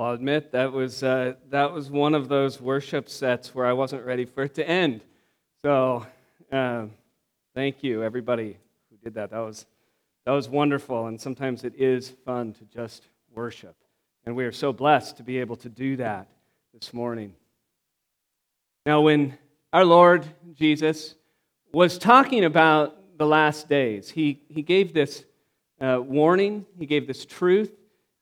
I'll 0.00 0.14
admit 0.14 0.52
that 0.52 0.72
was, 0.72 1.02
uh, 1.02 1.34
that 1.50 1.74
was 1.74 1.90
one 1.90 2.14
of 2.14 2.28
those 2.28 2.58
worship 2.58 3.10
sets 3.10 3.54
where 3.54 3.66
I 3.66 3.74
wasn't 3.74 4.06
ready 4.06 4.24
for 4.24 4.44
it 4.44 4.54
to 4.54 4.66
end. 4.66 5.02
So, 5.62 6.06
uh, 6.50 6.86
thank 7.54 7.84
you, 7.84 8.02
everybody 8.02 8.56
who 8.88 8.96
did 9.04 9.12
that. 9.16 9.30
That 9.30 9.40
was, 9.40 9.66
that 10.24 10.32
was 10.32 10.48
wonderful, 10.48 11.08
and 11.08 11.20
sometimes 11.20 11.64
it 11.64 11.74
is 11.76 12.14
fun 12.24 12.54
to 12.54 12.64
just 12.64 13.08
worship. 13.34 13.76
And 14.24 14.34
we 14.34 14.46
are 14.46 14.52
so 14.52 14.72
blessed 14.72 15.18
to 15.18 15.22
be 15.22 15.38
able 15.38 15.56
to 15.56 15.68
do 15.68 15.96
that 15.96 16.28
this 16.72 16.94
morning. 16.94 17.34
Now, 18.86 19.02
when 19.02 19.36
our 19.70 19.84
Lord 19.84 20.26
Jesus 20.54 21.14
was 21.74 21.98
talking 21.98 22.46
about 22.46 23.18
the 23.18 23.26
last 23.26 23.68
days, 23.68 24.08
he, 24.08 24.40
he 24.48 24.62
gave 24.62 24.94
this 24.94 25.26
uh, 25.78 26.00
warning, 26.02 26.64
he 26.78 26.86
gave 26.86 27.06
this 27.06 27.26
truth 27.26 27.70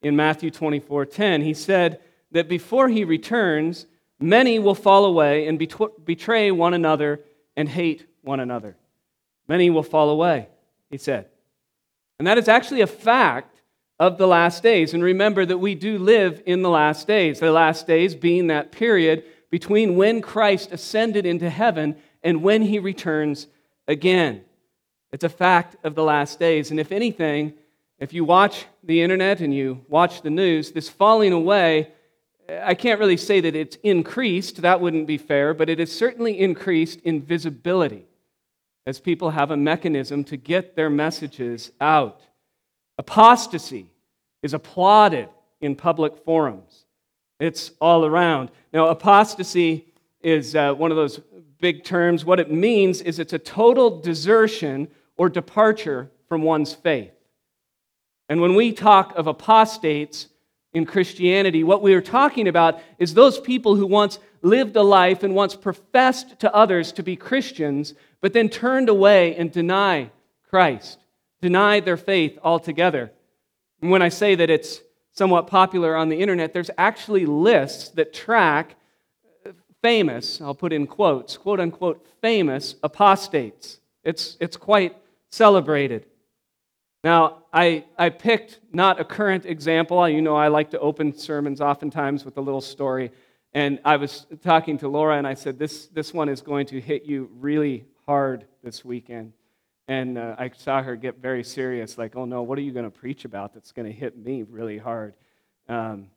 in 0.02 0.16
Matthew 0.16 0.50
24 0.50 1.06
10. 1.06 1.42
He 1.42 1.54
said 1.54 2.00
that 2.30 2.48
before 2.48 2.88
he 2.88 3.04
returns, 3.04 3.86
many 4.20 4.58
will 4.58 4.74
fall 4.74 5.04
away 5.04 5.46
and 5.46 5.58
betray 5.58 6.50
one 6.50 6.74
another 6.74 7.20
and 7.56 7.68
hate 7.68 8.06
one 8.22 8.40
another. 8.40 8.76
Many 9.48 9.70
will 9.70 9.82
fall 9.82 10.10
away, 10.10 10.48
he 10.90 10.98
said. 10.98 11.26
And 12.18 12.26
that 12.26 12.38
is 12.38 12.48
actually 12.48 12.80
a 12.80 12.86
fact 12.86 13.62
of 13.98 14.18
the 14.18 14.26
last 14.26 14.62
days. 14.62 14.94
And 14.94 15.02
remember 15.02 15.44
that 15.44 15.58
we 15.58 15.74
do 15.74 15.98
live 15.98 16.42
in 16.46 16.62
the 16.62 16.70
last 16.70 17.06
days, 17.06 17.40
the 17.40 17.50
last 17.50 17.86
days 17.86 18.14
being 18.14 18.48
that 18.48 18.72
period 18.72 19.24
between 19.50 19.96
when 19.96 20.20
Christ 20.20 20.72
ascended 20.72 21.26
into 21.26 21.48
heaven 21.48 21.96
and 22.22 22.42
when 22.42 22.62
he 22.62 22.78
returns 22.78 23.46
again. 23.86 24.44
It's 25.10 25.24
a 25.24 25.28
fact 25.28 25.76
of 25.84 25.94
the 25.94 26.02
last 26.02 26.38
days. 26.38 26.70
And 26.70 26.78
if 26.78 26.92
anything, 26.92 27.54
if 27.98 28.12
you 28.12 28.24
watch 28.24 28.66
the 28.88 29.02
internet 29.02 29.40
and 29.40 29.54
you 29.54 29.84
watch 29.88 30.22
the 30.22 30.30
news, 30.30 30.72
this 30.72 30.88
falling 30.88 31.32
away, 31.32 31.92
I 32.62 32.74
can't 32.74 32.98
really 32.98 33.18
say 33.18 33.38
that 33.40 33.54
it's 33.54 33.76
increased, 33.82 34.62
that 34.62 34.80
wouldn't 34.80 35.06
be 35.06 35.18
fair, 35.18 35.52
but 35.52 35.68
it 35.68 35.78
has 35.78 35.92
certainly 35.92 36.40
increased 36.40 37.00
in 37.02 37.20
visibility 37.20 38.06
as 38.86 38.98
people 38.98 39.30
have 39.30 39.50
a 39.50 39.56
mechanism 39.58 40.24
to 40.24 40.38
get 40.38 40.74
their 40.74 40.88
messages 40.88 41.70
out. 41.82 42.22
Apostasy 42.96 43.90
is 44.42 44.54
applauded 44.54 45.28
in 45.60 45.76
public 45.76 46.16
forums, 46.24 46.86
it's 47.38 47.72
all 47.80 48.06
around. 48.06 48.50
Now, 48.72 48.86
apostasy 48.86 49.84
is 50.22 50.56
uh, 50.56 50.72
one 50.72 50.90
of 50.90 50.96
those 50.96 51.20
big 51.60 51.84
terms. 51.84 52.24
What 52.24 52.40
it 52.40 52.50
means 52.50 53.02
is 53.02 53.18
it's 53.18 53.34
a 53.34 53.38
total 53.38 54.00
desertion 54.00 54.88
or 55.18 55.28
departure 55.28 56.10
from 56.26 56.42
one's 56.42 56.72
faith. 56.72 57.12
And 58.28 58.40
when 58.40 58.54
we 58.54 58.72
talk 58.72 59.16
of 59.16 59.26
apostates 59.26 60.28
in 60.72 60.84
Christianity, 60.84 61.64
what 61.64 61.82
we 61.82 61.94
are 61.94 62.00
talking 62.00 62.48
about 62.48 62.80
is 62.98 63.14
those 63.14 63.40
people 63.40 63.74
who 63.74 63.86
once 63.86 64.18
lived 64.42 64.76
a 64.76 64.82
life 64.82 65.22
and 65.22 65.34
once 65.34 65.56
professed 65.56 66.38
to 66.40 66.54
others 66.54 66.92
to 66.92 67.02
be 67.02 67.16
Christians, 67.16 67.94
but 68.20 68.32
then 68.32 68.48
turned 68.48 68.88
away 68.88 69.34
and 69.36 69.50
deny 69.50 70.10
Christ, 70.48 70.98
denied 71.40 71.84
their 71.84 71.96
faith 71.96 72.38
altogether. 72.42 73.10
And 73.80 73.90
when 73.90 74.02
I 74.02 74.08
say 74.10 74.34
that 74.34 74.50
it's 74.50 74.80
somewhat 75.12 75.46
popular 75.46 75.96
on 75.96 76.08
the 76.08 76.20
internet, 76.20 76.52
there's 76.52 76.70
actually 76.78 77.26
lists 77.26 77.88
that 77.90 78.12
track 78.12 78.76
famous, 79.82 80.40
I'll 80.40 80.54
put 80.54 80.72
in 80.72 80.86
quotes, 80.86 81.36
quote 81.36 81.60
unquote, 81.60 82.04
famous 82.20 82.74
apostates. 82.82 83.80
It's, 84.04 84.36
it's 84.40 84.56
quite 84.56 84.96
celebrated. 85.30 86.06
Now, 87.04 87.44
I, 87.52 87.84
I 87.96 88.10
picked 88.10 88.60
not 88.72 89.00
a 89.00 89.04
current 89.04 89.46
example. 89.46 90.08
You 90.08 90.20
know, 90.20 90.34
I 90.34 90.48
like 90.48 90.70
to 90.70 90.80
open 90.80 91.16
sermons 91.16 91.60
oftentimes 91.60 92.24
with 92.24 92.36
a 92.38 92.40
little 92.40 92.60
story. 92.60 93.12
And 93.52 93.78
I 93.84 93.96
was 93.96 94.26
talking 94.42 94.78
to 94.78 94.88
Laura, 94.88 95.16
and 95.16 95.26
I 95.26 95.34
said, 95.34 95.58
This, 95.58 95.86
this 95.86 96.12
one 96.12 96.28
is 96.28 96.42
going 96.42 96.66
to 96.66 96.80
hit 96.80 97.04
you 97.04 97.30
really 97.38 97.86
hard 98.06 98.46
this 98.62 98.84
weekend. 98.84 99.32
And 99.86 100.18
uh, 100.18 100.36
I 100.38 100.50
saw 100.50 100.82
her 100.82 100.96
get 100.96 101.18
very 101.18 101.44
serious, 101.44 101.96
like, 101.96 102.16
Oh 102.16 102.24
no, 102.24 102.42
what 102.42 102.58
are 102.58 102.62
you 102.62 102.72
going 102.72 102.84
to 102.84 102.90
preach 102.90 103.24
about 103.24 103.54
that's 103.54 103.72
going 103.72 103.86
to 103.86 103.92
hit 103.92 104.18
me 104.18 104.42
really 104.42 104.78
hard? 104.78 105.14
Um, 105.68 106.08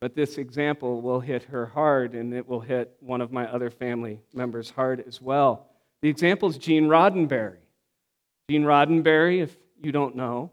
but 0.00 0.14
this 0.14 0.36
example 0.36 1.00
will 1.00 1.20
hit 1.20 1.44
her 1.44 1.66
hard, 1.66 2.14
and 2.14 2.34
it 2.34 2.46
will 2.46 2.60
hit 2.60 2.94
one 3.00 3.22
of 3.22 3.32
my 3.32 3.50
other 3.50 3.70
family 3.70 4.20
members 4.34 4.70
hard 4.70 5.02
as 5.06 5.22
well. 5.22 5.66
The 6.02 6.10
example 6.10 6.50
is 6.50 6.58
Gene 6.58 6.84
Roddenberry. 6.84 7.56
Gene 8.48 8.62
Roddenberry, 8.62 9.42
if 9.42 9.56
you 9.82 9.90
don't 9.90 10.14
know, 10.14 10.52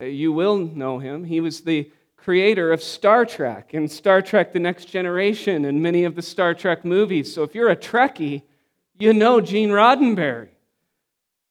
uh, 0.00 0.06
you 0.06 0.32
will 0.32 0.56
know 0.56 0.98
him. 0.98 1.22
He 1.22 1.40
was 1.40 1.60
the 1.60 1.90
creator 2.16 2.72
of 2.72 2.82
Star 2.82 3.26
Trek 3.26 3.74
and 3.74 3.92
Star 3.92 4.22
Trek 4.22 4.54
The 4.54 4.58
Next 4.58 4.86
Generation 4.86 5.66
and 5.66 5.82
many 5.82 6.04
of 6.04 6.14
the 6.14 6.22
Star 6.22 6.54
Trek 6.54 6.82
movies. 6.82 7.34
So 7.34 7.42
if 7.42 7.54
you're 7.54 7.68
a 7.68 7.76
Trekkie, 7.76 8.42
you 8.98 9.12
know 9.12 9.42
Gene 9.42 9.68
Roddenberry. 9.68 10.48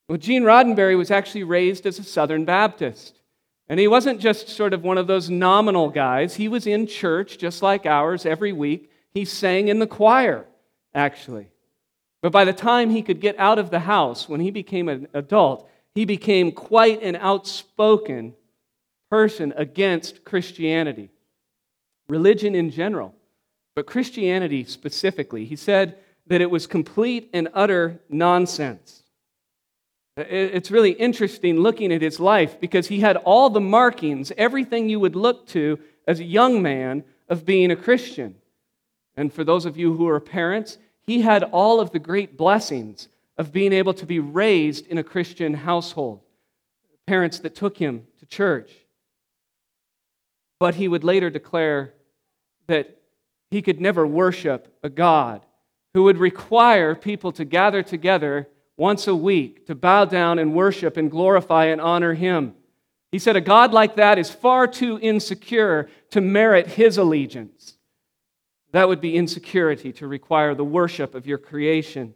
Well, 0.07 0.17
Gene 0.17 0.41
Roddenberry 0.41 0.97
was 0.97 1.11
actually 1.11 1.43
raised 1.43 1.85
as 1.85 1.99
a 1.99 2.03
Southern 2.03 2.45
Baptist. 2.45 3.21
And 3.67 3.79
he 3.79 3.87
wasn't 3.87 4.19
just 4.19 4.49
sort 4.49 4.73
of 4.73 4.83
one 4.83 4.97
of 4.97 5.05
those 5.05 5.29
nominal 5.29 5.89
guys. 5.89 6.33
He 6.33 6.47
was 6.47 6.65
in 6.65 6.87
church 6.87 7.37
just 7.37 7.61
like 7.61 7.85
ours 7.85 8.25
every 8.25 8.53
week. 8.53 8.91
He 9.11 9.23
sang 9.23 9.67
in 9.67 9.77
the 9.77 9.85
choir, 9.85 10.47
actually. 10.95 11.51
But 12.21 12.31
by 12.31 12.45
the 12.45 12.53
time 12.53 12.89
he 12.89 13.01
could 13.01 13.21
get 13.21 13.39
out 13.39 13.59
of 13.59 13.69
the 13.69 13.79
house, 13.79 14.27
when 14.27 14.41
he 14.41 14.51
became 14.51 14.89
an 14.89 15.07
adult, 15.13 15.69
he 15.95 16.05
became 16.05 16.51
quite 16.51 17.01
an 17.01 17.15
outspoken 17.15 18.35
person 19.09 19.53
against 19.55 20.23
Christianity, 20.23 21.09
religion 22.09 22.55
in 22.55 22.71
general, 22.71 23.15
but 23.75 23.87
Christianity 23.87 24.63
specifically. 24.65 25.45
He 25.45 25.55
said 25.55 25.97
that 26.27 26.41
it 26.41 26.51
was 26.51 26.67
complete 26.67 27.29
and 27.33 27.47
utter 27.53 27.99
nonsense. 28.09 29.03
It's 30.17 30.69
really 30.69 30.91
interesting 30.91 31.59
looking 31.59 31.93
at 31.93 32.01
his 32.01 32.19
life 32.19 32.59
because 32.59 32.87
he 32.87 32.99
had 32.99 33.15
all 33.17 33.49
the 33.49 33.61
markings, 33.61 34.33
everything 34.37 34.89
you 34.89 34.99
would 34.99 35.15
look 35.15 35.47
to 35.47 35.79
as 36.07 36.19
a 36.19 36.25
young 36.25 36.61
man 36.61 37.05
of 37.29 37.45
being 37.45 37.71
a 37.71 37.75
Christian. 37.75 38.35
And 39.15 39.33
for 39.33 39.43
those 39.43 39.65
of 39.65 39.77
you 39.77 39.93
who 39.93 40.07
are 40.09 40.19
parents, 40.19 40.77
he 41.09 41.21
had 41.21 41.41
all 41.41 41.79
of 41.79 41.89
the 41.89 41.97
great 41.97 42.37
blessings 42.37 43.07
of 43.35 43.51
being 43.51 43.73
able 43.73 43.95
to 43.95 44.05
be 44.05 44.19
raised 44.19 44.85
in 44.85 44.99
a 44.99 45.03
Christian 45.03 45.55
household, 45.55 46.21
parents 47.07 47.39
that 47.39 47.55
took 47.55 47.77
him 47.77 48.05
to 48.19 48.27
church. 48.27 48.71
But 50.59 50.75
he 50.75 50.87
would 50.87 51.03
later 51.03 51.31
declare 51.31 51.95
that 52.67 52.99
he 53.49 53.63
could 53.63 53.81
never 53.81 54.05
worship 54.05 54.71
a 54.83 54.89
God 54.89 55.43
who 55.95 56.03
would 56.03 56.19
require 56.19 56.93
people 56.93 57.31
to 57.31 57.43
gather 57.43 57.81
together 57.81 58.47
once 58.77 59.07
a 59.07 59.15
week 59.15 59.65
to 59.65 59.73
bow 59.73 60.05
down 60.05 60.37
and 60.37 60.53
worship 60.53 60.95
and 60.95 61.09
glorify 61.09 61.65
and 61.65 61.81
honor 61.81 62.13
him. 62.13 62.53
He 63.11 63.17
said, 63.17 63.35
A 63.35 63.41
God 63.41 63.73
like 63.73 63.95
that 63.95 64.19
is 64.19 64.29
far 64.29 64.67
too 64.67 64.99
insecure 65.01 65.89
to 66.11 66.21
merit 66.21 66.67
his 66.67 66.99
allegiance. 66.99 67.78
That 68.71 68.87
would 68.87 69.01
be 69.01 69.15
insecurity 69.15 69.91
to 69.93 70.07
require 70.07 70.53
the 70.53 70.63
worship 70.63 71.15
of 71.15 71.25
your 71.25 71.37
creation. 71.37 72.13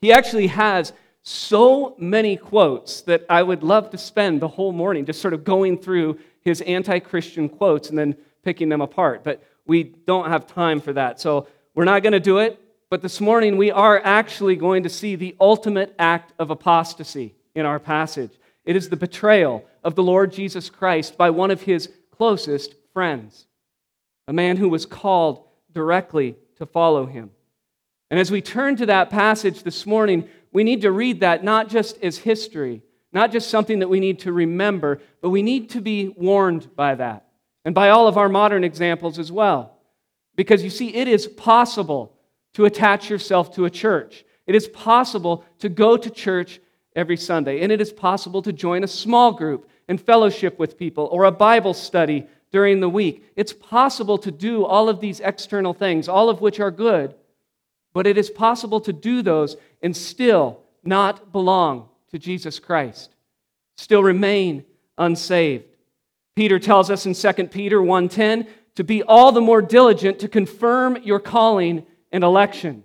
He 0.00 0.12
actually 0.12 0.48
has 0.48 0.92
so 1.22 1.96
many 1.98 2.36
quotes 2.36 3.00
that 3.02 3.24
I 3.28 3.42
would 3.42 3.64
love 3.64 3.90
to 3.90 3.98
spend 3.98 4.40
the 4.40 4.48
whole 4.48 4.72
morning 4.72 5.04
just 5.04 5.20
sort 5.20 5.34
of 5.34 5.42
going 5.42 5.78
through 5.78 6.18
his 6.42 6.60
anti 6.60 7.00
Christian 7.00 7.48
quotes 7.48 7.88
and 7.88 7.98
then 7.98 8.16
picking 8.44 8.68
them 8.68 8.80
apart. 8.80 9.24
But 9.24 9.42
we 9.66 9.82
don't 9.82 10.28
have 10.28 10.46
time 10.46 10.80
for 10.80 10.92
that. 10.92 11.20
So 11.20 11.48
we're 11.74 11.84
not 11.84 12.02
going 12.02 12.12
to 12.12 12.20
do 12.20 12.38
it. 12.38 12.60
But 12.88 13.02
this 13.02 13.20
morning 13.20 13.56
we 13.56 13.72
are 13.72 14.00
actually 14.04 14.54
going 14.54 14.84
to 14.84 14.88
see 14.88 15.16
the 15.16 15.34
ultimate 15.40 15.92
act 15.98 16.32
of 16.38 16.50
apostasy 16.50 17.34
in 17.56 17.66
our 17.66 17.80
passage. 17.80 18.30
It 18.64 18.76
is 18.76 18.88
the 18.88 18.96
betrayal 18.96 19.64
of 19.82 19.96
the 19.96 20.04
Lord 20.04 20.32
Jesus 20.32 20.70
Christ 20.70 21.16
by 21.16 21.30
one 21.30 21.50
of 21.50 21.62
his 21.62 21.88
closest 22.12 22.74
friends, 22.92 23.46
a 24.28 24.32
man 24.32 24.56
who 24.56 24.68
was 24.68 24.86
called 24.86 25.45
directly 25.76 26.34
to 26.56 26.64
follow 26.64 27.04
him. 27.04 27.30
And 28.10 28.18
as 28.18 28.30
we 28.30 28.40
turn 28.40 28.76
to 28.76 28.86
that 28.86 29.10
passage 29.10 29.62
this 29.62 29.84
morning, 29.84 30.26
we 30.50 30.64
need 30.64 30.80
to 30.80 30.90
read 30.90 31.20
that 31.20 31.44
not 31.44 31.68
just 31.68 32.02
as 32.02 32.16
history, 32.16 32.80
not 33.12 33.30
just 33.30 33.50
something 33.50 33.80
that 33.80 33.90
we 33.90 34.00
need 34.00 34.20
to 34.20 34.32
remember, 34.32 35.02
but 35.20 35.28
we 35.28 35.42
need 35.42 35.68
to 35.70 35.82
be 35.82 36.08
warned 36.16 36.74
by 36.74 36.94
that 36.94 37.26
and 37.66 37.74
by 37.74 37.90
all 37.90 38.08
of 38.08 38.16
our 38.16 38.30
modern 38.30 38.64
examples 38.64 39.18
as 39.18 39.30
well. 39.30 39.76
Because 40.34 40.64
you 40.64 40.70
see, 40.70 40.94
it 40.94 41.08
is 41.08 41.26
possible 41.26 42.14
to 42.54 42.64
attach 42.64 43.10
yourself 43.10 43.54
to 43.56 43.66
a 43.66 43.70
church. 43.70 44.24
It 44.46 44.54
is 44.54 44.68
possible 44.68 45.44
to 45.58 45.68
go 45.68 45.98
to 45.98 46.08
church 46.08 46.58
every 46.94 47.18
Sunday, 47.18 47.60
and 47.60 47.70
it 47.70 47.82
is 47.82 47.92
possible 47.92 48.40
to 48.40 48.52
join 48.52 48.82
a 48.82 48.88
small 48.88 49.32
group 49.32 49.68
and 49.88 50.00
fellowship 50.00 50.58
with 50.58 50.78
people 50.78 51.06
or 51.12 51.24
a 51.24 51.30
Bible 51.30 51.74
study 51.74 52.26
during 52.56 52.80
the 52.80 52.88
week. 52.88 53.22
It's 53.36 53.52
possible 53.52 54.16
to 54.16 54.30
do 54.30 54.64
all 54.64 54.88
of 54.88 54.98
these 54.98 55.20
external 55.20 55.74
things, 55.74 56.08
all 56.08 56.30
of 56.30 56.40
which 56.40 56.58
are 56.58 56.70
good, 56.70 57.14
but 57.92 58.06
it 58.06 58.16
is 58.16 58.30
possible 58.30 58.80
to 58.80 58.94
do 58.94 59.20
those 59.20 59.58
and 59.82 59.94
still 59.94 60.62
not 60.82 61.32
belong 61.32 61.90
to 62.12 62.18
Jesus 62.18 62.58
Christ, 62.58 63.14
still 63.76 64.02
remain 64.02 64.64
unsaved. 64.96 65.66
Peter 66.34 66.58
tells 66.58 66.90
us 66.90 67.04
in 67.04 67.12
2 67.12 67.50
Peter 67.50 67.82
1:10 67.82 68.46
to 68.76 68.82
be 68.82 69.02
all 69.02 69.32
the 69.32 69.42
more 69.42 69.60
diligent 69.60 70.18
to 70.20 70.26
confirm 70.26 70.96
your 71.02 71.20
calling 71.20 71.84
and 72.10 72.24
election. 72.24 72.84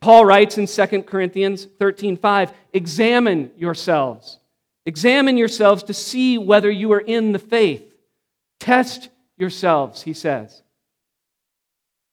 Paul 0.00 0.24
writes 0.24 0.58
in 0.58 0.66
2 0.66 1.06
Corinthians 1.06 1.68
13:5, 1.78 2.52
"Examine 2.72 3.52
yourselves. 3.56 4.40
Examine 4.84 5.36
yourselves 5.36 5.84
to 5.84 5.94
see 5.94 6.38
whether 6.38 6.68
you 6.68 6.90
are 6.90 7.06
in 7.16 7.30
the 7.30 7.38
faith. 7.38 7.89
Test 8.60 9.08
yourselves," 9.36 10.02
he 10.02 10.12
says. 10.12 10.62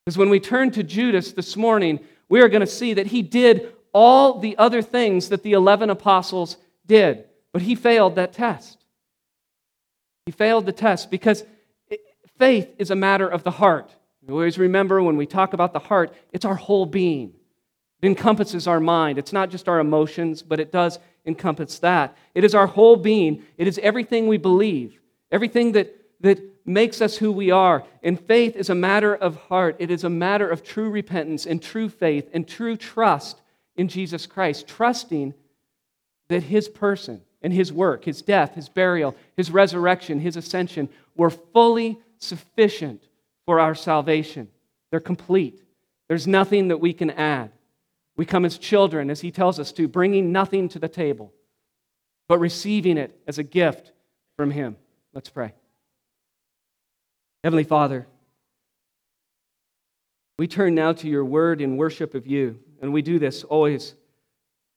Because 0.03 0.17
when 0.17 0.29
we 0.29 0.39
turn 0.39 0.71
to 0.71 0.83
Judas 0.83 1.33
this 1.33 1.55
morning, 1.55 1.99
we 2.29 2.41
are 2.41 2.49
going 2.49 2.61
to 2.61 2.67
see 2.67 2.94
that 2.94 3.07
he 3.07 3.21
did 3.21 3.73
all 3.94 4.39
the 4.39 4.57
other 4.57 4.81
things 4.81 5.29
that 5.29 5.44
the 5.44 5.53
11 5.53 5.89
apostles 5.89 6.57
did, 6.85 7.25
but 7.51 7.61
he 7.61 7.75
failed 7.75 8.15
that 8.15 8.33
test. 8.33 8.85
He 10.25 10.31
failed 10.31 10.65
the 10.65 10.71
test 10.71 11.11
because 11.11 11.44
faith 12.38 12.73
is 12.77 12.91
a 12.91 12.95
matter 12.95 13.27
of 13.27 13.44
the 13.44 13.51
heart. 13.51 13.94
We 14.21 14.33
always 14.33 14.57
remember 14.57 15.01
when 15.01 15.17
we 15.17 15.25
talk 15.25 15.53
about 15.53 15.73
the 15.73 15.79
heart, 15.79 16.13
it's 16.33 16.45
our 16.45 16.55
whole 16.55 16.85
being. 16.85 17.33
It 18.01 18.07
encompasses 18.07 18.67
our 18.67 18.79
mind. 18.79 19.17
It's 19.17 19.33
not 19.33 19.49
just 19.49 19.67
our 19.67 19.79
emotions, 19.79 20.41
but 20.41 20.59
it 20.59 20.71
does 20.71 20.99
encompass 21.25 21.79
that. 21.79 22.15
It 22.35 22.44
is 22.44 22.53
our 22.53 22.67
whole 22.67 22.97
being. 22.97 23.44
It 23.57 23.67
is 23.67 23.79
everything 23.79 24.27
we 24.27 24.38
believe, 24.38 25.01
everything 25.31 25.71
that, 25.71 25.95
that 26.22 26.40
makes 26.66 27.02
us 27.02 27.18
who 27.18 27.31
we 27.31 27.52
are. 27.52 27.84
And 28.04 28.19
faith 28.19 28.56
is 28.56 28.69
a 28.69 28.75
matter 28.75 29.16
of 29.16 29.36
heart. 29.36 29.75
It 29.80 29.92
is 29.92 30.04
a 30.04 30.10
matter 30.10 30.50
of 30.50 30.64
true 30.64 30.90
repentance 30.90 31.46
and 31.46 31.62
true 31.62 31.90
faith 31.90 32.30
and 32.34 32.48
true 32.48 32.75
trust 32.75 33.42
in 33.75 33.88
Jesus 33.88 34.25
Christ, 34.25 34.68
trusting 34.68 35.34
that 36.30 36.44
his 36.44 36.68
person 36.68 37.22
and 37.42 37.54
his 37.54 37.72
work, 37.72 38.04
his 38.06 38.22
death, 38.22 38.56
his 38.56 38.69
burial, 38.69 39.16
his 39.36 39.52
resurrection, 39.52 40.19
his 40.19 40.36
ascension 40.36 40.90
were 41.16 41.30
fully 41.30 42.00
sufficient 42.18 43.08
for 43.46 43.60
our 43.60 43.75
salvation. 43.75 44.50
They're 44.92 45.00
complete. 45.00 45.62
There's 46.08 46.28
nothing 46.28 46.69
that 46.69 46.80
we 46.80 46.94
can 46.94 47.12
add. 47.12 47.52
We 48.16 48.25
come 48.25 48.46
as 48.46 48.58
children, 48.58 49.10
as 49.12 49.22
he 49.22 49.31
tells 49.31 49.60
us 49.60 49.72
to, 49.74 49.88
bringing 49.88 50.31
nothing 50.31 50.69
to 50.69 50.80
the 50.80 50.90
table, 50.90 51.31
but 52.28 52.40
receiving 52.40 52.98
it 52.98 53.18
as 53.28 53.38
a 53.38 53.44
gift 53.44 53.92
from 54.36 54.50
him. 54.50 54.75
Let's 55.14 55.30
pray. 55.30 55.54
Heavenly 57.44 57.63
Father, 57.63 58.07
we 60.39 60.48
turn 60.48 60.75
now 60.75 60.94
to 60.94 61.07
your 61.07 61.25
word 61.25 61.62
in 61.62 61.78
worship 61.78 62.13
of 62.16 62.28
you, 62.28 62.60
and 62.81 62.92
we 62.92 63.01
do 63.01 63.19
this 63.19 63.44
always, 63.44 63.95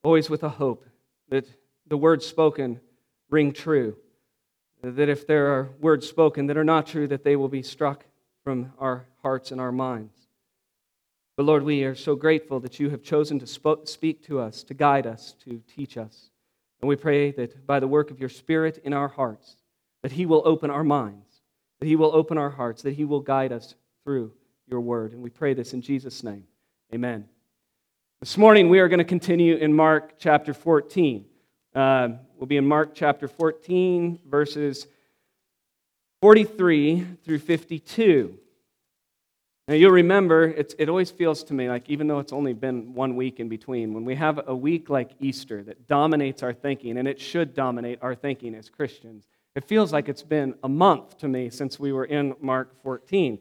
always 0.03 0.31
with 0.31 0.43
a 0.43 0.49
hope 0.49 0.87
that 1.29 1.47
the 1.87 1.97
words 1.97 2.27
spoken 2.27 2.81
ring 3.31 3.53
true. 3.53 3.97
That 4.83 5.09
if 5.09 5.27
there 5.27 5.49
are 5.49 5.71
words 5.81 6.09
spoken 6.09 6.47
that 6.47 6.57
are 6.57 6.65
not 6.65 6.87
true, 6.87 7.07
that 7.09 7.25
they 7.25 7.37
will 7.37 7.49
be 7.49 7.63
struck 7.63 8.05
from 8.45 8.73
our 8.79 9.07
hearts 9.23 9.53
and 9.53 9.61
our 9.61 9.73
minds. 9.73 10.17
But 11.37 11.45
Lord, 11.45 11.63
we 11.63 11.85
are 11.85 11.95
so 11.95 12.15
grateful 12.15 12.61
that 12.61 12.79
you 12.81 12.91
have 12.91 13.03
chosen 13.03 13.39
to 13.39 13.47
speak 13.87 14.23
to 14.27 14.39
us, 14.41 14.63
to 14.65 14.75
guide 14.75 15.07
us, 15.07 15.35
to 15.45 15.63
teach 15.67 15.97
us. 15.97 16.31
And 16.81 16.89
we 16.89 16.97
pray 16.97 17.31
that 17.33 17.67
by 17.67 17.81
the 17.81 17.89
work 17.89 18.11
of 18.11 18.21
your 18.21 18.29
Spirit 18.29 18.81
in 18.85 18.93
our 18.93 19.09
hearts, 19.09 19.57
that 20.03 20.13
He 20.13 20.27
will 20.27 20.43
open 20.45 20.71
our 20.71 20.85
minds, 20.85 21.30
that 21.81 21.87
He 21.87 21.97
will 21.97 22.15
open 22.15 22.39
our 22.39 22.51
hearts, 22.51 22.83
that 22.83 22.95
He 22.95 23.05
will 23.05 23.21
guide 23.21 23.53
us 23.53 23.75
through 24.05 24.33
your 24.69 24.81
word. 24.81 25.13
And 25.13 25.23
we 25.23 25.31
pray 25.31 25.55
this 25.55 25.73
in 25.73 25.83
Jesus' 25.83 26.23
name. 26.23 26.45
Amen. 26.95 27.27
This 28.21 28.37
morning 28.37 28.69
we 28.69 28.81
are 28.81 28.89
going 28.89 28.99
to 28.99 29.05
continue 29.05 29.57
in 29.57 29.73
Mark 29.73 30.19
chapter 30.19 30.53
14. 30.53 31.25
Uh, 31.75 32.09
we'll 32.37 32.47
be 32.47 32.59
in 32.59 32.67
Mark 32.67 32.95
chapter 32.95 33.27
14, 33.27 34.21
verses 34.29 34.87
43 36.21 37.07
through 37.25 37.39
52. 37.39 38.39
Now, 39.69 39.75
you'll 39.75 39.93
remember, 39.93 40.47
it 40.47 40.89
always 40.89 41.13
feels 41.13 41.45
to 41.45 41.55
me 41.55 41.69
like, 41.69 41.89
even 41.89 42.09
though 42.09 42.19
it's 42.19 42.33
only 42.33 42.53
been 42.55 42.93
one 42.93 43.15
week 43.15 43.39
in 43.39 43.49
between, 43.49 43.95
when 43.95 44.05
we 44.05 44.17
have 44.17 44.41
a 44.49 44.55
week 44.55 44.91
like 44.91 45.13
Easter 45.21 45.63
that 45.63 45.87
dominates 45.87 46.43
our 46.43 46.53
thinking, 46.53 46.99
and 46.99 47.07
it 47.07 47.21
should 47.21 47.55
dominate 47.55 48.01
our 48.03 48.17
thinking 48.17 48.57
as 48.57 48.69
Christians, 48.69 49.29
it 49.55 49.65
feels 49.65 49.93
like 49.93 50.09
it's 50.09 50.23
been 50.23 50.55
a 50.63 50.69
month 50.69 51.19
to 51.19 51.29
me 51.29 51.51
since 51.51 51.79
we 51.79 51.93
were 51.93 52.05
in 52.05 52.35
Mark 52.41 52.83
14. 52.83 53.39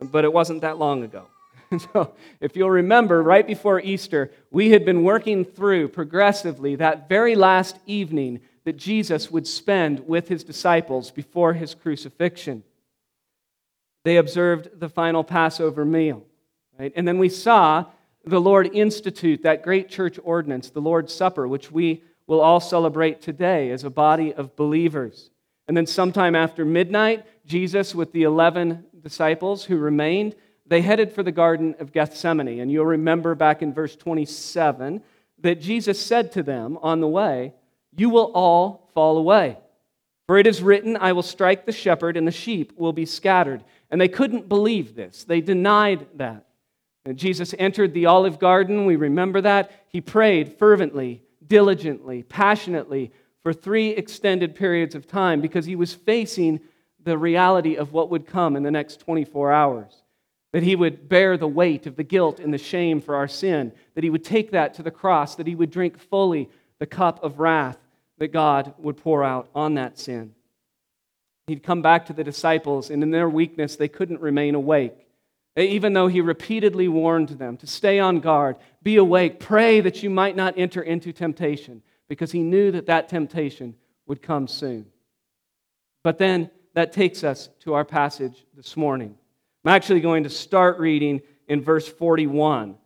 But 0.00 0.24
it 0.24 0.32
wasn't 0.32 0.62
that 0.62 0.78
long 0.78 1.02
ago. 1.02 1.26
so, 1.92 2.14
if 2.40 2.56
you'll 2.56 2.70
remember, 2.70 3.22
right 3.22 3.46
before 3.46 3.80
Easter, 3.80 4.32
we 4.50 4.70
had 4.70 4.84
been 4.84 5.04
working 5.04 5.44
through 5.44 5.88
progressively 5.88 6.76
that 6.76 7.08
very 7.08 7.36
last 7.36 7.78
evening 7.86 8.40
that 8.64 8.76
Jesus 8.76 9.30
would 9.30 9.46
spend 9.46 10.00
with 10.06 10.28
his 10.28 10.42
disciples 10.44 11.10
before 11.10 11.52
his 11.52 11.74
crucifixion 11.74 12.64
they 14.04 14.18
observed 14.18 14.78
the 14.78 14.88
final 14.88 15.24
Passover 15.24 15.84
meal. 15.84 16.22
Right? 16.78 16.92
And 16.94 17.08
then 17.08 17.18
we 17.18 17.28
saw 17.28 17.86
the 18.24 18.40
Lord 18.40 18.74
institute 18.74 19.42
that 19.42 19.62
great 19.62 19.88
church 19.88 20.18
ordinance, 20.22 20.70
the 20.70 20.80
Lord's 20.80 21.12
Supper, 21.12 21.48
which 21.48 21.72
we 21.72 22.02
will 22.26 22.40
all 22.40 22.60
celebrate 22.60 23.20
today 23.20 23.70
as 23.70 23.84
a 23.84 23.90
body 23.90 24.32
of 24.32 24.56
believers. 24.56 25.30
And 25.66 25.76
then 25.76 25.86
sometime 25.86 26.34
after 26.34 26.64
midnight, 26.64 27.24
Jesus, 27.46 27.94
with 27.94 28.12
the 28.12 28.22
11 28.24 28.84
disciples 29.00 29.64
who 29.64 29.76
remained, 29.76 30.34
they 30.66 30.80
headed 30.80 31.12
for 31.12 31.22
the 31.22 31.32
Garden 31.32 31.74
of 31.78 31.92
Gethsemane. 31.92 32.60
And 32.60 32.70
you'll 32.70 32.86
remember 32.86 33.34
back 33.34 33.62
in 33.62 33.72
verse 33.72 33.96
27 33.96 35.02
that 35.40 35.60
Jesus 35.60 36.00
said 36.00 36.32
to 36.32 36.42
them 36.42 36.78
on 36.82 37.00
the 37.00 37.08
way, 37.08 37.54
You 37.96 38.10
will 38.10 38.30
all 38.34 38.90
fall 38.94 39.18
away. 39.18 39.58
For 40.26 40.38
it 40.38 40.46
is 40.46 40.62
written, 40.62 40.96
I 40.96 41.12
will 41.12 41.22
strike 41.22 41.66
the 41.66 41.72
shepherd, 41.72 42.16
and 42.16 42.26
the 42.26 42.32
sheep 42.32 42.72
will 42.76 42.94
be 42.94 43.04
scattered. 43.04 43.62
And 43.90 44.00
they 44.00 44.08
couldn't 44.08 44.48
believe 44.48 44.94
this. 44.94 45.24
They 45.24 45.42
denied 45.42 46.06
that. 46.14 46.46
And 47.04 47.18
Jesus 47.18 47.54
entered 47.58 47.92
the 47.92 48.06
olive 48.06 48.38
garden. 48.38 48.86
We 48.86 48.96
remember 48.96 49.42
that. 49.42 49.70
He 49.88 50.00
prayed 50.00 50.56
fervently, 50.58 51.22
diligently, 51.46 52.22
passionately 52.22 53.12
for 53.44 53.52
three 53.52 53.90
extended 53.90 54.56
periods 54.56 54.96
of 54.96 55.06
time 55.06 55.40
because 55.40 55.66
he 55.66 55.76
was 55.76 55.94
facing 55.94 56.58
the 57.04 57.16
reality 57.16 57.76
of 57.76 57.92
what 57.92 58.10
would 58.10 58.26
come 58.26 58.56
in 58.56 58.62
the 58.62 58.70
next 58.70 59.00
24 59.00 59.52
hours. 59.52 60.02
That 60.52 60.62
he 60.62 60.74
would 60.74 61.08
bear 61.08 61.36
the 61.36 61.46
weight 61.46 61.86
of 61.86 61.96
the 61.96 62.02
guilt 62.02 62.40
and 62.40 62.52
the 62.52 62.58
shame 62.58 63.00
for 63.02 63.14
our 63.14 63.28
sin, 63.28 63.72
that 63.94 64.02
he 64.02 64.10
would 64.10 64.24
take 64.24 64.52
that 64.52 64.74
to 64.74 64.82
the 64.82 64.90
cross, 64.90 65.34
that 65.34 65.46
he 65.46 65.54
would 65.54 65.70
drink 65.70 65.98
fully 65.98 66.48
the 66.78 66.86
cup 66.86 67.22
of 67.22 67.38
wrath 67.38 67.78
that 68.18 68.32
God 68.32 68.72
would 68.78 68.96
pour 68.96 69.22
out 69.22 69.48
on 69.54 69.74
that 69.74 69.98
sin. 69.98 70.34
He'd 71.46 71.62
come 71.62 71.82
back 71.82 72.06
to 72.06 72.12
the 72.14 72.24
disciples, 72.24 72.88
and 72.88 73.02
in 73.02 73.10
their 73.10 73.28
weakness, 73.28 73.76
they 73.76 73.88
couldn't 73.88 74.20
remain 74.20 74.54
awake. 74.54 75.06
Even 75.56 75.92
though 75.92 76.06
he 76.06 76.20
repeatedly 76.20 76.88
warned 76.88 77.30
them 77.30 77.56
to 77.58 77.66
stay 77.66 77.98
on 77.98 78.20
guard, 78.20 78.56
be 78.82 78.96
awake, 78.96 79.38
pray 79.38 79.80
that 79.80 80.02
you 80.02 80.08
might 80.08 80.36
not 80.36 80.54
enter 80.56 80.80
into 80.80 81.12
temptation, 81.12 81.82
because 82.08 82.32
he 82.32 82.42
knew 82.42 82.70
that 82.72 82.86
that 82.86 83.08
temptation 83.08 83.74
would 84.06 84.22
come 84.22 84.46
soon. 84.46 84.86
But 86.02 86.18
then 86.18 86.50
that 86.74 86.92
takes 86.92 87.24
us 87.24 87.48
to 87.60 87.74
our 87.74 87.84
passage 87.84 88.44
this 88.54 88.76
morning. 88.76 89.16
I'm 89.64 89.74
actually 89.74 90.00
going 90.00 90.24
to 90.24 90.30
start 90.30 90.78
reading 90.78 91.22
in 91.48 91.62
verse 91.62 91.88
41, 91.88 92.76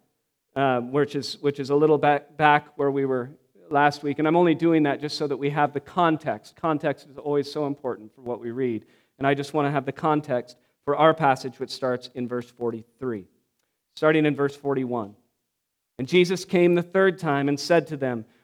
uh, 0.54 0.80
which, 0.80 1.16
is, 1.16 1.38
which 1.40 1.58
is 1.58 1.70
a 1.70 1.74
little 1.74 1.98
back, 1.98 2.36
back 2.36 2.78
where 2.78 2.90
we 2.90 3.04
were 3.04 3.30
last 3.70 4.02
week, 4.02 4.18
and 4.18 4.28
I'm 4.28 4.36
only 4.36 4.54
doing 4.54 4.84
that 4.84 5.00
just 5.00 5.16
so 5.16 5.26
that 5.26 5.36
we 5.36 5.50
have 5.50 5.72
the 5.72 5.80
context. 5.80 6.56
Context 6.56 7.08
is 7.08 7.18
always 7.18 7.50
so 7.50 7.66
important 7.66 8.14
for 8.14 8.22
what 8.22 8.40
we 8.40 8.50
read. 8.50 8.86
And 9.18 9.26
I 9.26 9.34
just 9.34 9.52
want 9.52 9.66
to 9.66 9.70
have 9.70 9.84
the 9.84 9.92
context 9.92 10.56
for 10.84 10.96
our 10.96 11.12
passage, 11.12 11.58
which 11.58 11.70
starts 11.70 12.08
in 12.14 12.28
verse 12.28 12.50
43. 12.50 13.26
Starting 13.96 14.26
in 14.26 14.34
verse 14.34 14.56
41. 14.56 15.14
And 15.98 16.06
Jesus 16.06 16.44
came 16.44 16.74
the 16.74 16.82
third 16.82 17.18
time 17.18 17.48
and 17.48 17.58
said 17.58 17.88
to 17.88 17.96
them, 17.96 18.24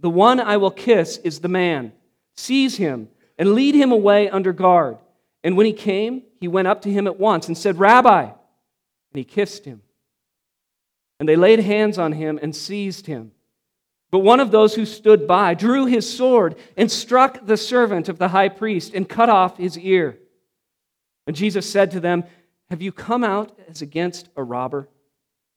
The 0.00 0.10
one 0.10 0.40
I 0.40 0.56
will 0.56 0.70
kiss 0.70 1.18
is 1.18 1.40
the 1.40 1.48
man. 1.48 1.92
Seize 2.36 2.76
him 2.76 3.08
and 3.38 3.52
lead 3.52 3.74
him 3.74 3.92
away 3.92 4.28
under 4.28 4.52
guard. 4.52 4.98
And 5.42 5.56
when 5.56 5.66
he 5.66 5.72
came, 5.72 6.22
he 6.40 6.48
went 6.48 6.68
up 6.68 6.82
to 6.82 6.90
him 6.90 7.06
at 7.06 7.18
once 7.18 7.48
and 7.48 7.56
said, 7.56 7.78
Rabbi. 7.78 8.22
And 8.22 8.32
he 9.12 9.24
kissed 9.24 9.64
him. 9.64 9.82
And 11.20 11.28
they 11.28 11.36
laid 11.36 11.60
hands 11.60 11.98
on 11.98 12.12
him 12.12 12.38
and 12.42 12.54
seized 12.54 13.06
him. 13.06 13.32
But 14.10 14.20
one 14.20 14.40
of 14.40 14.50
those 14.50 14.74
who 14.74 14.86
stood 14.86 15.26
by 15.26 15.54
drew 15.54 15.86
his 15.86 16.08
sword 16.08 16.56
and 16.76 16.90
struck 16.90 17.46
the 17.46 17.56
servant 17.56 18.08
of 18.08 18.18
the 18.18 18.28
high 18.28 18.48
priest 18.48 18.94
and 18.94 19.08
cut 19.08 19.28
off 19.28 19.58
his 19.58 19.78
ear. 19.78 20.18
And 21.26 21.34
Jesus 21.34 21.68
said 21.68 21.90
to 21.92 22.00
them, 22.00 22.24
Have 22.70 22.82
you 22.82 22.92
come 22.92 23.24
out 23.24 23.58
as 23.68 23.82
against 23.82 24.28
a 24.36 24.42
robber 24.42 24.88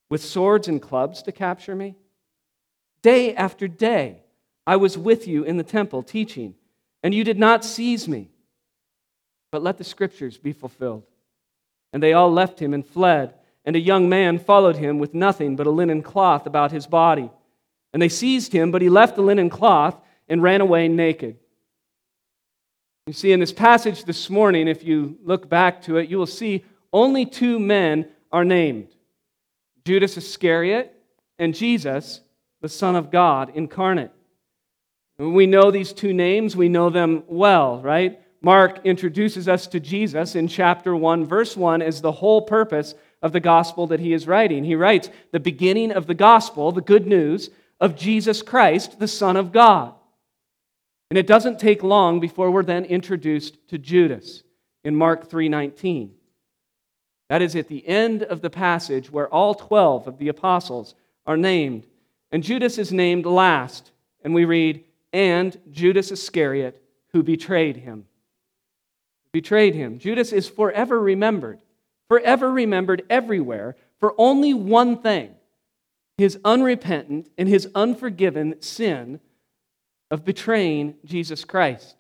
with 0.10 0.24
swords 0.24 0.68
and 0.68 0.82
clubs 0.82 1.22
to 1.24 1.32
capture 1.32 1.76
me? 1.76 1.96
Day 3.02 3.36
after 3.36 3.68
day, 3.68 4.24
I 4.68 4.76
was 4.76 4.98
with 4.98 5.30
you 5.30 5.46
in 5.46 5.56
the 5.56 5.64
temple 5.64 6.04
teaching, 6.04 6.54
and 7.02 7.14
you 7.16 7.24
did 7.24 7.40
not 7.40 7.64
seize 7.64 8.06
me. 8.08 8.30
But 9.50 9.64
let 9.64 9.78
the 9.78 9.86
scriptures 9.86 10.38
be 10.38 10.52
fulfilled. 10.52 11.04
And 11.94 12.04
they 12.04 12.12
all 12.12 12.32
left 12.32 12.62
him 12.62 12.74
and 12.74 12.86
fled, 12.86 13.34
and 13.64 13.78
a 13.78 13.80
young 13.80 14.10
man 14.10 14.38
followed 14.38 14.76
him 14.76 15.00
with 15.00 15.14
nothing 15.14 15.56
but 15.56 15.68
a 15.68 15.72
linen 15.72 16.04
cloth 16.04 16.46
about 16.46 16.74
his 16.74 16.86
body. 16.86 17.32
And 17.94 18.02
they 18.02 18.10
seized 18.10 18.52
him, 18.52 18.72
but 18.72 18.82
he 18.82 18.90
left 18.90 19.16
the 19.16 19.22
linen 19.22 19.50
cloth 19.50 19.96
and 20.28 20.44
ran 20.44 20.60
away 20.60 20.90
naked. 20.90 21.38
You 23.08 23.14
see, 23.14 23.32
in 23.32 23.40
this 23.40 23.54
passage 23.54 24.04
this 24.04 24.30
morning, 24.30 24.68
if 24.68 24.84
you 24.84 25.18
look 25.24 25.48
back 25.48 25.82
to 25.84 25.96
it, 25.96 26.10
you 26.10 26.18
will 26.18 26.26
see 26.26 26.66
only 26.92 27.26
two 27.26 27.58
men 27.58 28.10
are 28.34 28.44
named 28.44 28.90
Judas 29.86 30.18
Iscariot 30.18 30.94
and 31.40 31.56
Jesus, 31.56 32.20
the 32.60 32.68
Son 32.68 32.98
of 32.98 33.12
God 33.12 33.54
incarnate. 33.56 34.12
We 35.20 35.48
know 35.48 35.72
these 35.72 35.94
two 35.94 36.14
names, 36.14 36.56
we 36.56 36.70
know 36.70 36.90
them 36.90 37.24
well, 37.28 37.82
right? 37.82 38.22
Mark 38.42 38.86
introduces 38.86 39.48
us 39.48 39.66
to 39.68 39.80
Jesus 39.80 40.36
in 40.36 40.48
chapter 40.48 40.96
1, 40.96 41.26
verse 41.26 41.58
1, 41.58 41.82
as 41.82 42.02
the 42.02 42.12
whole 42.12 42.44
purpose 42.44 42.94
of 43.22 43.34
the 43.34 43.40
gospel 43.40 43.88
that 43.88 44.00
he 44.00 44.14
is 44.14 44.28
writing. 44.28 44.64
He 44.64 44.76
writes, 44.76 45.10
The 45.32 45.40
beginning 45.40 45.92
of 45.92 46.06
the 46.06 46.14
gospel, 46.14 46.72
the 46.72 46.82
good 46.82 47.08
news 47.08 47.50
of 47.80 47.96
Jesus 47.96 48.44
Christ, 48.44 49.00
the 49.00 49.08
Son 49.08 49.38
of 49.38 49.52
God. 49.52 49.96
And 51.10 51.18
it 51.18 51.28
doesn't 51.28 51.60
take 51.60 51.84
long 51.84 52.20
before 52.20 52.52
we're 52.52 52.64
then 52.64 52.86
introduced 52.86 53.58
to 53.70 53.78
Judas 53.78 54.44
in 54.84 54.96
Mark 54.96 55.30
3:19. 55.30 56.12
That 57.30 57.42
is 57.42 57.56
at 57.56 57.68
the 57.68 57.86
end 57.88 58.24
of 58.24 58.42
the 58.42 58.50
passage 58.50 59.12
where 59.12 59.28
all 59.28 59.56
12 59.56 60.08
of 60.08 60.18
the 60.18 60.28
apostles 60.28 60.96
are 61.26 61.38
named. 61.38 61.88
And 62.32 62.44
Judas 62.44 62.78
is 62.78 62.92
named 62.92 63.26
last. 63.26 63.92
And 64.24 64.34
we 64.34 64.46
read, 64.46 64.84
and 65.14 65.58
Judas 65.72 66.12
Iscariot, 66.12 66.82
who 67.14 67.24
betrayed 67.24 67.78
him. 67.78 68.06
Betrayed 69.32 69.76
him. 69.76 70.00
Judas 70.00 70.32
is 70.32 70.48
forever 70.48 71.00
remembered, 71.00 71.60
forever 72.10 72.52
remembered 72.52 73.04
everywhere 73.10 73.76
for 74.00 74.14
only 74.18 74.54
one 74.54 75.02
thing 75.02 75.34
his 76.18 76.40
unrepentant 76.44 77.30
and 77.38 77.48
his 77.48 77.70
unforgiven 77.76 78.60
sin 78.62 79.20
of 80.10 80.26
betraying 80.26 80.96
Jesus 81.06 81.46
Christ. 81.46 81.96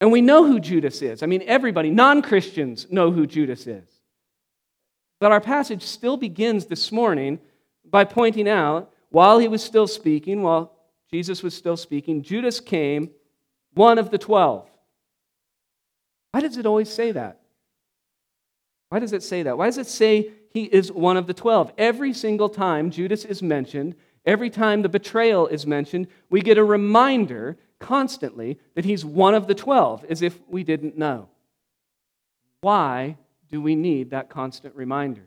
And 0.00 0.12
we 0.12 0.20
know 0.20 0.44
who 0.44 0.60
Judas 0.60 1.00
is. 1.00 1.22
I 1.22 1.26
mean, 1.26 1.42
everybody, 1.46 1.90
non 1.90 2.20
Christians, 2.20 2.86
know 2.90 3.10
who 3.10 3.26
Judas 3.26 3.66
is. 3.66 3.88
But 5.18 5.32
our 5.32 5.40
passage 5.40 5.82
still 5.82 6.18
begins 6.18 6.66
this 6.66 6.92
morning 6.92 7.40
by 7.88 8.04
pointing 8.04 8.48
out, 8.48 8.92
while 9.08 9.38
he 9.38 9.48
was 9.48 9.62
still 9.62 9.86
speaking, 9.86 10.42
while 10.42 10.75
Jesus 11.10 11.42
was 11.42 11.54
still 11.54 11.76
speaking, 11.76 12.22
Judas 12.22 12.60
came, 12.60 13.10
one 13.74 13.98
of 13.98 14.10
the 14.10 14.18
twelve. 14.18 14.68
Why 16.32 16.40
does 16.40 16.56
it 16.56 16.66
always 16.66 16.90
say 16.90 17.12
that? 17.12 17.40
Why 18.88 18.98
does 18.98 19.12
it 19.12 19.22
say 19.22 19.42
that? 19.44 19.56
Why 19.58 19.66
does 19.66 19.78
it 19.78 19.86
say 19.86 20.30
he 20.50 20.64
is 20.64 20.90
one 20.92 21.16
of 21.16 21.26
the 21.26 21.34
twelve? 21.34 21.72
Every 21.78 22.12
single 22.12 22.48
time 22.48 22.90
Judas 22.90 23.24
is 23.24 23.42
mentioned, 23.42 23.94
Every 24.26 24.50
time 24.50 24.82
the 24.82 24.88
betrayal 24.88 25.46
is 25.46 25.66
mentioned, 25.66 26.08
we 26.28 26.42
get 26.42 26.58
a 26.58 26.64
reminder 26.64 27.56
constantly 27.78 28.58
that 28.74 28.84
he's 28.84 29.04
one 29.04 29.34
of 29.34 29.46
the 29.46 29.54
12, 29.54 30.04
as 30.06 30.20
if 30.20 30.40
we 30.48 30.64
didn't 30.64 30.98
know. 30.98 31.28
Why 32.60 33.16
do 33.48 33.62
we 33.62 33.76
need 33.76 34.10
that 34.10 34.28
constant 34.28 34.74
reminder? 34.74 35.22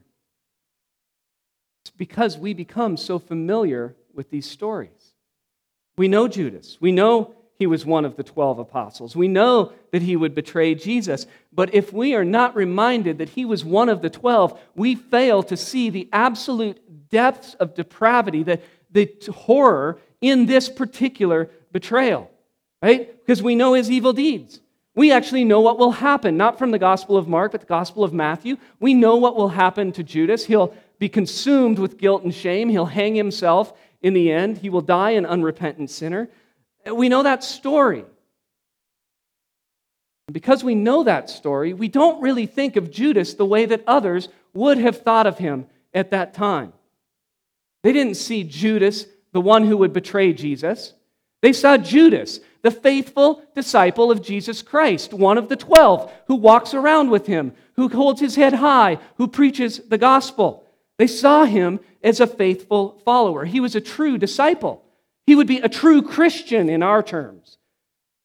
It's 1.84 1.92
because 1.92 2.38
we 2.38 2.54
become 2.54 2.98
so 2.98 3.20
familiar 3.20 3.96
with 4.14 4.30
these 4.30 4.50
stories. 4.50 4.90
We 6.00 6.08
know 6.08 6.30
Judas. 6.30 6.78
We 6.80 6.94
know 6.94 7.36
he 7.58 7.68
was 7.68 7.86
one 7.86 8.06
of 8.06 8.16
the 8.16 8.24
12 8.24 8.58
apostles. 8.58 9.18
We 9.18 9.28
know 9.28 9.74
that 9.92 10.02
he 10.02 10.16
would 10.16 10.34
betray 10.34 10.74
Jesus. 10.74 11.28
But 11.52 11.76
if 11.76 11.92
we 11.92 12.16
are 12.16 12.24
not 12.24 12.56
reminded 12.56 13.18
that 13.18 13.28
he 13.28 13.44
was 13.44 13.66
one 13.66 13.90
of 13.90 14.02
the 14.02 14.10
12, 14.10 14.58
we 14.76 14.96
fail 14.96 15.44
to 15.44 15.58
see 15.58 15.90
the 15.90 16.08
absolute 16.14 17.10
depths 17.10 17.54
of 17.56 17.76
depravity, 17.76 18.44
that 18.44 18.64
the 18.90 19.14
horror 19.30 20.00
in 20.22 20.46
this 20.46 20.70
particular 20.70 21.50
betrayal, 21.74 22.32
right? 22.82 23.20
Because 23.20 23.44
we 23.44 23.56
know 23.56 23.74
his 23.74 23.92
evil 23.92 24.14
deeds. 24.14 24.62
We 24.96 25.12
actually 25.12 25.44
know 25.44 25.60
what 25.60 25.78
will 25.78 25.92
happen, 25.92 26.38
not 26.38 26.58
from 26.58 26.72
the 26.72 26.80
Gospel 26.80 27.18
of 27.18 27.28
Mark, 27.28 27.52
but 27.52 27.60
the 27.60 27.68
Gospel 27.68 28.06
of 28.06 28.14
Matthew. 28.14 28.56
We 28.80 28.94
know 28.94 29.18
what 29.18 29.36
will 29.36 29.50
happen 29.50 29.92
to 29.92 30.04
Judas. 30.04 30.46
He'll 30.46 30.74
be 31.00 31.10
consumed 31.10 31.80
with 31.80 31.98
guilt 31.98 32.24
and 32.24 32.36
shame. 32.36 32.70
He'll 32.70 32.86
hang 32.86 33.16
himself 33.16 33.74
in 34.02 34.14
the 34.14 34.32
end. 34.32 34.60
He 34.60 34.70
will 34.70 34.82
die 34.82 35.12
an 35.12 35.26
unrepentant 35.26 35.90
sinner. 35.90 36.30
We 36.94 37.10
know 37.10 37.24
that 37.24 37.44
story. 37.44 38.06
Because 40.32 40.64
we 40.64 40.76
know 40.76 41.04
that 41.04 41.30
story, 41.30 41.74
we 41.74 41.88
don't 41.88 42.22
really 42.22 42.46
think 42.46 42.76
of 42.76 42.92
Judas 42.92 43.34
the 43.34 43.46
way 43.46 43.66
that 43.66 43.84
others 43.88 44.30
would 44.54 44.78
have 44.78 45.02
thought 45.02 45.26
of 45.26 45.40
him 45.40 45.66
at 45.94 46.12
that 46.12 46.36
time. 46.36 46.74
They 47.82 47.94
didn't 47.94 48.16
see 48.16 48.44
Judas, 48.44 49.06
the 49.32 49.42
one 49.42 49.66
who 49.66 49.78
would 49.78 49.94
betray 49.94 50.34
Jesus. 50.34 50.94
They 51.42 51.54
saw 51.54 51.78
Judas, 51.78 52.42
the 52.62 52.72
faithful 52.72 53.42
disciple 53.56 54.12
of 54.12 54.22
Jesus 54.22 54.62
Christ, 54.62 55.14
one 55.14 55.38
of 55.38 55.50
the 55.50 55.56
twelve, 55.56 56.12
who 56.28 56.36
walks 56.36 56.74
around 56.74 57.10
with 57.10 57.26
him, 57.26 57.54
who 57.76 57.88
holds 57.88 58.20
his 58.20 58.36
head 58.36 58.54
high, 58.54 59.00
who 59.16 59.28
preaches 59.28 59.80
the 59.88 59.98
gospel. 59.98 60.66
They 61.00 61.08
saw 61.08 61.46
him 61.46 61.80
as 62.04 62.20
a 62.20 62.28
faithful 62.28 63.02
follower. 63.06 63.46
He 63.46 63.62
was 63.62 63.74
a 63.74 63.82
true 63.82 64.18
disciple. 64.18 64.84
He 65.26 65.34
would 65.34 65.48
be 65.48 65.60
a 65.60 65.70
true 65.70 66.02
Christian 66.02 66.70
in 66.70 66.84
our 66.84 67.02
terms. 67.02 67.58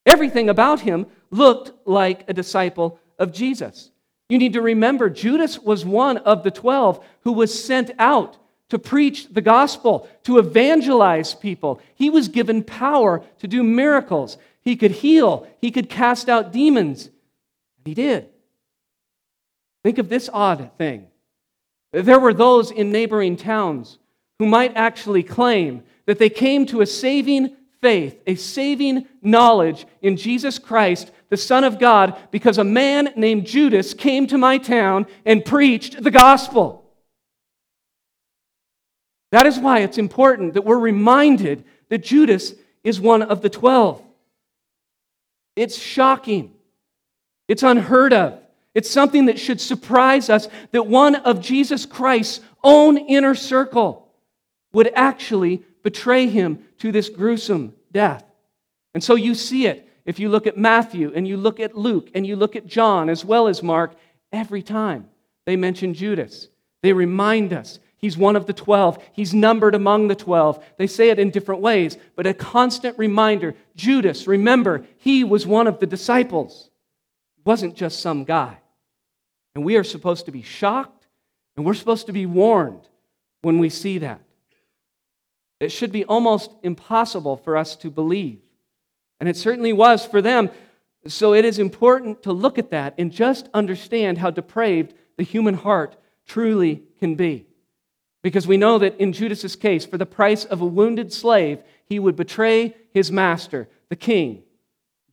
Everything 0.05 0.49
about 0.49 0.81
him 0.81 1.07
looked 1.31 1.87
like 1.87 2.25
a 2.27 2.33
disciple 2.33 2.99
of 3.17 3.31
Jesus. 3.31 3.91
You 4.27 4.37
need 4.37 4.53
to 4.53 4.61
remember, 4.61 5.09
Judas 5.09 5.57
was 5.57 5.85
one 5.85 6.17
of 6.17 6.43
the 6.43 6.51
twelve 6.51 7.03
who 7.21 7.31
was 7.31 7.63
sent 7.63 7.91
out 7.97 8.37
to 8.69 8.77
preach 8.77 9.29
the 9.31 9.41
gospel, 9.41 10.09
to 10.23 10.37
evangelize 10.37 11.33
people. 11.33 11.79
He 11.93 12.09
was 12.09 12.27
given 12.27 12.63
power 12.63 13.23
to 13.39 13.47
do 13.47 13.63
miracles. 13.63 14.37
He 14.61 14.75
could 14.75 14.91
heal, 14.91 15.47
he 15.61 15.71
could 15.71 15.89
cast 15.89 16.27
out 16.27 16.51
demons. 16.51 17.05
And 17.05 17.85
he 17.85 17.93
did. 17.93 18.27
Think 19.83 19.99
of 19.99 20.09
this 20.09 20.29
odd 20.33 20.71
thing. 20.77 21.07
There 22.03 22.19
were 22.19 22.33
those 22.33 22.71
in 22.71 22.91
neighboring 22.91 23.37
towns 23.37 23.99
who 24.39 24.45
might 24.45 24.75
actually 24.75 25.23
claim 25.23 25.83
that 26.07 26.19
they 26.19 26.29
came 26.29 26.65
to 26.65 26.81
a 26.81 26.85
saving 26.85 27.55
faith, 27.81 28.21
a 28.27 28.35
saving 28.35 29.07
knowledge 29.21 29.85
in 30.01 30.17
Jesus 30.17 30.59
Christ, 30.59 31.11
the 31.29 31.37
Son 31.37 31.63
of 31.63 31.79
God, 31.79 32.17
because 32.31 32.57
a 32.57 32.65
man 32.65 33.13
named 33.15 33.47
Judas 33.47 33.93
came 33.93 34.27
to 34.27 34.37
my 34.37 34.57
town 34.57 35.05
and 35.25 35.45
preached 35.45 36.03
the 36.03 36.11
gospel. 36.11 36.83
That 39.31 39.45
is 39.45 39.57
why 39.57 39.79
it's 39.79 39.97
important 39.97 40.55
that 40.55 40.65
we're 40.65 40.77
reminded 40.77 41.63
that 41.87 42.03
Judas 42.03 42.55
is 42.83 42.99
one 42.99 43.21
of 43.21 43.41
the 43.41 43.49
12. 43.49 44.01
It's 45.55 45.77
shocking. 45.77 46.53
It's 47.47 47.63
unheard 47.63 48.11
of. 48.11 48.44
It's 48.75 48.91
something 48.91 49.25
that 49.25 49.39
should 49.39 49.59
surprise 49.59 50.29
us 50.29 50.47
that 50.71 50.85
one 50.85 51.15
of 51.15 51.41
Jesus 51.41 51.85
Christ's 51.85 52.41
own 52.63 52.97
inner 52.97 53.33
circle 53.33 54.11
would 54.73 54.91
actually 54.93 55.63
betray 55.81 56.27
him 56.27 56.59
to 56.79 56.91
this 56.91 57.09
gruesome 57.09 57.73
death. 57.91 58.23
And 58.93 59.03
so 59.03 59.15
you 59.15 59.33
see 59.33 59.65
it 59.65 59.89
if 60.05 60.19
you 60.19 60.29
look 60.29 60.45
at 60.45 60.57
Matthew 60.57 61.11
and 61.15 61.27
you 61.27 61.37
look 61.37 61.59
at 61.59 61.75
Luke 61.75 62.11
and 62.13 62.27
you 62.27 62.35
look 62.35 62.55
at 62.55 62.67
John 62.67 63.09
as 63.09 63.25
well 63.25 63.47
as 63.47 63.63
Mark, 63.63 63.95
every 64.31 64.61
time 64.61 65.09
they 65.45 65.55
mention 65.55 65.93
Judas, 65.93 66.49
they 66.83 66.93
remind 66.93 67.53
us 67.53 67.79
He's 68.05 68.17
one 68.17 68.35
of 68.35 68.45
the 68.45 68.53
12. 68.53 69.03
He's 69.13 69.33
numbered 69.33 69.73
among 69.73 70.09
the 70.09 70.15
12. 70.15 70.63
They 70.77 70.85
say 70.85 71.09
it 71.09 71.17
in 71.17 71.31
different 71.31 71.61
ways, 71.61 71.97
but 72.15 72.27
a 72.27 72.35
constant 72.35 72.99
reminder 72.99 73.55
Judas, 73.75 74.27
remember, 74.27 74.85
he 74.97 75.23
was 75.23 75.47
one 75.47 75.65
of 75.65 75.79
the 75.79 75.87
disciples. 75.87 76.69
He 77.35 77.41
wasn't 77.45 77.75
just 77.75 78.01
some 78.01 78.23
guy. 78.23 78.59
And 79.55 79.63
we 79.63 79.77
are 79.77 79.83
supposed 79.83 80.25
to 80.25 80.31
be 80.31 80.41
shocked 80.41 81.07
and 81.55 81.65
we're 81.65 81.73
supposed 81.73 82.07
to 82.07 82.13
be 82.13 82.25
warned 82.25 82.87
when 83.41 83.59
we 83.59 83.69
see 83.69 83.99
that. 83.99 84.21
It 85.59 85.71
should 85.71 85.91
be 85.91 86.03
almost 86.03 86.51
impossible 86.63 87.37
for 87.37 87.55
us 87.55 87.75
to 87.77 87.89
believe. 87.89 88.39
And 89.19 89.29
it 89.29 89.37
certainly 89.37 89.71
was 89.71 90.05
for 90.05 90.21
them. 90.21 90.49
So 91.07 91.33
it 91.33 91.45
is 91.45 91.59
important 91.59 92.23
to 92.23 92.33
look 92.33 92.57
at 92.57 92.71
that 92.71 92.95
and 92.97 93.11
just 93.11 93.47
understand 93.53 94.17
how 94.17 94.31
depraved 94.31 94.93
the 95.17 95.23
human 95.23 95.53
heart 95.53 95.95
truly 96.27 96.83
can 96.99 97.15
be. 97.15 97.45
Because 98.21 98.47
we 98.47 98.57
know 98.57 98.79
that 98.79 98.99
in 98.99 99.13
Judas's 99.13 99.55
case, 99.55 99.85
for 99.85 99.97
the 99.97 100.05
price 100.05 100.43
of 100.45 100.59
a 100.59 100.65
wounded 100.65 101.13
slave, 101.13 101.63
he 101.85 101.99
would 101.99 102.15
betray 102.15 102.75
his 102.91 103.11
master, 103.11 103.69
the 103.89 103.95
king, 103.95 104.43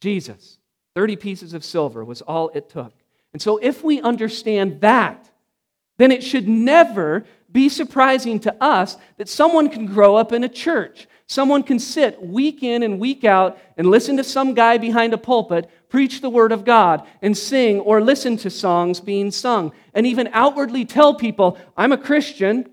Jesus. 0.01 0.59
30 0.95 1.17
pieces 1.17 1.55
of 1.55 1.65
silver 1.65 2.05
was 2.05 2.23
all 2.23 2.51
it 2.55 2.69
took. 2.69 2.95
And 3.33 3.41
so, 3.41 3.59
if 3.59 3.83
we 3.83 4.01
understand 4.01 4.81
that, 4.81 5.31
then 5.99 6.11
it 6.11 6.23
should 6.23 6.49
never 6.49 7.25
be 7.51 7.69
surprising 7.69 8.41
to 8.41 8.63
us 8.63 8.97
that 9.19 9.29
someone 9.29 9.69
can 9.69 9.87
grow 9.87 10.17
up 10.17 10.33
in 10.33 10.45
a 10.45 10.49
church. 10.49 11.07
Someone 11.27 11.63
can 11.63 11.79
sit 11.79 12.23
week 12.23 12.63
in 12.63 12.83
and 12.83 13.01
week 13.01 13.25
out 13.25 13.59
and 13.77 13.87
listen 13.87 14.17
to 14.19 14.25
some 14.25 14.53
guy 14.53 14.77
behind 14.77 15.15
a 15.15 15.19
pulpit 15.19 15.71
preach 15.89 16.23
the 16.23 16.31
word 16.31 16.53
of 16.53 16.65
God 16.65 17.07
and 17.21 17.37
sing 17.37 17.79
or 17.81 18.01
listen 18.01 18.39
to 18.39 18.51
songs 18.51 18.99
being 18.99 19.31
sung 19.31 19.73
and 19.93 20.07
even 20.07 20.29
outwardly 20.33 20.87
tell 20.87 21.15
people, 21.15 21.59
I'm 21.77 21.93
a 21.93 21.99
Christian, 21.99 22.71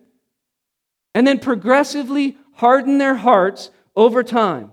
and 1.14 1.28
then 1.28 1.40
progressively 1.40 2.38
harden 2.54 2.98
their 2.98 3.16
hearts 3.16 3.72
over 3.94 4.24
time, 4.24 4.72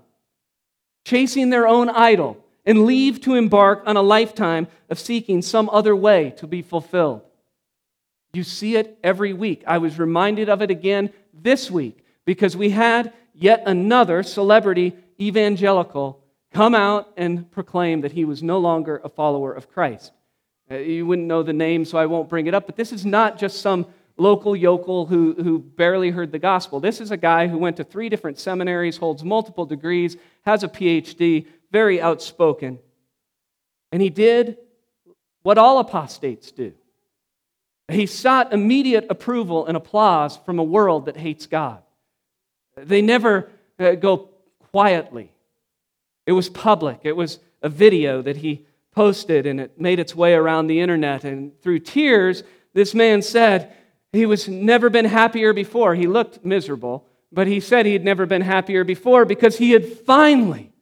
chasing 1.04 1.50
their 1.50 1.66
own 1.66 1.88
idol, 1.90 2.44
and 2.66 2.84
leave 2.84 3.20
to 3.22 3.34
embark 3.34 3.82
on 3.86 3.96
a 3.96 4.02
lifetime 4.02 4.66
of 4.90 4.98
seeking 4.98 5.40
some 5.40 5.70
other 5.70 5.94
way 5.94 6.30
to 6.36 6.46
be 6.46 6.60
fulfilled. 6.60 7.22
You 8.32 8.42
see 8.42 8.76
it 8.76 8.98
every 9.02 9.32
week. 9.32 9.62
I 9.66 9.78
was 9.78 9.98
reminded 9.98 10.48
of 10.48 10.60
it 10.60 10.70
again 10.70 11.10
this 11.32 11.70
week 11.70 12.04
because 12.26 12.56
we 12.56 12.70
had 12.70 13.12
yet 13.32 13.62
another 13.64 14.22
celebrity 14.22 14.94
evangelical 15.18 16.22
come 16.52 16.74
out 16.74 17.12
and 17.16 17.50
proclaim 17.50 18.00
that 18.02 18.12
he 18.12 18.24
was 18.24 18.42
no 18.42 18.58
longer 18.58 19.00
a 19.02 19.08
follower 19.08 19.52
of 19.52 19.70
Christ. 19.70 20.12
Uh, 20.70 20.76
you 20.76 21.06
wouldn't 21.06 21.28
know 21.28 21.42
the 21.42 21.52
name, 21.52 21.84
so 21.84 21.96
I 21.96 22.06
won't 22.06 22.28
bring 22.28 22.46
it 22.46 22.54
up, 22.54 22.66
but 22.66 22.76
this 22.76 22.92
is 22.92 23.06
not 23.06 23.38
just 23.38 23.60
some 23.60 23.86
local 24.18 24.56
yokel 24.56 25.06
who, 25.06 25.34
who 25.34 25.58
barely 25.58 26.10
heard 26.10 26.32
the 26.32 26.38
gospel. 26.38 26.80
This 26.80 27.00
is 27.00 27.10
a 27.10 27.16
guy 27.16 27.46
who 27.46 27.58
went 27.58 27.76
to 27.76 27.84
three 27.84 28.08
different 28.08 28.38
seminaries, 28.38 28.96
holds 28.96 29.22
multiple 29.22 29.66
degrees, 29.66 30.16
has 30.44 30.62
a 30.62 30.68
PhD, 30.68 31.46
very 31.70 32.00
outspoken. 32.00 32.78
And 33.92 34.02
he 34.02 34.10
did 34.10 34.58
what 35.42 35.58
all 35.58 35.78
apostates 35.78 36.50
do 36.50 36.74
he 37.88 38.06
sought 38.06 38.52
immediate 38.52 39.06
approval 39.10 39.66
and 39.66 39.76
applause 39.76 40.36
from 40.38 40.58
a 40.58 40.64
world 40.64 41.06
that 41.06 41.16
hates 41.16 41.46
God. 41.46 41.82
They 42.76 43.00
never 43.00 43.50
uh, 43.78 43.92
go 43.92 44.30
quietly. 44.72 45.30
It 46.26 46.32
was 46.32 46.48
public. 46.48 47.00
It 47.04 47.16
was 47.16 47.38
a 47.62 47.68
video 47.68 48.22
that 48.22 48.38
he 48.38 48.66
posted, 48.92 49.46
and 49.46 49.60
it 49.60 49.80
made 49.80 49.98
its 49.98 50.14
way 50.14 50.34
around 50.34 50.66
the 50.66 50.80
internet. 50.80 51.24
And 51.24 51.58
through 51.62 51.80
tears, 51.80 52.42
this 52.74 52.92
man 52.92 53.22
said 53.22 53.72
he 54.12 54.26
was 54.26 54.48
never 54.48 54.90
been 54.90 55.04
happier 55.04 55.52
before. 55.52 55.94
He 55.94 56.06
looked 56.06 56.44
miserable, 56.44 57.06
but 57.30 57.46
he 57.46 57.60
said 57.60 57.86
he 57.86 57.92
had 57.92 58.04
never 58.04 58.26
been 58.26 58.42
happier 58.42 58.82
before 58.82 59.24
because 59.24 59.58
he 59.58 59.70
had 59.70 59.86
finally, 59.86 60.72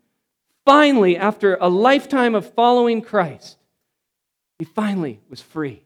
finally, 0.64 1.16
after 1.16 1.56
a 1.61 1.68
lifetime 1.68 2.35
of 2.35 2.52
following 2.54 3.02
Christ, 3.02 3.56
he 4.59 4.64
finally 4.64 5.21
was 5.28 5.40
free 5.40 5.85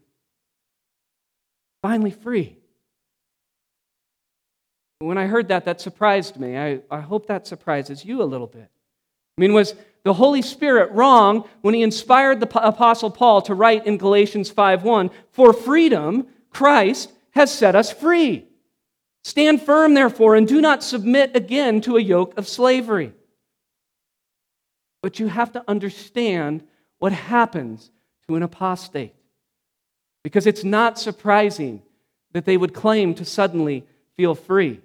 finally 1.83 2.11
free. 2.11 2.57
When 5.01 5.19
I 5.19 5.27
heard 5.27 5.49
that, 5.49 5.65
that 5.67 5.81
surprised 5.81 6.39
me. 6.39 6.59
I, 6.59 6.81
I 6.91 7.01
hope 7.01 7.27
that 7.27 7.47
surprises 7.47 8.05
you 8.05 8.23
a 8.23 8.25
little 8.25 8.47
bit. 8.47 8.69
I 9.37 9.41
mean, 9.41 9.53
was 9.53 9.75
the 10.03 10.13
Holy 10.15 10.43
Spirit 10.43 10.91
wrong 10.91 11.49
when 11.61 11.75
he 11.75 11.83
inspired 11.83 12.41
the 12.41 12.67
Apostle 12.67 13.11
Paul 13.11 13.43
to 13.43 13.55
write 13.55 13.87
in 13.87 13.97
Galatians 13.97 14.51
5:1, 14.51 15.11
"For 15.31 15.53
freedom 15.53 16.27
Christ 16.51 17.13
has 17.31 17.53
set 17.53 17.77
us 17.77 17.93
free. 17.93 18.49
Stand 19.23 19.63
firm, 19.63 19.95
therefore, 19.95 20.35
and 20.35 20.49
do 20.49 20.61
not 20.61 20.83
submit 20.83 21.37
again 21.37 21.81
to 21.83 21.97
a 21.97 22.03
yoke 22.03 22.37
of 22.37 22.49
slavery." 22.49 23.13
But 25.03 25.19
you 25.19 25.29
have 25.29 25.53
to 25.53 25.65
understand 25.69 26.63
what 26.99 27.13
happens 27.13 27.91
to 28.27 28.37
an 28.37 28.43
apostate. 28.43 29.15
Because 30.23 30.47
it's 30.47 30.65
not 30.65 30.99
surprising 30.99 31.83
that 32.33 32.45
they 32.45 32.57
would 32.57 32.75
claim 32.75 33.15
to 33.15 33.25
suddenly 33.25 33.87
feel 34.17 34.35
free. 34.35 34.81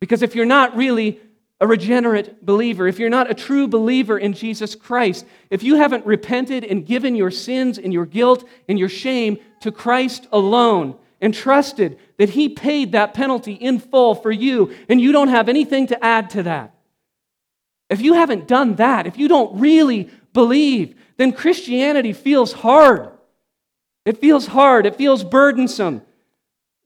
Because 0.00 0.22
if 0.22 0.34
you're 0.34 0.44
not 0.44 0.76
really 0.76 1.20
a 1.60 1.66
regenerate 1.66 2.44
believer, 2.44 2.86
if 2.86 2.98
you're 2.98 3.08
not 3.08 3.30
a 3.30 3.34
true 3.34 3.66
believer 3.66 4.18
in 4.18 4.34
Jesus 4.34 4.74
Christ, 4.74 5.24
if 5.48 5.62
you 5.62 5.76
haven't 5.76 6.04
repented 6.04 6.64
and 6.64 6.84
given 6.84 7.14
your 7.14 7.30
sins 7.30 7.78
and 7.78 7.92
your 7.92 8.04
guilt 8.04 8.46
and 8.68 8.78
your 8.78 8.90
shame 8.90 9.38
to 9.60 9.72
Christ 9.72 10.26
alone 10.32 10.98
and 11.20 11.32
trusted 11.32 11.98
that 12.18 12.30
He 12.30 12.50
paid 12.50 12.92
that 12.92 13.14
penalty 13.14 13.54
in 13.54 13.78
full 13.78 14.14
for 14.14 14.30
you 14.30 14.74
and 14.90 15.00
you 15.00 15.12
don't 15.12 15.28
have 15.28 15.48
anything 15.48 15.86
to 15.86 16.04
add 16.04 16.28
to 16.30 16.42
that, 16.42 16.74
if 17.88 18.00
you 18.00 18.14
haven't 18.14 18.48
done 18.48 18.76
that, 18.76 19.06
if 19.06 19.18
you 19.18 19.28
don't 19.28 19.60
really 19.60 20.10
believe, 20.32 20.94
then 21.16 21.32
Christianity 21.32 22.12
feels 22.12 22.52
hard. 22.52 23.10
It 24.04 24.18
feels 24.18 24.46
hard, 24.46 24.86
it 24.86 24.96
feels 24.96 25.24
burdensome. 25.24 26.02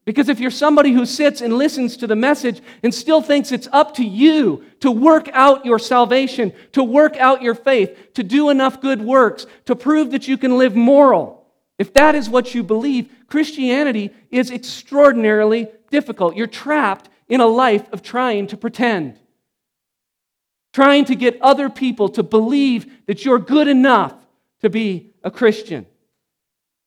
Because 0.03 0.29
if 0.29 0.39
you're 0.39 0.49
somebody 0.49 0.91
who 0.91 1.05
sits 1.05 1.41
and 1.41 1.53
listens 1.53 1.95
to 1.97 2.07
the 2.07 2.15
message 2.15 2.61
and 2.81 2.93
still 2.93 3.21
thinks 3.21 3.51
it's 3.51 3.67
up 3.71 3.93
to 3.95 4.03
you 4.03 4.65
to 4.79 4.89
work 4.89 5.29
out 5.31 5.63
your 5.63 5.77
salvation, 5.77 6.53
to 6.71 6.83
work 6.83 7.15
out 7.17 7.43
your 7.43 7.53
faith, 7.53 8.13
to 8.15 8.23
do 8.23 8.49
enough 8.49 8.81
good 8.81 9.01
works, 9.01 9.45
to 9.65 9.75
prove 9.75 10.11
that 10.11 10.27
you 10.27 10.37
can 10.37 10.57
live 10.57 10.75
moral, 10.75 11.45
if 11.77 11.93
that 11.93 12.15
is 12.15 12.29
what 12.29 12.53
you 12.53 12.63
believe, 12.63 13.11
Christianity 13.27 14.11
is 14.29 14.51
extraordinarily 14.51 15.67
difficult. 15.89 16.35
You're 16.35 16.47
trapped 16.47 17.09
in 17.27 17.41
a 17.41 17.47
life 17.47 17.91
of 17.91 18.01
trying 18.03 18.47
to 18.47 18.57
pretend, 18.57 19.19
trying 20.73 21.05
to 21.05 21.15
get 21.15 21.41
other 21.41 21.69
people 21.69 22.09
to 22.09 22.23
believe 22.23 23.05
that 23.07 23.25
you're 23.25 23.39
good 23.39 23.67
enough 23.67 24.13
to 24.61 24.69
be 24.69 25.11
a 25.23 25.31
Christian. 25.31 25.85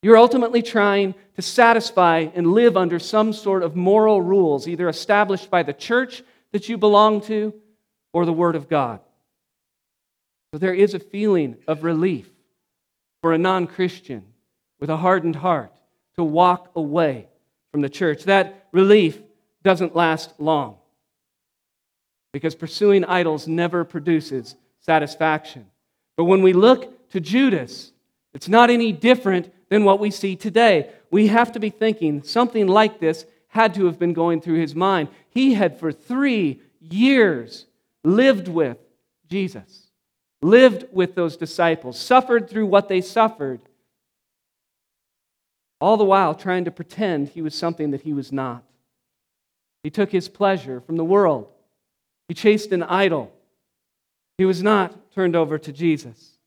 You're 0.02 0.16
ultimately 0.16 0.62
trying 0.62 1.14
to 1.36 1.42
satisfy 1.42 2.28
and 2.34 2.52
live 2.52 2.76
under 2.76 2.98
some 2.98 3.32
sort 3.32 3.62
of 3.62 3.76
moral 3.76 4.20
rules, 4.20 4.68
either 4.68 4.88
established 4.88 5.50
by 5.50 5.62
the 5.62 5.72
church 5.72 6.22
that 6.52 6.68
you 6.68 6.78
belong 6.78 7.20
to 7.22 7.54
or 8.12 8.24
the 8.24 8.32
Word 8.32 8.54
of 8.54 8.68
God. 8.68 9.00
So 10.52 10.58
there 10.58 10.74
is 10.74 10.94
a 10.94 10.98
feeling 10.98 11.56
of 11.66 11.84
relief 11.84 12.30
for 13.22 13.32
a 13.32 13.38
non 13.38 13.66
Christian 13.66 14.24
with 14.78 14.90
a 14.90 14.96
hardened 14.96 15.36
heart 15.36 15.72
to 16.16 16.22
walk 16.22 16.70
away 16.76 17.26
from 17.72 17.80
the 17.80 17.88
church. 17.88 18.24
That 18.24 18.68
relief 18.72 19.20
doesn't 19.62 19.96
last 19.96 20.38
long 20.38 20.76
because 22.34 22.56
pursuing 22.56 23.04
idols 23.04 23.46
never 23.46 23.84
produces 23.84 24.56
satisfaction. 24.80 25.64
But 26.16 26.24
when 26.24 26.42
we 26.42 26.52
look 26.52 27.08
to 27.10 27.20
Judas, 27.20 27.92
it's 28.34 28.48
not 28.48 28.70
any 28.70 28.90
different 28.90 29.54
than 29.68 29.84
what 29.84 30.00
we 30.00 30.10
see 30.10 30.34
today. 30.34 30.90
We 31.12 31.28
have 31.28 31.52
to 31.52 31.60
be 31.60 31.70
thinking 31.70 32.24
something 32.24 32.66
like 32.66 32.98
this 32.98 33.24
had 33.46 33.72
to 33.74 33.86
have 33.86 34.00
been 34.00 34.14
going 34.14 34.40
through 34.40 34.58
his 34.58 34.74
mind. 34.74 35.10
He 35.30 35.54
had 35.54 35.78
for 35.78 35.92
three 35.92 36.60
years 36.80 37.66
lived 38.02 38.48
with 38.48 38.78
Jesus, 39.30 39.92
lived 40.42 40.86
with 40.90 41.14
those 41.14 41.36
disciples, 41.36 42.00
suffered 42.00 42.50
through 42.50 42.66
what 42.66 42.88
they 42.88 43.00
suffered, 43.00 43.60
all 45.80 45.96
the 45.96 46.04
while 46.04 46.34
trying 46.34 46.64
to 46.64 46.72
pretend 46.72 47.28
he 47.28 47.42
was 47.42 47.54
something 47.54 47.92
that 47.92 48.02
he 48.02 48.12
was 48.12 48.32
not. 48.32 48.64
He 49.84 49.90
took 49.90 50.10
his 50.10 50.28
pleasure 50.28 50.80
from 50.80 50.96
the 50.96 51.04
world, 51.04 51.53
he 52.28 52.34
chased 52.34 52.72
an 52.72 52.82
idol. 52.82 53.32
He 54.38 54.44
was 54.44 54.62
not 54.62 55.12
turned 55.12 55.36
over 55.36 55.58
to 55.58 55.72
Jesus. 55.72 56.38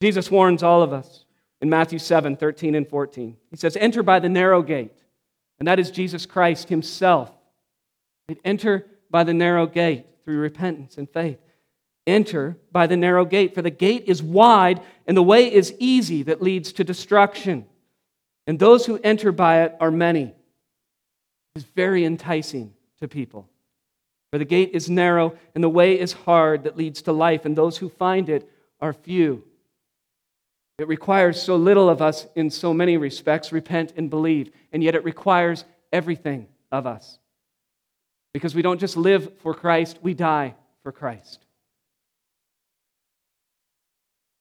Jesus 0.00 0.30
warns 0.30 0.62
all 0.62 0.82
of 0.82 0.92
us 0.92 1.24
in 1.60 1.70
Matthew 1.70 1.98
7 1.98 2.36
13 2.36 2.74
and 2.74 2.88
14. 2.88 3.36
He 3.50 3.56
says, 3.56 3.76
Enter 3.76 4.02
by 4.02 4.18
the 4.18 4.28
narrow 4.28 4.62
gate, 4.62 4.96
and 5.58 5.68
that 5.68 5.78
is 5.78 5.90
Jesus 5.90 6.26
Christ 6.26 6.68
Himself. 6.68 7.30
Enter 8.44 8.86
by 9.10 9.24
the 9.24 9.34
narrow 9.34 9.66
gate 9.66 10.06
through 10.24 10.38
repentance 10.38 10.98
and 10.98 11.08
faith. 11.08 11.38
Enter 12.06 12.56
by 12.70 12.86
the 12.86 12.96
narrow 12.96 13.24
gate, 13.24 13.54
for 13.54 13.62
the 13.62 13.70
gate 13.70 14.04
is 14.06 14.22
wide 14.22 14.80
and 15.06 15.16
the 15.16 15.22
way 15.22 15.52
is 15.52 15.74
easy 15.78 16.22
that 16.24 16.42
leads 16.42 16.72
to 16.72 16.84
destruction. 16.84 17.66
And 18.46 18.58
those 18.58 18.86
who 18.86 19.00
enter 19.02 19.32
by 19.32 19.62
it 19.62 19.76
are 19.80 19.90
many. 19.90 20.34
It's 21.56 21.64
very 21.64 22.04
enticing 22.04 22.74
to 23.00 23.08
people. 23.08 23.48
For 24.32 24.38
the 24.38 24.44
gate 24.44 24.70
is 24.72 24.90
narrow 24.90 25.36
and 25.54 25.62
the 25.62 25.68
way 25.68 25.98
is 25.98 26.12
hard 26.12 26.64
that 26.64 26.76
leads 26.76 27.02
to 27.02 27.12
life, 27.12 27.44
and 27.44 27.56
those 27.56 27.78
who 27.78 27.88
find 27.88 28.28
it 28.28 28.50
are 28.80 28.92
few. 28.92 29.44
It 30.78 30.88
requires 30.88 31.40
so 31.40 31.56
little 31.56 31.88
of 31.88 32.02
us 32.02 32.26
in 32.34 32.50
so 32.50 32.74
many 32.74 32.96
respects 32.96 33.52
repent 33.52 33.94
and 33.96 34.10
believe, 34.10 34.50
and 34.72 34.82
yet 34.82 34.94
it 34.94 35.04
requires 35.04 35.64
everything 35.92 36.48
of 36.70 36.86
us. 36.86 37.18
Because 38.34 38.54
we 38.54 38.62
don't 38.62 38.80
just 38.80 38.96
live 38.96 39.32
for 39.38 39.54
Christ, 39.54 39.98
we 40.02 40.12
die 40.12 40.54
for 40.82 40.92
Christ. 40.92 41.46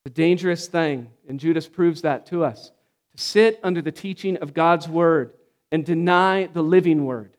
The 0.03 0.09
dangerous 0.09 0.67
thing, 0.67 1.09
and 1.29 1.39
Judas 1.39 1.67
proves 1.67 2.01
that 2.01 2.25
to 2.27 2.43
us, 2.43 2.71
to 3.15 3.23
sit 3.23 3.59
under 3.63 3.81
the 3.81 3.91
teaching 3.91 4.35
of 4.37 4.53
God's 4.53 4.89
word 4.89 5.33
and 5.71 5.85
deny 5.85 6.47
the 6.47 6.61
living 6.61 7.05
word, 7.05 7.37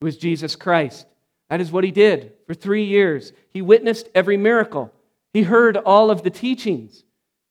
who 0.00 0.06
is 0.06 0.16
Jesus 0.16 0.54
Christ. 0.54 1.06
That 1.50 1.60
is 1.60 1.70
what 1.70 1.84
he 1.84 1.90
did 1.90 2.32
for 2.46 2.54
three 2.54 2.84
years. 2.84 3.32
He 3.50 3.62
witnessed 3.62 4.08
every 4.14 4.36
miracle, 4.36 4.92
he 5.32 5.42
heard 5.42 5.76
all 5.76 6.10
of 6.10 6.22
the 6.22 6.30
teachings. 6.30 7.04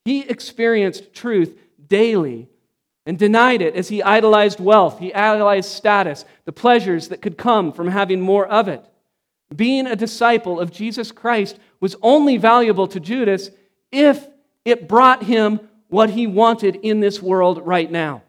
He 0.03 0.21
experienced 0.21 1.13
truth 1.13 1.57
daily, 1.87 2.47
and 3.05 3.17
denied 3.19 3.61
it 3.61 3.75
as 3.75 3.89
he 3.89 4.01
idolized 4.01 4.59
wealth, 4.59 4.99
he 4.99 5.13
idolized 5.13 5.69
status, 5.69 6.25
the 6.45 6.51
pleasures 6.51 7.09
that 7.09 7.21
could 7.21 7.37
come 7.37 7.71
from 7.71 7.87
having 7.87 8.19
more 8.19 8.47
of 8.47 8.67
it. 8.67 8.83
Being 9.55 9.85
a 9.85 9.95
disciple 9.95 10.59
of 10.59 10.71
Jesus 10.71 11.11
Christ 11.11 11.59
was 11.79 11.95
only 12.01 12.37
valuable 12.37 12.87
to 12.87 12.99
Judas 12.99 13.51
if 13.91 14.27
it 14.63 14.87
brought 14.87 15.23
him 15.23 15.59
what 15.87 16.09
he 16.09 16.25
wanted 16.25 16.77
in 16.77 16.99
this 16.99 17.21
world 17.21 17.65
right 17.65 17.89
now. 17.89 18.23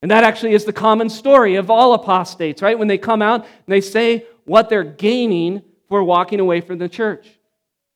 And 0.00 0.10
that 0.10 0.24
actually 0.24 0.54
is 0.54 0.64
the 0.64 0.72
common 0.72 1.10
story 1.10 1.56
of 1.56 1.70
all 1.70 1.92
apostates, 1.92 2.62
right? 2.62 2.78
When 2.78 2.88
they 2.88 2.98
come 2.98 3.20
out 3.20 3.42
and 3.42 3.50
they 3.66 3.80
say 3.80 4.26
what 4.46 4.68
they're 4.68 4.84
gaining 4.84 5.62
for 5.88 6.02
walking 6.02 6.40
away 6.40 6.60
from 6.60 6.78
the 6.78 6.88
church. 6.88 7.28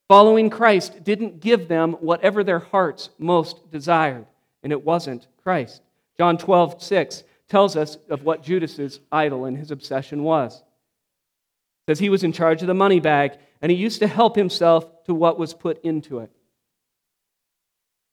Following 0.09 0.51
Christ 0.51 1.03
didn't 1.05 1.41
give 1.41 1.69
them 1.69 1.93
whatever 1.95 2.45
their 2.45 2.59
hearts 2.59 3.11
most 3.19 3.71
desired, 3.71 4.27
and 4.63 4.73
it 4.73 4.85
wasn't 4.85 5.29
Christ. 5.43 5.83
John 6.19 6.37
12, 6.37 6.83
6 6.83 7.25
tells 7.49 7.77
us 7.77 7.97
of 8.09 8.25
what 8.25 8.43
Judas's 8.43 9.01
idol 9.11 9.45
and 9.45 9.57
his 9.57 9.71
obsession 9.71 10.23
was. 10.23 10.57
It 10.57 11.93
says 11.93 11.99
he 11.99 12.11
was 12.11 12.25
in 12.25 12.33
charge 12.33 12.61
of 12.61 12.67
the 12.67 12.75
money 12.75 13.01
bag, 13.01 13.39
and 13.63 13.71
he 13.71 13.79
used 13.79 14.01
to 14.01 14.07
help 14.07 14.37
himself 14.37 15.05
to 15.05 15.15
what 15.15 15.39
was 15.39 15.55
put 15.55 15.83
into 15.85 16.19
it. 16.19 16.31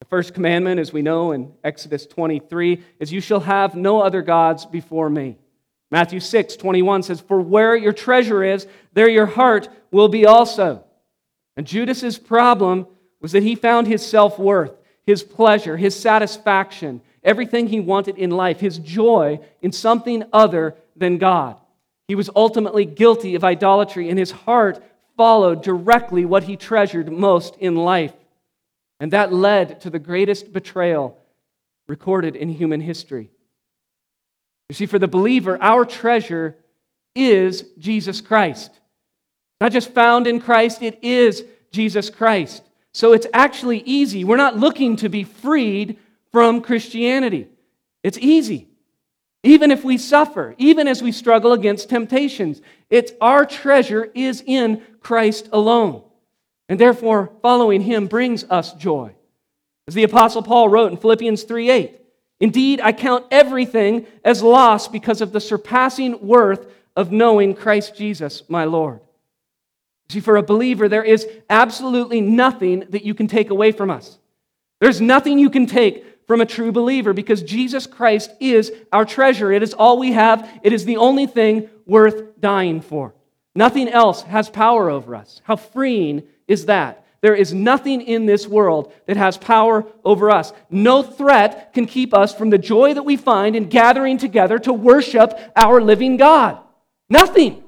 The 0.00 0.06
first 0.06 0.34
commandment, 0.34 0.80
as 0.80 0.92
we 0.92 1.02
know 1.02 1.32
in 1.32 1.52
Exodus 1.64 2.06
23, 2.06 2.82
is 3.00 3.12
You 3.12 3.20
shall 3.20 3.40
have 3.40 3.74
no 3.74 4.00
other 4.00 4.22
gods 4.22 4.64
before 4.64 5.10
me. 5.10 5.36
Matthew 5.90 6.20
6, 6.20 6.56
21 6.56 7.02
says, 7.02 7.20
For 7.20 7.40
where 7.40 7.74
your 7.74 7.92
treasure 7.92 8.44
is, 8.44 8.66
there 8.92 9.08
your 9.08 9.26
heart 9.26 9.68
will 9.90 10.08
be 10.08 10.26
also. 10.26 10.84
And 11.56 11.66
Judas's 11.66 12.18
problem 12.18 12.86
was 13.20 13.32
that 13.32 13.42
he 13.42 13.54
found 13.54 13.86
his 13.86 14.04
self 14.04 14.38
worth, 14.38 14.72
his 15.06 15.22
pleasure, 15.22 15.76
his 15.76 15.98
satisfaction, 15.98 17.00
everything 17.24 17.66
he 17.66 17.80
wanted 17.80 18.18
in 18.18 18.30
life, 18.30 18.60
his 18.60 18.78
joy 18.78 19.40
in 19.62 19.72
something 19.72 20.24
other 20.32 20.76
than 20.94 21.18
God. 21.18 21.56
He 22.06 22.14
was 22.14 22.30
ultimately 22.34 22.84
guilty 22.84 23.34
of 23.34 23.44
idolatry, 23.44 24.08
and 24.08 24.18
his 24.18 24.30
heart 24.30 24.82
followed 25.16 25.62
directly 25.62 26.24
what 26.24 26.44
he 26.44 26.56
treasured 26.56 27.10
most 27.10 27.56
in 27.56 27.74
life. 27.74 28.14
And 29.00 29.12
that 29.12 29.32
led 29.32 29.80
to 29.82 29.90
the 29.90 29.98
greatest 29.98 30.52
betrayal 30.52 31.18
recorded 31.86 32.36
in 32.36 32.50
human 32.50 32.80
history. 32.80 33.30
You 34.68 34.74
see, 34.74 34.86
for 34.86 34.98
the 34.98 35.08
believer, 35.08 35.58
our 35.60 35.84
treasure 35.84 36.56
is 37.14 37.64
Jesus 37.78 38.20
Christ. 38.20 38.70
Not 39.60 39.72
just 39.72 39.90
found 39.92 40.26
in 40.26 40.40
Christ, 40.40 40.82
it 40.82 40.98
is 41.02 41.44
Jesus 41.72 42.10
Christ. 42.10 42.62
So 42.92 43.12
it's 43.12 43.26
actually 43.32 43.80
easy. 43.80 44.24
We're 44.24 44.36
not 44.36 44.56
looking 44.56 44.96
to 44.96 45.08
be 45.08 45.24
freed 45.24 45.98
from 46.32 46.60
Christianity. 46.60 47.48
It's 48.02 48.18
easy. 48.18 48.68
Even 49.44 49.70
if 49.70 49.84
we 49.84 49.98
suffer, 49.98 50.54
even 50.58 50.88
as 50.88 51.02
we 51.02 51.12
struggle 51.12 51.52
against 51.52 51.88
temptations, 51.88 52.60
it's 52.90 53.12
our 53.20 53.46
treasure 53.46 54.10
is 54.14 54.42
in 54.44 54.82
Christ 55.00 55.48
alone. 55.52 56.02
And 56.68 56.78
therefore, 56.78 57.32
following 57.40 57.80
him 57.80 58.06
brings 58.06 58.44
us 58.44 58.74
joy. 58.74 59.14
As 59.86 59.94
the 59.94 60.02
Apostle 60.02 60.42
Paul 60.42 60.68
wrote 60.68 60.92
in 60.92 60.98
Philippians 60.98 61.44
3 61.44 61.70
8, 61.70 61.97
Indeed, 62.40 62.80
I 62.80 62.92
count 62.92 63.26
everything 63.30 64.06
as 64.24 64.42
loss 64.42 64.88
because 64.88 65.20
of 65.20 65.32
the 65.32 65.40
surpassing 65.40 66.26
worth 66.26 66.70
of 66.94 67.12
knowing 67.12 67.54
Christ 67.54 67.96
Jesus, 67.96 68.42
my 68.48 68.64
Lord. 68.64 69.00
See, 70.10 70.20
for 70.20 70.36
a 70.36 70.42
believer, 70.42 70.88
there 70.88 71.04
is 71.04 71.26
absolutely 71.50 72.20
nothing 72.20 72.84
that 72.90 73.04
you 73.04 73.14
can 73.14 73.26
take 73.26 73.50
away 73.50 73.72
from 73.72 73.90
us. 73.90 74.18
There's 74.80 75.00
nothing 75.00 75.38
you 75.38 75.50
can 75.50 75.66
take 75.66 76.04
from 76.26 76.40
a 76.40 76.46
true 76.46 76.72
believer 76.72 77.12
because 77.12 77.42
Jesus 77.42 77.86
Christ 77.86 78.30
is 78.38 78.72
our 78.92 79.04
treasure. 79.04 79.50
It 79.50 79.62
is 79.62 79.74
all 79.74 79.98
we 79.98 80.12
have, 80.12 80.48
it 80.62 80.72
is 80.72 80.84
the 80.84 80.98
only 80.98 81.26
thing 81.26 81.68
worth 81.86 82.40
dying 82.40 82.80
for. 82.80 83.14
Nothing 83.54 83.88
else 83.88 84.22
has 84.22 84.48
power 84.48 84.88
over 84.88 85.14
us. 85.16 85.40
How 85.44 85.56
freeing 85.56 86.22
is 86.46 86.66
that? 86.66 87.04
There 87.20 87.34
is 87.34 87.52
nothing 87.52 88.00
in 88.00 88.26
this 88.26 88.46
world 88.46 88.92
that 89.06 89.16
has 89.16 89.36
power 89.36 89.84
over 90.04 90.30
us. 90.30 90.52
No 90.70 91.02
threat 91.02 91.72
can 91.72 91.86
keep 91.86 92.14
us 92.14 92.34
from 92.34 92.50
the 92.50 92.58
joy 92.58 92.94
that 92.94 93.04
we 93.04 93.16
find 93.16 93.56
in 93.56 93.68
gathering 93.68 94.18
together 94.18 94.58
to 94.60 94.72
worship 94.72 95.38
our 95.56 95.80
living 95.80 96.16
God. 96.16 96.58
Nothing. 97.10 97.64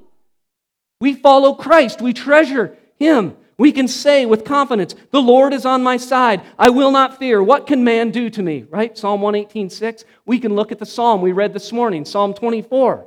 We 1.01 1.15
follow 1.15 1.55
Christ, 1.55 2.01
we 2.01 2.13
treasure 2.13 2.77
Him. 2.99 3.37
We 3.59 3.73
can 3.73 3.89
say 3.89 4.25
with 4.25 4.45
confidence, 4.45 4.95
The 5.11 5.21
Lord 5.21 5.53
is 5.53 5.67
on 5.67 5.83
my 5.83 5.97
side. 5.97 6.43
I 6.59 6.71
will 6.71 6.91
not 6.91 7.19
fear. 7.19 7.43
What 7.43 7.67
can 7.67 7.85
man 7.85 8.11
do 8.11 8.31
to 8.31 8.43
me? 8.43 8.65
Right? 8.71 8.97
Psalm 8.97 9.21
118, 9.21 9.69
6. 9.69 10.05
We 10.25 10.39
can 10.39 10.55
look 10.55 10.73
at 10.73 10.79
the 10.79 10.87
psalm 10.87 11.21
we 11.21 11.33
read 11.33 11.53
this 11.53 11.73
morning, 11.73 12.05
Psalm 12.05 12.33
24. 12.33 13.07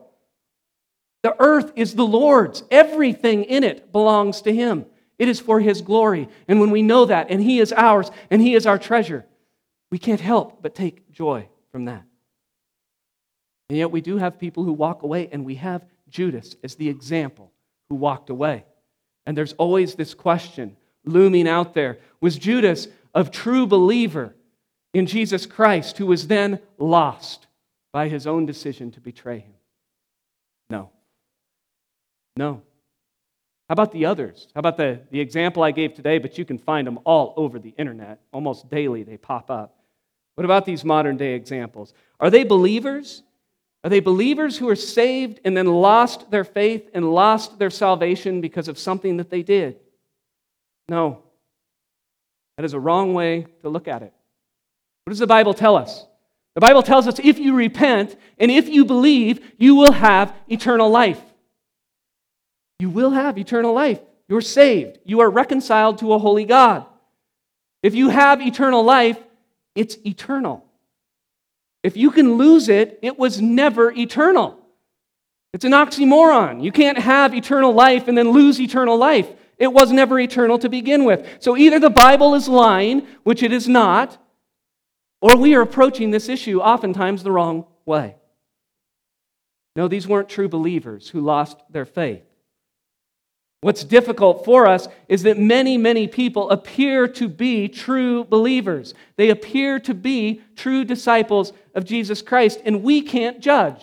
The 1.23 1.35
earth 1.39 1.71
is 1.75 1.95
the 1.95 2.05
Lord's, 2.05 2.63
everything 2.69 3.45
in 3.45 3.63
it 3.63 3.91
belongs 3.91 4.41
to 4.41 4.53
Him. 4.53 4.85
It 5.19 5.27
is 5.27 5.39
for 5.39 5.59
His 5.59 5.81
glory. 5.81 6.27
And 6.47 6.59
when 6.59 6.71
we 6.71 6.81
know 6.81 7.05
that, 7.05 7.27
and 7.29 7.41
He 7.41 7.59
is 7.59 7.71
ours, 7.71 8.11
and 8.29 8.41
He 8.41 8.55
is 8.55 8.65
our 8.65 8.77
treasure, 8.77 9.25
we 9.91 9.99
can't 9.99 10.21
help 10.21 10.61
but 10.61 10.75
take 10.75 11.11
joy 11.11 11.47
from 11.71 11.85
that. 11.85 12.03
And 13.69 13.77
yet 13.77 13.91
we 13.91 14.01
do 14.01 14.17
have 14.17 14.39
people 14.39 14.63
who 14.63 14.73
walk 14.73 15.03
away, 15.03 15.29
and 15.31 15.45
we 15.45 15.55
have 15.55 15.85
Judas 16.09 16.55
as 16.63 16.75
the 16.75 16.89
example 16.89 17.51
who 17.89 17.95
walked 17.95 18.29
away. 18.29 18.65
And 19.25 19.37
there's 19.37 19.53
always 19.53 19.95
this 19.95 20.13
question 20.13 20.77
looming 21.05 21.47
out 21.47 21.73
there 21.73 21.99
Was 22.21 22.37
Judas 22.37 22.87
a 23.13 23.23
true 23.23 23.67
believer 23.67 24.35
in 24.93 25.05
Jesus 25.05 25.45
Christ 25.45 25.97
who 25.97 26.05
was 26.05 26.27
then 26.27 26.59
lost 26.77 27.47
by 27.91 28.09
his 28.09 28.27
own 28.27 28.45
decision 28.45 28.91
to 28.91 29.01
betray 29.01 29.39
him? 29.39 29.53
No. 30.69 30.89
No. 32.35 32.61
How 33.73 33.81
about 33.81 33.91
the 33.91 34.05
others? 34.05 34.47
How 34.53 34.59
about 34.59 34.77
the, 34.77 34.99
the 35.09 35.19
example 35.19 35.63
I 35.63 35.71
gave 35.71 35.95
today, 35.95 36.19
but 36.19 36.37
you 36.37 36.45
can 36.45 36.59
find 36.59 36.85
them 36.85 36.99
all 37.05 37.33
over 37.35 37.57
the 37.57 37.73
internet. 37.75 38.19
Almost 38.31 38.69
daily 38.69 39.01
they 39.01 39.17
pop 39.17 39.49
up. 39.49 39.79
What 40.35 40.45
about 40.45 40.67
these 40.67 40.85
modern 40.85 41.17
day 41.17 41.33
examples? 41.33 41.91
Are 42.19 42.29
they 42.29 42.43
believers? 42.43 43.23
Are 43.83 43.89
they 43.89 43.99
believers 43.99 44.59
who 44.59 44.69
are 44.69 44.75
saved 44.75 45.39
and 45.43 45.57
then 45.57 45.65
lost 45.65 46.29
their 46.29 46.43
faith 46.43 46.87
and 46.93 47.15
lost 47.15 47.57
their 47.57 47.71
salvation 47.71 48.41
because 48.41 48.67
of 48.67 48.77
something 48.77 49.17
that 49.17 49.31
they 49.31 49.41
did? 49.41 49.79
No. 50.87 51.23
That 52.57 52.65
is 52.65 52.75
a 52.75 52.79
wrong 52.79 53.15
way 53.15 53.47
to 53.63 53.69
look 53.69 53.87
at 53.87 54.03
it. 54.03 54.13
What 55.05 55.09
does 55.09 55.17
the 55.17 55.25
Bible 55.25 55.55
tell 55.55 55.75
us? 55.75 56.05
The 56.53 56.61
Bible 56.61 56.83
tells 56.83 57.07
us 57.07 57.17
if 57.17 57.39
you 57.39 57.55
repent 57.55 58.15
and 58.37 58.51
if 58.51 58.69
you 58.69 58.85
believe, 58.85 59.43
you 59.57 59.73
will 59.73 59.93
have 59.93 60.31
eternal 60.47 60.91
life 60.91 61.19
you 62.79 62.89
will 62.89 63.11
have 63.11 63.37
eternal 63.37 63.73
life. 63.73 63.99
You're 64.27 64.41
saved. 64.41 64.99
You 65.03 65.21
are 65.21 65.29
reconciled 65.29 65.99
to 65.99 66.13
a 66.13 66.19
holy 66.19 66.45
God. 66.45 66.85
If 67.81 67.95
you 67.95 68.09
have 68.09 68.41
eternal 68.41 68.83
life, 68.83 69.17
it's 69.75 69.97
eternal. 70.05 70.65
If 71.83 71.97
you 71.97 72.11
can 72.11 72.35
lose 72.35 72.69
it, 72.69 72.99
it 73.01 73.19
was 73.19 73.41
never 73.41 73.91
eternal. 73.91 74.59
It's 75.53 75.65
an 75.65 75.73
oxymoron. 75.73 76.63
You 76.63 76.71
can't 76.71 76.97
have 76.97 77.35
eternal 77.35 77.73
life 77.73 78.07
and 78.07 78.17
then 78.17 78.31
lose 78.31 78.59
eternal 78.59 78.97
life. 78.97 79.29
It 79.57 79.71
was 79.71 79.91
never 79.91 80.19
eternal 80.19 80.57
to 80.59 80.69
begin 80.69 81.05
with. 81.05 81.27
So 81.39 81.55
either 81.55 81.79
the 81.79 81.89
Bible 81.89 82.33
is 82.35 82.47
lying, 82.47 83.05
which 83.23 83.43
it 83.43 83.53
is 83.53 83.67
not, 83.67 84.17
or 85.21 85.37
we 85.37 85.55
are 85.55 85.61
approaching 85.61 86.11
this 86.11 86.27
issue 86.27 86.59
oftentimes 86.59 87.23
the 87.23 87.31
wrong 87.31 87.65
way. 87.85 88.15
No, 89.75 89.87
these 89.87 90.07
weren't 90.07 90.29
true 90.29 90.49
believers 90.49 91.09
who 91.09 91.21
lost 91.21 91.59
their 91.69 91.85
faith. 91.85 92.23
What's 93.63 93.85
difficult 93.85 94.43
for 94.43 94.67
us 94.67 94.89
is 95.07 95.23
that 95.23 95.39
many, 95.39 95.77
many 95.77 96.05
people 96.05 96.49
appear 96.49 97.07
to 97.07 97.29
be 97.29 97.69
true 97.69 98.25
believers. 98.25 98.93
They 99.15 99.29
appear 99.29 99.79
to 99.79 99.93
be 99.93 100.41
true 100.57 100.83
disciples 100.83 101.53
of 101.73 101.85
Jesus 101.85 102.21
Christ, 102.21 102.59
and 102.65 102.83
we 102.83 103.01
can't 103.01 103.39
judge. 103.39 103.81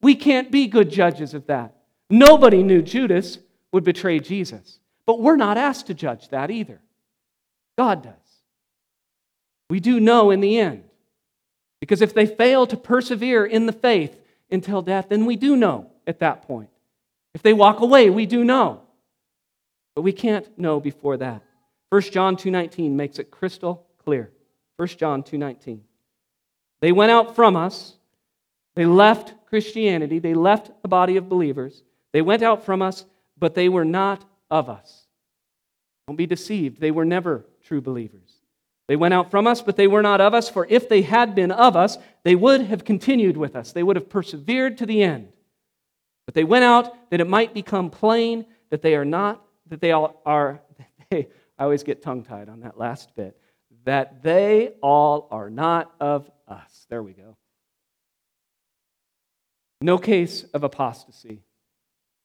We 0.00 0.16
can't 0.16 0.50
be 0.50 0.66
good 0.66 0.90
judges 0.90 1.34
of 1.34 1.46
that. 1.46 1.76
Nobody 2.10 2.64
knew 2.64 2.82
Judas 2.82 3.38
would 3.70 3.84
betray 3.84 4.18
Jesus, 4.18 4.80
but 5.06 5.20
we're 5.20 5.36
not 5.36 5.56
asked 5.56 5.86
to 5.86 5.94
judge 5.94 6.28
that 6.30 6.50
either. 6.50 6.80
God 7.78 8.02
does. 8.02 8.12
We 9.70 9.78
do 9.78 10.00
know 10.00 10.32
in 10.32 10.40
the 10.40 10.58
end. 10.58 10.82
Because 11.78 12.02
if 12.02 12.12
they 12.12 12.26
fail 12.26 12.66
to 12.66 12.76
persevere 12.76 13.46
in 13.46 13.66
the 13.66 13.72
faith 13.72 14.18
until 14.50 14.82
death, 14.82 15.06
then 15.10 15.26
we 15.26 15.36
do 15.36 15.54
know 15.54 15.92
at 16.08 16.18
that 16.18 16.42
point. 16.42 16.70
If 17.34 17.42
they 17.42 17.52
walk 17.52 17.78
away, 17.78 18.10
we 18.10 18.26
do 18.26 18.44
know. 18.44 18.81
But 19.94 20.02
we 20.02 20.12
can't 20.12 20.58
know 20.58 20.80
before 20.80 21.16
that. 21.18 21.42
1 21.90 22.12
John 22.12 22.36
2:19 22.36 22.96
makes 22.96 23.18
it 23.18 23.30
crystal 23.30 23.86
clear. 23.98 24.32
1 24.76 24.98
John 24.98 25.22
2:19. 25.22 25.82
They 26.80 26.92
went 26.92 27.10
out 27.10 27.36
from 27.36 27.56
us. 27.56 27.96
They 28.74 28.86
left 28.86 29.34
Christianity. 29.46 30.18
They 30.18 30.34
left 30.34 30.70
the 30.82 30.88
body 30.88 31.16
of 31.16 31.28
believers. 31.28 31.82
They 32.12 32.22
went 32.22 32.42
out 32.42 32.64
from 32.64 32.80
us, 32.80 33.04
but 33.38 33.54
they 33.54 33.68
were 33.68 33.84
not 33.84 34.24
of 34.50 34.68
us. 34.68 35.06
Don't 36.06 36.16
be 36.16 36.26
deceived. 36.26 36.80
They 36.80 36.90
were 36.90 37.04
never 37.04 37.44
true 37.62 37.80
believers. 37.80 38.40
They 38.88 38.96
went 38.96 39.14
out 39.14 39.30
from 39.30 39.46
us, 39.46 39.62
but 39.62 39.76
they 39.76 39.86
were 39.86 40.02
not 40.02 40.20
of 40.20 40.34
us, 40.34 40.48
for 40.48 40.66
if 40.68 40.88
they 40.88 41.02
had 41.02 41.34
been 41.34 41.50
of 41.52 41.76
us, 41.76 41.98
they 42.24 42.34
would 42.34 42.62
have 42.62 42.84
continued 42.84 43.36
with 43.36 43.54
us. 43.54 43.72
They 43.72 43.82
would 43.82 43.96
have 43.96 44.08
persevered 44.08 44.76
to 44.78 44.86
the 44.86 45.02
end. 45.02 45.32
But 46.26 46.34
they 46.34 46.44
went 46.44 46.64
out 46.64 47.10
that 47.10 47.20
it 47.20 47.28
might 47.28 47.54
become 47.54 47.90
plain 47.90 48.46
that 48.70 48.82
they 48.82 48.96
are 48.96 49.04
not, 49.04 49.42
that 49.72 49.80
they 49.80 49.92
all 49.92 50.20
are, 50.26 50.60
they, 51.10 51.28
I 51.58 51.64
always 51.64 51.82
get 51.82 52.02
tongue 52.02 52.24
tied 52.24 52.50
on 52.50 52.60
that 52.60 52.78
last 52.78 53.16
bit, 53.16 53.38
that 53.84 54.22
they 54.22 54.74
all 54.82 55.28
are 55.30 55.48
not 55.48 55.90
of 55.98 56.30
us. 56.46 56.86
There 56.90 57.02
we 57.02 57.14
go. 57.14 57.38
No 59.80 59.96
case 59.96 60.44
of 60.52 60.62
apostasy, 60.62 61.40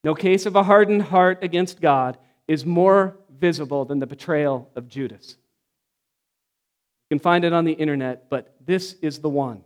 no 0.03 0.13
case 0.13 0.45
of 0.45 0.57
a 0.57 0.63
hardened 0.63 1.03
heart 1.03 1.41
against 1.41 1.79
God 1.79 2.17
is 2.49 2.65
more 2.65 3.17
visible 3.39 3.85
than 3.85 3.99
the 3.99 4.07
betrayal 4.07 4.69
of 4.75 4.89
Judas. 4.89 5.37
You 7.09 7.17
can 7.17 7.23
find 7.23 7.45
it 7.45 7.53
on 7.53 7.63
the 7.63 7.71
internet, 7.71 8.29
but 8.29 8.57
this 8.65 8.97
is 9.01 9.19
the 9.19 9.29
one. 9.29 9.63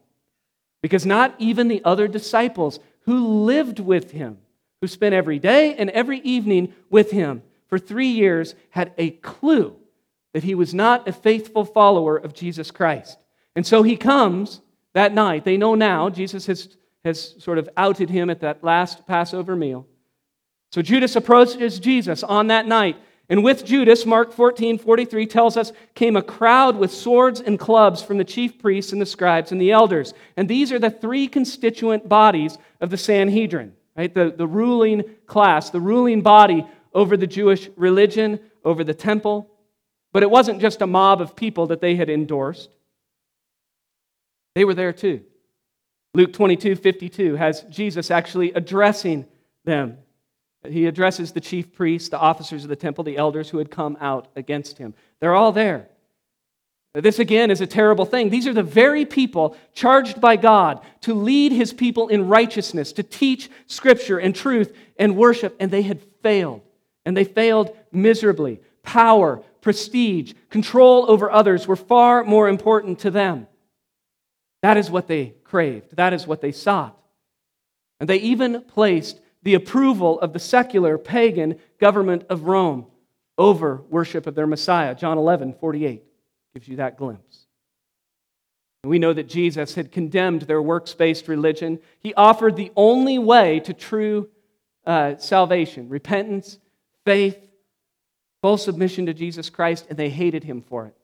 Because 0.83 1.03
not 1.03 1.33
even 1.39 1.67
the 1.67 1.83
other 1.83 2.07
disciples 2.07 2.79
who 3.05 3.43
lived 3.43 3.79
with 3.79 4.11
him, 4.11 4.37
who 4.81 4.87
spent 4.87 5.15
every 5.15 5.39
day 5.39 5.73
and 5.75 5.89
every 5.89 6.19
evening 6.19 6.73
with 6.91 7.09
him 7.09 7.41
for 7.71 7.79
three 7.79 8.09
years, 8.09 8.53
had 8.69 8.93
a 8.97 9.11
clue 9.11 9.77
that 10.33 10.43
he 10.43 10.55
was 10.55 10.73
not 10.73 11.07
a 11.07 11.13
faithful 11.13 11.63
follower 11.63 12.17
of 12.17 12.33
Jesus 12.33 12.69
Christ. 12.69 13.17
And 13.55 13.65
so 13.65 13.81
he 13.81 13.95
comes 13.95 14.59
that 14.93 15.13
night. 15.13 15.45
They 15.45 15.55
know 15.55 15.73
now, 15.73 16.09
Jesus 16.09 16.45
has, 16.47 16.75
has 17.05 17.41
sort 17.41 17.57
of 17.57 17.69
outed 17.77 18.09
him 18.09 18.29
at 18.29 18.41
that 18.41 18.61
last 18.61 19.07
Passover 19.07 19.55
meal. 19.55 19.87
So 20.73 20.81
Judas 20.81 21.15
approaches 21.15 21.79
Jesus 21.79 22.23
on 22.23 22.47
that 22.47 22.67
night. 22.67 22.97
And 23.29 23.41
with 23.41 23.63
Judas, 23.63 24.05
Mark 24.05 24.33
14, 24.33 24.77
43 24.77 25.25
tells 25.25 25.55
us, 25.55 25.71
came 25.95 26.17
a 26.17 26.21
crowd 26.21 26.75
with 26.75 26.91
swords 26.91 27.39
and 27.39 27.57
clubs 27.57 28.03
from 28.03 28.17
the 28.17 28.25
chief 28.25 28.59
priests 28.59 28.91
and 28.91 29.01
the 29.01 29.05
scribes 29.05 29.53
and 29.53 29.61
the 29.61 29.71
elders. 29.71 30.13
And 30.35 30.49
these 30.49 30.73
are 30.73 30.79
the 30.79 30.89
three 30.89 31.29
constituent 31.29 32.09
bodies 32.09 32.57
of 32.81 32.89
the 32.89 32.97
Sanhedrin, 32.97 33.71
right? 33.95 34.13
The, 34.13 34.33
the 34.35 34.47
ruling 34.47 35.05
class, 35.25 35.69
the 35.69 35.79
ruling 35.79 36.21
body 36.21 36.67
over 36.93 37.15
the 37.17 37.27
Jewish 37.27 37.69
religion, 37.75 38.39
over 38.63 38.83
the 38.83 38.93
temple. 38.93 39.49
But 40.13 40.23
it 40.23 40.31
wasn't 40.31 40.61
just 40.61 40.81
a 40.81 40.87
mob 40.87 41.21
of 41.21 41.35
people 41.35 41.67
that 41.67 41.81
they 41.81 41.95
had 41.95 42.09
endorsed, 42.09 42.69
they 44.53 44.65
were 44.65 44.73
there 44.73 44.93
too. 44.93 45.21
Luke 46.13 46.33
22, 46.33 46.75
52 46.75 47.35
has 47.35 47.61
Jesus 47.69 48.11
actually 48.11 48.51
addressing 48.51 49.25
them 49.63 49.97
he 50.69 50.85
addresses 50.85 51.31
the 51.31 51.41
chief 51.41 51.73
priests, 51.73 52.09
the 52.09 52.19
officers 52.19 52.63
of 52.63 52.69
the 52.69 52.75
temple, 52.75 53.03
the 53.03 53.17
elders 53.17 53.49
who 53.49 53.57
had 53.57 53.71
come 53.71 53.97
out 53.99 54.27
against 54.35 54.77
him. 54.77 54.93
They're 55.19 55.33
all 55.33 55.51
there. 55.51 55.87
This 56.93 57.19
again 57.19 57.51
is 57.51 57.61
a 57.61 57.67
terrible 57.67 58.05
thing. 58.05 58.29
These 58.29 58.47
are 58.47 58.53
the 58.53 58.61
very 58.61 59.05
people 59.05 59.55
charged 59.73 60.19
by 60.19 60.35
God 60.35 60.81
to 61.01 61.13
lead 61.13 61.53
his 61.53 61.71
people 61.71 62.09
in 62.09 62.27
righteousness, 62.27 62.91
to 62.93 63.03
teach 63.03 63.49
scripture 63.65 64.19
and 64.19 64.35
truth 64.35 64.75
and 64.99 65.15
worship, 65.15 65.55
and 65.59 65.71
they 65.71 65.83
had 65.83 66.01
failed. 66.21 66.61
And 67.05 67.15
they 67.15 67.23
failed 67.23 67.75
miserably. 67.91 68.61
Power, 68.83 69.43
prestige, 69.61 70.33
control 70.49 71.09
over 71.09 71.31
others 71.31 71.67
were 71.67 71.75
far 71.75 72.23
more 72.23 72.47
important 72.47 72.99
to 72.99 73.11
them. 73.11 73.47
That 74.61 74.77
is 74.77 74.91
what 74.91 75.07
they 75.07 75.33
craved, 75.43 75.95
that 75.95 76.13
is 76.13 76.27
what 76.27 76.41
they 76.41 76.51
sought. 76.51 76.97
And 77.99 78.09
they 78.09 78.17
even 78.17 78.61
placed 78.61 79.19
the 79.43 79.53
approval 79.55 80.19
of 80.19 80.33
the 80.33 80.39
secular 80.39 80.97
pagan 80.97 81.59
government 81.79 82.25
of 82.29 82.43
Rome 82.43 82.85
over 83.37 83.81
worship 83.89 84.27
of 84.27 84.35
their 84.35 84.47
Messiah. 84.47 84.95
John 84.95 85.17
11, 85.17 85.53
48 85.59 86.03
gives 86.53 86.67
you 86.67 86.77
that 86.77 86.97
glimpse. 86.97 87.47
we 88.83 88.99
know 88.99 89.13
that 89.13 89.29
Jesus 89.29 89.75
had 89.75 89.91
condemned 89.91 90.43
their 90.43 90.61
works 90.61 90.93
based 90.93 91.27
religion. 91.27 91.79
He 91.99 92.13
offered 92.13 92.55
the 92.55 92.71
only 92.75 93.19
way 93.19 93.59
to 93.61 93.73
true 93.73 94.29
uh, 94.85 95.17
salvation 95.17 95.89
repentance, 95.89 96.59
faith, 97.05 97.37
full 98.41 98.57
submission 98.57 99.05
to 99.05 99.13
Jesus 99.13 99.49
Christ, 99.49 99.85
and 99.89 99.97
they 99.97 100.09
hated 100.09 100.43
him 100.43 100.61
for 100.61 100.87
it. 100.87 100.95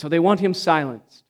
So 0.00 0.08
they 0.08 0.18
want 0.18 0.40
him 0.40 0.54
silenced. 0.54 1.24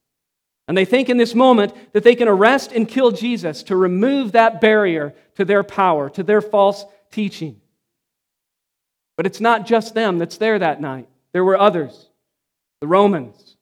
And 0.68 0.76
they 0.76 0.84
think 0.84 1.08
in 1.08 1.16
this 1.16 1.34
moment 1.34 1.74
that 1.92 2.04
they 2.04 2.14
can 2.14 2.28
arrest 2.28 2.70
and 2.70 2.88
kill 2.88 3.10
Jesus 3.10 3.64
to 3.64 3.76
remove 3.76 4.32
that 4.32 4.60
barrier 4.60 5.14
to 5.34 5.44
their 5.44 5.64
power, 5.64 6.08
to 6.10 6.22
their 6.22 6.40
false 6.40 6.84
teaching. 7.10 7.60
But 9.16 9.26
it's 9.26 9.40
not 9.40 9.66
just 9.66 9.94
them 9.94 10.18
that's 10.18 10.36
there 10.36 10.58
that 10.58 10.80
night, 10.80 11.08
there 11.32 11.44
were 11.44 11.58
others, 11.58 12.08
the 12.80 12.86
Romans. 12.86 13.56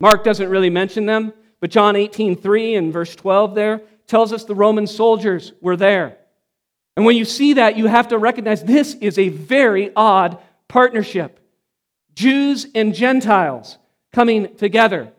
Mark 0.00 0.24
doesn't 0.24 0.48
really 0.48 0.70
mention 0.70 1.06
them, 1.06 1.32
but 1.60 1.70
John 1.70 1.96
18 1.96 2.36
3 2.36 2.74
and 2.76 2.92
verse 2.92 3.14
12 3.14 3.54
there 3.54 3.82
tells 4.06 4.32
us 4.32 4.44
the 4.44 4.54
Roman 4.54 4.86
soldiers 4.86 5.52
were 5.60 5.76
there. 5.76 6.18
And 6.96 7.04
when 7.04 7.16
you 7.16 7.24
see 7.24 7.54
that, 7.54 7.76
you 7.76 7.86
have 7.86 8.08
to 8.08 8.18
recognize 8.18 8.64
this 8.64 8.94
is 8.94 9.18
a 9.18 9.28
very 9.28 9.92
odd 9.94 10.38
partnership. 10.66 11.38
Jews 12.14 12.66
and 12.74 12.94
Gentiles 12.94 13.78
coming 14.12 14.56
together. 14.56 15.12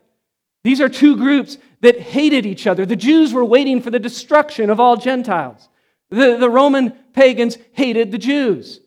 These 0.63 0.81
are 0.81 0.89
two 0.89 1.15
groups 1.15 1.57
that 1.81 1.99
hated 1.99 2.45
each 2.45 2.65
other. 2.65 2.85
The 2.85 2.95
Jews 2.95 3.31
were 3.31 3.45
waiting 3.45 3.81
for 3.81 3.91
the 3.91 3.99
destruction 3.99 4.69
of 4.69 4.79
all 4.79 4.97
Gentiles. 4.97 5.69
The, 6.09 6.37
the 6.37 6.49
Roman 6.49 6.91
pagans 7.13 7.57
hated 7.73 8.11
the 8.11 8.17
Jews. 8.17 8.81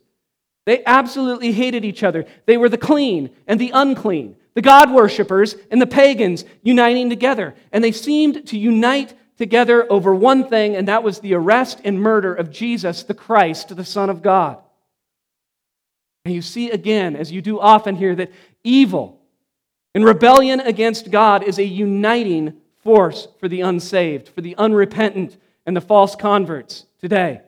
They 0.66 0.82
absolutely 0.84 1.52
hated 1.52 1.84
each 1.84 2.02
other. 2.02 2.26
They 2.46 2.56
were 2.56 2.68
the 2.68 2.78
clean 2.78 3.30
and 3.46 3.60
the 3.60 3.70
unclean, 3.72 4.36
the 4.54 4.62
God 4.62 4.92
worshippers 4.92 5.54
and 5.70 5.80
the 5.80 5.86
pagans 5.86 6.44
uniting 6.62 7.08
together. 7.08 7.54
And 7.72 7.82
they 7.82 7.92
seemed 7.92 8.46
to 8.48 8.58
unite 8.58 9.14
together 9.40 9.90
over 9.90 10.14
one 10.14 10.46
thing, 10.46 10.76
and 10.76 10.86
that 10.86 11.02
was 11.02 11.20
the 11.20 11.32
arrest 11.32 11.80
and 11.82 11.98
murder 11.98 12.34
of 12.34 12.50
Jesus, 12.50 13.02
the 13.02 13.14
Christ, 13.14 13.74
the 13.74 13.86
Son 13.86 14.10
of 14.10 14.20
God. 14.20 14.58
And 16.26 16.34
you 16.34 16.42
see 16.42 16.70
again, 16.70 17.16
as 17.16 17.32
you 17.32 17.40
do 17.40 17.58
often 17.58 17.96
here, 17.96 18.14
that 18.16 18.30
evil 18.62 19.18
and 19.94 20.04
rebellion 20.04 20.60
against 20.60 21.10
God 21.10 21.42
is 21.42 21.58
a 21.58 21.64
uniting 21.64 22.58
force 22.84 23.28
for 23.38 23.48
the 23.48 23.62
unsaved, 23.62 24.28
for 24.28 24.42
the 24.42 24.54
unrepentant, 24.56 25.38
and 25.64 25.74
the 25.74 25.80
false 25.80 26.14
converts 26.14 26.84
today. 27.00 27.40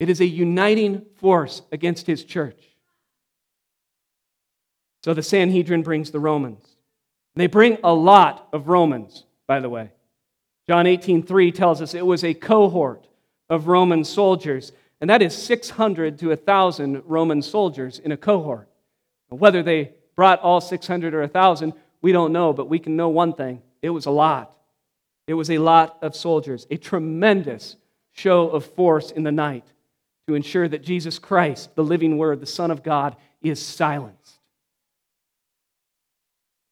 It 0.00 0.08
is 0.08 0.22
a 0.22 0.26
uniting 0.26 1.04
force 1.16 1.60
against 1.70 2.06
his 2.06 2.24
church. 2.24 2.62
So 5.04 5.12
the 5.12 5.22
Sanhedrin 5.22 5.82
brings 5.82 6.10
the 6.10 6.18
Romans. 6.18 6.64
They 7.34 7.46
bring 7.46 7.76
a 7.84 7.92
lot 7.92 8.48
of 8.54 8.68
Romans, 8.68 9.25
by 9.46 9.60
the 9.60 9.68
way. 9.68 9.90
John 10.66 10.86
18:3 10.86 11.52
tells 11.52 11.80
us 11.80 11.94
it 11.94 12.06
was 12.06 12.24
a 12.24 12.34
cohort 12.34 13.06
of 13.48 13.68
Roman 13.68 14.04
soldiers, 14.04 14.72
and 15.00 15.08
that 15.10 15.22
is 15.22 15.36
600 15.36 16.18
to 16.18 16.30
1,000 16.30 17.02
Roman 17.06 17.42
soldiers 17.42 17.98
in 17.98 18.12
a 18.12 18.16
cohort. 18.16 18.68
Whether 19.28 19.62
they 19.62 19.92
brought 20.16 20.40
all 20.40 20.60
600 20.60 21.14
or 21.14 21.20
1,000, 21.20 21.72
we 22.02 22.12
don't 22.12 22.32
know, 22.32 22.52
but 22.52 22.68
we 22.68 22.78
can 22.78 22.96
know 22.96 23.08
one 23.08 23.32
thing 23.32 23.62
it 23.82 23.90
was 23.90 24.06
a 24.06 24.10
lot. 24.10 24.56
It 25.26 25.34
was 25.34 25.50
a 25.50 25.58
lot 25.58 25.98
of 26.02 26.14
soldiers, 26.14 26.66
a 26.70 26.76
tremendous 26.76 27.76
show 28.12 28.48
of 28.48 28.64
force 28.64 29.10
in 29.10 29.22
the 29.22 29.32
night 29.32 29.64
to 30.26 30.34
ensure 30.34 30.66
that 30.68 30.82
Jesus 30.82 31.18
Christ, 31.18 31.74
the 31.76 31.84
living 31.84 32.18
Word, 32.18 32.40
the 32.40 32.46
Son 32.46 32.70
of 32.70 32.82
God, 32.82 33.16
is 33.42 33.64
silenced. 33.64 34.40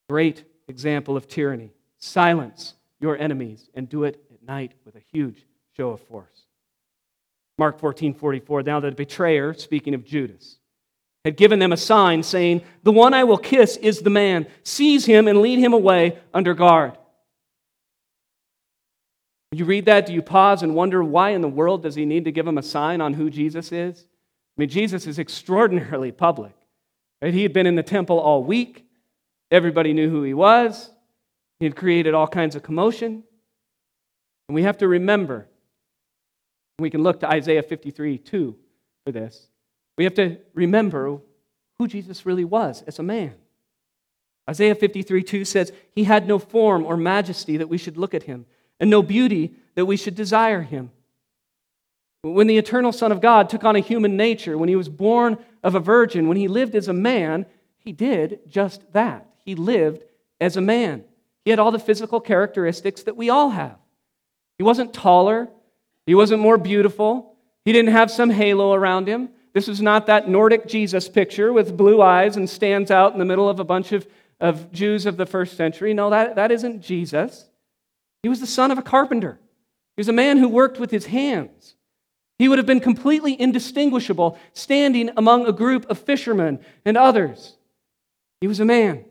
Great 0.08 0.44
example 0.66 1.16
of 1.16 1.28
tyranny. 1.28 1.72
Silence 2.04 2.74
your 3.00 3.16
enemies 3.16 3.70
and 3.74 3.88
do 3.88 4.04
it 4.04 4.22
at 4.30 4.46
night 4.46 4.72
with 4.84 4.94
a 4.94 5.02
huge 5.10 5.46
show 5.74 5.88
of 5.88 6.02
force. 6.02 6.44
Mark 7.56 7.78
14 7.80 8.12
44. 8.12 8.62
Now 8.62 8.78
the 8.78 8.92
betrayer, 8.92 9.54
speaking 9.54 9.94
of 9.94 10.04
Judas, 10.04 10.58
had 11.24 11.38
given 11.38 11.60
them 11.60 11.72
a 11.72 11.78
sign 11.78 12.22
saying, 12.22 12.60
The 12.82 12.92
one 12.92 13.14
I 13.14 13.24
will 13.24 13.38
kiss 13.38 13.78
is 13.78 14.02
the 14.02 14.10
man. 14.10 14.46
Seize 14.64 15.06
him 15.06 15.26
and 15.28 15.40
lead 15.40 15.58
him 15.58 15.72
away 15.72 16.18
under 16.34 16.52
guard. 16.52 16.92
When 19.50 19.58
you 19.58 19.64
read 19.64 19.86
that, 19.86 20.04
do 20.04 20.12
you 20.12 20.20
pause 20.20 20.62
and 20.62 20.74
wonder 20.74 21.02
why 21.02 21.30
in 21.30 21.40
the 21.40 21.48
world 21.48 21.84
does 21.84 21.94
he 21.94 22.04
need 22.04 22.26
to 22.26 22.32
give 22.32 22.46
him 22.46 22.58
a 22.58 22.62
sign 22.62 23.00
on 23.00 23.14
who 23.14 23.30
Jesus 23.30 23.72
is? 23.72 23.98
I 24.00 24.60
mean, 24.60 24.68
Jesus 24.68 25.06
is 25.06 25.18
extraordinarily 25.18 26.12
public. 26.12 26.52
Right? 27.22 27.32
He 27.32 27.44
had 27.44 27.54
been 27.54 27.66
in 27.66 27.76
the 27.76 27.82
temple 27.82 28.20
all 28.20 28.44
week, 28.44 28.84
everybody 29.50 29.94
knew 29.94 30.10
who 30.10 30.22
he 30.22 30.34
was, 30.34 30.90
he 31.64 31.66
had 31.66 31.76
created 31.76 32.12
all 32.12 32.26
kinds 32.26 32.54
of 32.54 32.62
commotion. 32.62 33.24
And 34.48 34.54
we 34.54 34.64
have 34.64 34.76
to 34.78 34.86
remember, 34.86 35.48
we 36.78 36.90
can 36.90 37.02
look 37.02 37.20
to 37.20 37.26
Isaiah 37.26 37.62
53 37.62 38.18
2 38.18 38.54
for 39.06 39.10
this. 39.10 39.48
We 39.96 40.04
have 40.04 40.12
to 40.16 40.36
remember 40.52 41.20
who 41.78 41.88
Jesus 41.88 42.26
really 42.26 42.44
was 42.44 42.82
as 42.82 42.98
a 42.98 43.02
man. 43.02 43.32
Isaiah 44.46 44.74
53 44.74 45.22
2 45.22 45.46
says, 45.46 45.72
He 45.90 46.04
had 46.04 46.28
no 46.28 46.38
form 46.38 46.84
or 46.84 46.98
majesty 46.98 47.56
that 47.56 47.70
we 47.70 47.78
should 47.78 47.96
look 47.96 48.12
at 48.12 48.24
him, 48.24 48.44
and 48.78 48.90
no 48.90 49.02
beauty 49.02 49.54
that 49.74 49.86
we 49.86 49.96
should 49.96 50.14
desire 50.14 50.60
him. 50.60 50.90
When 52.20 52.46
the 52.46 52.58
eternal 52.58 52.92
Son 52.92 53.10
of 53.10 53.22
God 53.22 53.48
took 53.48 53.64
on 53.64 53.74
a 53.74 53.80
human 53.80 54.18
nature, 54.18 54.58
when 54.58 54.68
he 54.68 54.76
was 54.76 54.90
born 54.90 55.38
of 55.62 55.74
a 55.74 55.80
virgin, 55.80 56.28
when 56.28 56.36
he 56.36 56.46
lived 56.46 56.74
as 56.74 56.88
a 56.88 56.92
man, 56.92 57.46
he 57.78 57.92
did 57.92 58.40
just 58.46 58.92
that. 58.92 59.30
He 59.46 59.54
lived 59.54 60.04
as 60.42 60.58
a 60.58 60.60
man. 60.60 61.04
He 61.44 61.50
had 61.50 61.58
all 61.58 61.70
the 61.70 61.78
physical 61.78 62.20
characteristics 62.20 63.02
that 63.02 63.16
we 63.16 63.30
all 63.30 63.50
have. 63.50 63.76
He 64.58 64.64
wasn't 64.64 64.94
taller, 64.94 65.48
he 66.06 66.14
wasn't 66.14 66.40
more 66.40 66.58
beautiful, 66.58 67.36
he 67.64 67.72
didn't 67.72 67.92
have 67.92 68.10
some 68.10 68.30
halo 68.30 68.72
around 68.72 69.08
him. 69.08 69.30
This 69.52 69.68
was 69.68 69.80
not 69.80 70.06
that 70.06 70.28
Nordic 70.28 70.66
Jesus 70.66 71.08
picture 71.08 71.52
with 71.52 71.76
blue 71.76 72.02
eyes 72.02 72.36
and 72.36 72.48
stands 72.48 72.90
out 72.90 73.12
in 73.12 73.18
the 73.18 73.24
middle 73.24 73.48
of 73.48 73.60
a 73.60 73.64
bunch 73.64 73.92
of, 73.92 74.06
of 74.40 74.72
Jews 74.72 75.06
of 75.06 75.16
the 75.16 75.26
first 75.26 75.56
century. 75.56 75.94
No, 75.94 76.10
that, 76.10 76.36
that 76.36 76.50
isn't 76.50 76.82
Jesus. 76.82 77.48
He 78.22 78.28
was 78.28 78.40
the 78.40 78.46
son 78.46 78.70
of 78.70 78.78
a 78.78 78.82
carpenter. 78.82 79.38
He 79.96 80.00
was 80.00 80.08
a 80.08 80.12
man 80.12 80.38
who 80.38 80.48
worked 80.48 80.80
with 80.80 80.90
his 80.90 81.06
hands. 81.06 81.76
He 82.38 82.48
would 82.48 82.58
have 82.58 82.66
been 82.66 82.80
completely 82.80 83.40
indistinguishable 83.40 84.38
standing 84.54 85.10
among 85.16 85.46
a 85.46 85.52
group 85.52 85.88
of 85.88 85.98
fishermen 85.98 86.58
and 86.84 86.96
others. 86.96 87.56
He 88.40 88.48
was 88.48 88.60
a 88.60 88.64
man. 88.64 89.04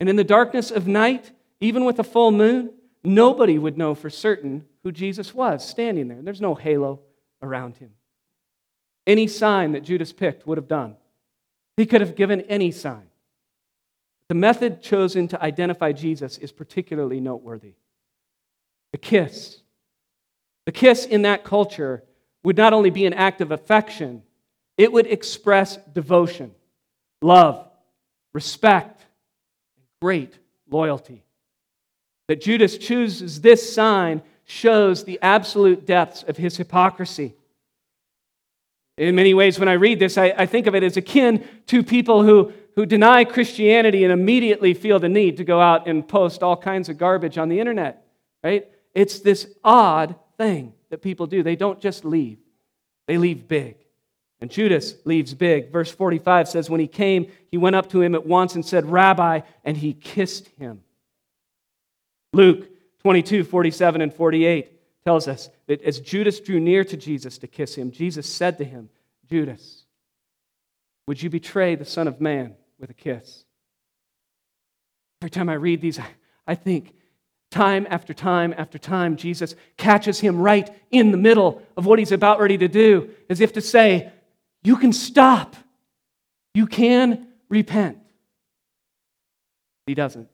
And 0.00 0.08
in 0.08 0.16
the 0.16 0.24
darkness 0.24 0.70
of 0.70 0.88
night, 0.88 1.30
even 1.60 1.84
with 1.84 1.98
a 1.98 2.04
full 2.04 2.30
moon, 2.30 2.70
nobody 3.02 3.58
would 3.58 3.76
know 3.76 3.94
for 3.94 4.10
certain 4.10 4.64
who 4.82 4.92
Jesus 4.92 5.34
was 5.34 5.66
standing 5.66 6.08
there. 6.08 6.22
There's 6.22 6.40
no 6.40 6.54
halo 6.54 7.00
around 7.42 7.76
him. 7.76 7.90
Any 9.06 9.26
sign 9.26 9.72
that 9.72 9.84
Judas 9.84 10.12
picked 10.12 10.46
would 10.46 10.58
have 10.58 10.68
done. 10.68 10.96
He 11.76 11.86
could 11.86 12.00
have 12.00 12.16
given 12.16 12.42
any 12.42 12.70
sign. 12.70 13.08
The 14.28 14.34
method 14.34 14.82
chosen 14.82 15.28
to 15.28 15.42
identify 15.42 15.92
Jesus 15.92 16.38
is 16.38 16.52
particularly 16.52 17.20
noteworthy. 17.20 17.74
The 18.92 18.98
kiss. 18.98 19.62
The 20.66 20.72
kiss 20.72 21.06
in 21.06 21.22
that 21.22 21.44
culture 21.44 22.04
would 22.44 22.56
not 22.56 22.72
only 22.72 22.90
be 22.90 23.06
an 23.06 23.14
act 23.14 23.40
of 23.40 23.50
affection, 23.50 24.22
it 24.76 24.92
would 24.92 25.06
express 25.06 25.76
devotion, 25.76 26.54
love, 27.22 27.66
respect, 28.32 29.00
and 29.76 29.86
great 30.00 30.38
loyalty. 30.70 31.24
That 32.28 32.40
Judas 32.40 32.78
chooses 32.78 33.40
this 33.40 33.74
sign 33.74 34.22
shows 34.44 35.04
the 35.04 35.18
absolute 35.20 35.86
depths 35.86 36.22
of 36.22 36.36
his 36.36 36.56
hypocrisy. 36.56 37.34
In 38.96 39.14
many 39.14 39.34
ways, 39.34 39.58
when 39.58 39.68
I 39.68 39.74
read 39.74 39.98
this, 39.98 40.18
I, 40.18 40.34
I, 40.36 40.46
think 40.46 40.66
of 40.66 40.74
it 40.74 40.82
as 40.82 40.96
akin 40.96 41.46
to 41.66 41.82
people 41.82 42.24
who, 42.24 42.52
who 42.74 42.84
deny 42.84 43.24
Christianity 43.24 44.02
and 44.02 44.12
immediately 44.12 44.74
feel 44.74 44.98
the 44.98 45.08
need 45.08 45.36
to 45.36 45.44
go 45.44 45.60
out 45.60 45.86
and 45.86 46.06
post 46.06 46.42
all 46.42 46.56
kinds 46.56 46.88
of 46.88 46.98
garbage 46.98 47.38
on 47.38 47.48
the 47.48 47.60
internet, 47.60 48.04
right? 48.42 48.68
It's 48.94 49.20
this 49.20 49.46
odd 49.62 50.16
thing 50.36 50.72
that 50.90 51.02
people 51.02 51.26
do. 51.26 51.42
They 51.42 51.56
don't 51.56 51.80
just 51.80 52.04
leave, 52.04 52.38
they 53.06 53.18
leave 53.18 53.46
big. 53.46 53.76
And 54.40 54.50
Judas 54.50 54.94
leaves 55.04 55.34
big. 55.34 55.72
Verse 55.72 55.90
45 55.90 56.48
says, 56.48 56.70
When 56.70 56.80
he 56.80 56.86
came, 56.86 57.26
he 57.50 57.58
went 57.58 57.74
up 57.74 57.90
to 57.90 58.00
him 58.00 58.14
at 58.14 58.24
once 58.24 58.54
and 58.54 58.64
said, 58.64 58.86
Rabbi, 58.86 59.40
and 59.64 59.76
he 59.76 59.92
kissed 59.92 60.46
him. 60.58 60.82
Luke 62.32 62.68
22, 63.02 63.44
47, 63.44 64.00
and 64.00 64.12
48 64.12 65.04
tells 65.04 65.28
us 65.28 65.48
that 65.66 65.82
as 65.82 66.00
Judas 66.00 66.40
drew 66.40 66.60
near 66.60 66.84
to 66.84 66.96
Jesus 66.96 67.38
to 67.38 67.46
kiss 67.46 67.74
him, 67.74 67.90
Jesus 67.90 68.30
said 68.30 68.58
to 68.58 68.64
him, 68.64 68.90
Judas, 69.30 69.84
would 71.06 71.22
you 71.22 71.30
betray 71.30 71.74
the 71.74 71.84
Son 71.84 72.08
of 72.08 72.20
Man 72.20 72.54
with 72.78 72.90
a 72.90 72.94
kiss? 72.94 73.44
Every 75.22 75.30
time 75.30 75.48
I 75.48 75.54
read 75.54 75.80
these, 75.80 75.98
I 76.46 76.54
think, 76.54 76.94
time 77.50 77.86
after 77.88 78.12
time 78.12 78.54
after 78.56 78.78
time, 78.78 79.16
Jesus 79.16 79.54
catches 79.76 80.20
him 80.20 80.38
right 80.38 80.70
in 80.90 81.10
the 81.10 81.16
middle 81.16 81.62
of 81.76 81.86
what 81.86 81.98
he's 81.98 82.12
about 82.12 82.40
ready 82.40 82.58
to 82.58 82.68
do, 82.68 83.10
as 83.30 83.40
if 83.40 83.54
to 83.54 83.60
say, 83.60 84.12
You 84.62 84.76
can 84.76 84.92
stop. 84.92 85.56
You 86.54 86.66
can 86.66 87.28
repent. 87.48 87.98
He 89.86 89.94
doesn't. 89.94 90.28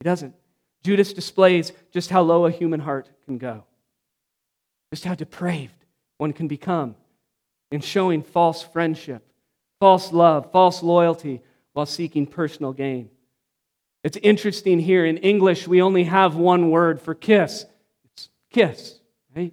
He 0.00 0.04
doesn't. 0.04 0.34
Judas 0.88 1.12
displays 1.12 1.70
just 1.90 2.08
how 2.08 2.22
low 2.22 2.46
a 2.46 2.50
human 2.50 2.80
heart 2.80 3.10
can 3.26 3.36
go, 3.36 3.64
just 4.90 5.04
how 5.04 5.14
depraved 5.14 5.84
one 6.16 6.32
can 6.32 6.48
become 6.48 6.96
in 7.70 7.82
showing 7.82 8.22
false 8.22 8.62
friendship, 8.62 9.22
false 9.80 10.14
love, 10.14 10.50
false 10.50 10.82
loyalty 10.82 11.42
while 11.74 11.84
seeking 11.84 12.26
personal 12.26 12.72
gain. 12.72 13.10
It's 14.02 14.16
interesting 14.22 14.78
here 14.78 15.04
in 15.04 15.18
English, 15.18 15.68
we 15.68 15.82
only 15.82 16.04
have 16.04 16.36
one 16.36 16.70
word 16.70 17.02
for 17.02 17.14
kiss. 17.14 17.66
It's 18.06 18.30
kiss, 18.50 18.98
right? 19.36 19.52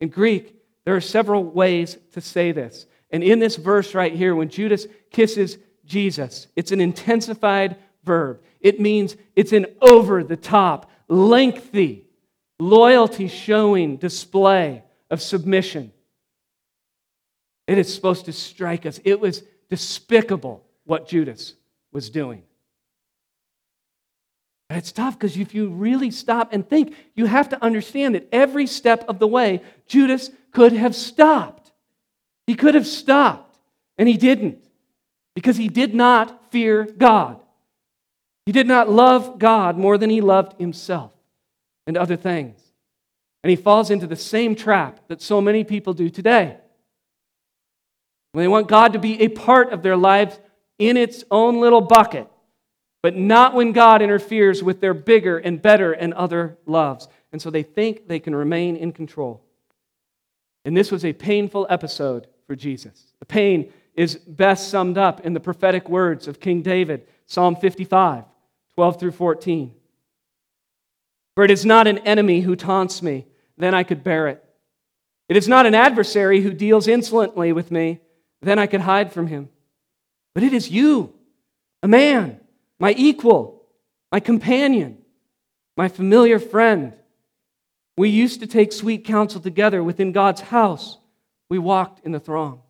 In 0.00 0.08
Greek, 0.08 0.54
there 0.84 0.94
are 0.94 1.00
several 1.00 1.42
ways 1.42 1.98
to 2.12 2.20
say 2.20 2.52
this. 2.52 2.86
And 3.10 3.24
in 3.24 3.40
this 3.40 3.56
verse 3.56 3.92
right 3.92 4.12
here, 4.12 4.36
when 4.36 4.50
Judas 4.50 4.86
kisses 5.10 5.58
Jesus, 5.84 6.46
it's 6.54 6.70
an 6.70 6.80
intensified 6.80 7.74
verb. 8.06 8.40
It 8.60 8.80
means 8.80 9.16
it's 9.34 9.52
an 9.52 9.66
over 9.82 10.24
the 10.24 10.36
top, 10.36 10.90
lengthy, 11.08 12.06
loyalty 12.58 13.28
showing 13.28 13.96
display 13.96 14.82
of 15.10 15.20
submission. 15.20 15.92
It 17.66 17.76
is 17.76 17.92
supposed 17.92 18.24
to 18.26 18.32
strike 18.32 18.86
us. 18.86 19.00
It 19.04 19.20
was 19.20 19.42
despicable 19.68 20.64
what 20.84 21.08
Judas 21.08 21.54
was 21.92 22.08
doing. 22.08 22.42
And 24.68 24.78
it's 24.78 24.92
tough 24.92 25.18
because 25.18 25.36
if 25.36 25.54
you 25.54 25.68
really 25.68 26.10
stop 26.10 26.52
and 26.52 26.68
think, 26.68 26.94
you 27.14 27.26
have 27.26 27.50
to 27.50 27.62
understand 27.62 28.14
that 28.14 28.28
every 28.32 28.66
step 28.66 29.04
of 29.08 29.18
the 29.18 29.28
way, 29.28 29.62
Judas 29.86 30.30
could 30.52 30.72
have 30.72 30.94
stopped. 30.94 31.72
He 32.46 32.54
could 32.54 32.74
have 32.74 32.86
stopped, 32.86 33.58
and 33.98 34.08
he 34.08 34.16
didn't 34.16 34.64
because 35.34 35.56
he 35.56 35.68
did 35.68 35.94
not 35.94 36.50
fear 36.50 36.84
God. 36.84 37.40
He 38.46 38.52
did 38.52 38.68
not 38.68 38.88
love 38.88 39.38
God 39.40 39.76
more 39.76 39.98
than 39.98 40.08
he 40.08 40.20
loved 40.20 40.58
himself 40.58 41.12
and 41.86 41.96
other 41.96 42.16
things. 42.16 42.60
And 43.42 43.50
he 43.50 43.56
falls 43.56 43.90
into 43.90 44.06
the 44.06 44.16
same 44.16 44.54
trap 44.54 45.00
that 45.08 45.20
so 45.20 45.40
many 45.40 45.64
people 45.64 45.92
do 45.92 46.08
today. 46.08 46.56
When 48.32 48.44
they 48.44 48.48
want 48.48 48.68
God 48.68 48.92
to 48.92 48.98
be 48.98 49.20
a 49.20 49.28
part 49.28 49.72
of 49.72 49.82
their 49.82 49.96
lives 49.96 50.38
in 50.78 50.96
its 50.96 51.24
own 51.30 51.60
little 51.60 51.80
bucket, 51.80 52.28
but 53.02 53.16
not 53.16 53.54
when 53.54 53.72
God 53.72 54.00
interferes 54.00 54.62
with 54.62 54.80
their 54.80 54.94
bigger 54.94 55.38
and 55.38 55.60
better 55.60 55.92
and 55.92 56.14
other 56.14 56.56
loves. 56.66 57.08
And 57.32 57.42
so 57.42 57.50
they 57.50 57.62
think 57.62 58.08
they 58.08 58.18
can 58.18 58.34
remain 58.34 58.76
in 58.76 58.92
control. 58.92 59.42
And 60.64 60.76
this 60.76 60.90
was 60.90 61.04
a 61.04 61.12
painful 61.12 61.66
episode 61.70 62.26
for 62.46 62.56
Jesus. 62.56 63.12
The 63.20 63.26
pain 63.26 63.72
is 63.94 64.16
best 64.16 64.68
summed 64.68 64.98
up 64.98 65.24
in 65.24 65.32
the 65.32 65.40
prophetic 65.40 65.88
words 65.88 66.28
of 66.28 66.40
King 66.40 66.62
David, 66.62 67.06
Psalm 67.26 67.56
55. 67.56 68.24
12 68.76 69.00
through 69.00 69.12
14. 69.12 69.72
For 71.34 71.44
it 71.44 71.50
is 71.50 71.64
not 71.64 71.86
an 71.86 71.98
enemy 71.98 72.40
who 72.40 72.56
taunts 72.56 73.02
me, 73.02 73.26
then 73.58 73.74
I 73.74 73.82
could 73.82 74.04
bear 74.04 74.28
it. 74.28 74.42
It 75.28 75.36
is 75.36 75.48
not 75.48 75.66
an 75.66 75.74
adversary 75.74 76.40
who 76.40 76.52
deals 76.52 76.86
insolently 76.86 77.52
with 77.52 77.70
me, 77.70 78.00
then 78.42 78.58
I 78.58 78.66
could 78.66 78.82
hide 78.82 79.12
from 79.12 79.26
him. 79.26 79.48
But 80.34 80.44
it 80.44 80.52
is 80.52 80.70
you, 80.70 81.14
a 81.82 81.88
man, 81.88 82.40
my 82.78 82.94
equal, 82.96 83.62
my 84.12 84.20
companion, 84.20 84.98
my 85.76 85.88
familiar 85.88 86.38
friend. 86.38 86.92
We 87.96 88.10
used 88.10 88.40
to 88.40 88.46
take 88.46 88.72
sweet 88.72 89.04
counsel 89.04 89.40
together 89.40 89.82
within 89.82 90.12
God's 90.12 90.42
house. 90.42 90.98
We 91.48 91.58
walked 91.58 92.04
in 92.04 92.12
the 92.12 92.20
throng. 92.20 92.60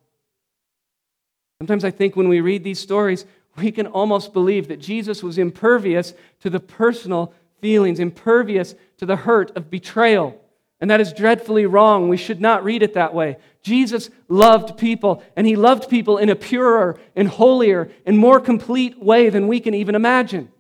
Sometimes 1.61 1.85
I 1.85 1.91
think 1.91 2.17
when 2.17 2.29
we 2.29 2.41
read 2.41 2.63
these 2.63 2.79
stories, 2.79 3.25
we 3.57 3.73
can 3.73 3.87
almost 3.87 4.33
believe 4.33 4.69
that 4.69 4.81
Jesus 4.81 5.23
was 5.23 5.39
impervious 5.39 6.15
to 6.41 6.51
the 6.51 6.61
personal 6.61 7.33
feelings, 7.61 8.01
impervious 8.01 8.75
to 8.99 9.07
the 9.07 9.17
hurt 9.17 9.57
of 9.57 9.71
betrayal. 9.71 10.41
And 10.81 10.91
that 10.91 11.01
is 11.01 11.13
dreadfully 11.13 11.65
wrong. 11.65 12.09
We 12.09 12.19
should 12.19 12.41
not 12.41 12.65
read 12.65 12.83
it 12.83 12.95
that 12.95 13.15
way. 13.15 13.39
Jesus 13.63 14.11
loved 14.29 14.77
people, 14.77 15.23
and 15.35 15.47
he 15.47 15.57
loved 15.57 15.89
people 15.89 16.19
in 16.19 16.29
a 16.29 16.37
purer 16.37 16.99
and 17.15 17.29
holier 17.29 17.91
and 18.05 18.19
more 18.19 18.41
complete 18.41 19.03
way 19.03 19.31
than 19.31 19.49
we 19.49 19.59
can 19.61 19.75
even 19.75 19.95
imagine. 19.95 20.51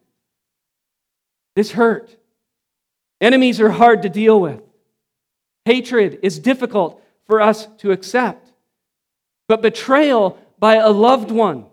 This 1.54 1.72
hurt. 1.72 2.16
Enemies 3.20 3.60
are 3.60 3.70
hard 3.70 4.02
to 4.02 4.08
deal 4.08 4.40
with. 4.40 4.62
Hatred 5.64 6.18
is 6.22 6.38
difficult 6.38 7.02
for 7.26 7.40
us 7.40 7.66
to 7.78 7.92
accept. 7.92 8.52
But 9.48 9.62
betrayal 9.62 10.38
by 10.58 10.76
a 10.76 10.90
loved 10.90 11.30
one 11.30 11.66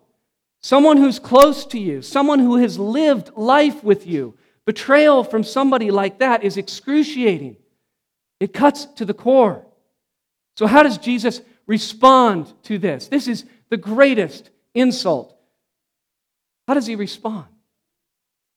someone 0.63 0.97
who's 0.97 1.19
close 1.19 1.65
to 1.67 1.79
you, 1.79 2.01
someone 2.01 2.39
who 2.39 2.55
has 2.55 2.79
lived 2.79 3.31
life 3.35 3.83
with 3.83 4.07
you. 4.07 4.35
Betrayal 4.65 5.25
from 5.25 5.43
somebody 5.43 5.91
like 5.91 6.19
that 6.19 6.43
is 6.43 6.55
excruciating. 6.55 7.57
It 8.39 8.53
cuts 8.53 8.85
to 8.85 9.05
the 9.05 9.13
core. 9.13 9.65
So, 10.55 10.65
how 10.65 10.83
does 10.83 10.97
Jesus 10.97 11.41
respond 11.67 12.51
to 12.63 12.77
this? 12.77 13.07
This 13.09 13.27
is 13.27 13.45
the 13.69 13.77
greatest 13.77 14.49
insult. 14.73 15.37
How 16.67 16.73
does 16.75 16.87
he 16.87 16.95
respond? 16.95 17.45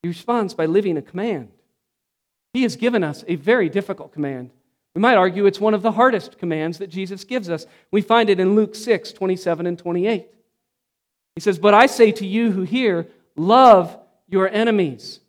He 0.03 0.09
responds 0.09 0.55
by 0.55 0.67
living 0.67 0.97
a 0.97 1.03
command. 1.03 1.51
He 2.53 2.63
has 2.63 2.77
given 2.77 3.03
us 3.03 3.25
a 3.27 3.35
very 3.35 3.69
difficult 3.69 4.13
command. 4.13 4.51
We 4.95 5.01
might 5.01 5.17
argue 5.17 5.47
it's 5.47 5.61
one 5.61 5.75
of 5.75 5.83
the 5.83 5.93
hardest 5.93 6.39
commands 6.39 6.79
that 6.79 6.87
Jesus 6.87 7.25
gives 7.25 7.51
us. 7.51 7.67
We 7.91 8.01
find 8.01 8.31
it 8.31 8.39
in 8.39 8.55
Luke 8.55 8.77
6 8.77 9.13
27 9.13 9.67
and 9.67 9.79
28. 9.79 10.29
He 11.37 11.41
says, 11.41 11.61
But 11.61 11.75
I 11.75 11.87
say 11.87 12.11
to 12.13 12.27
you 12.27 12.51
who 12.51 12.63
hear, 12.63 13.07
love 13.37 13.97
your 14.27 14.49
enemies. 14.49 15.21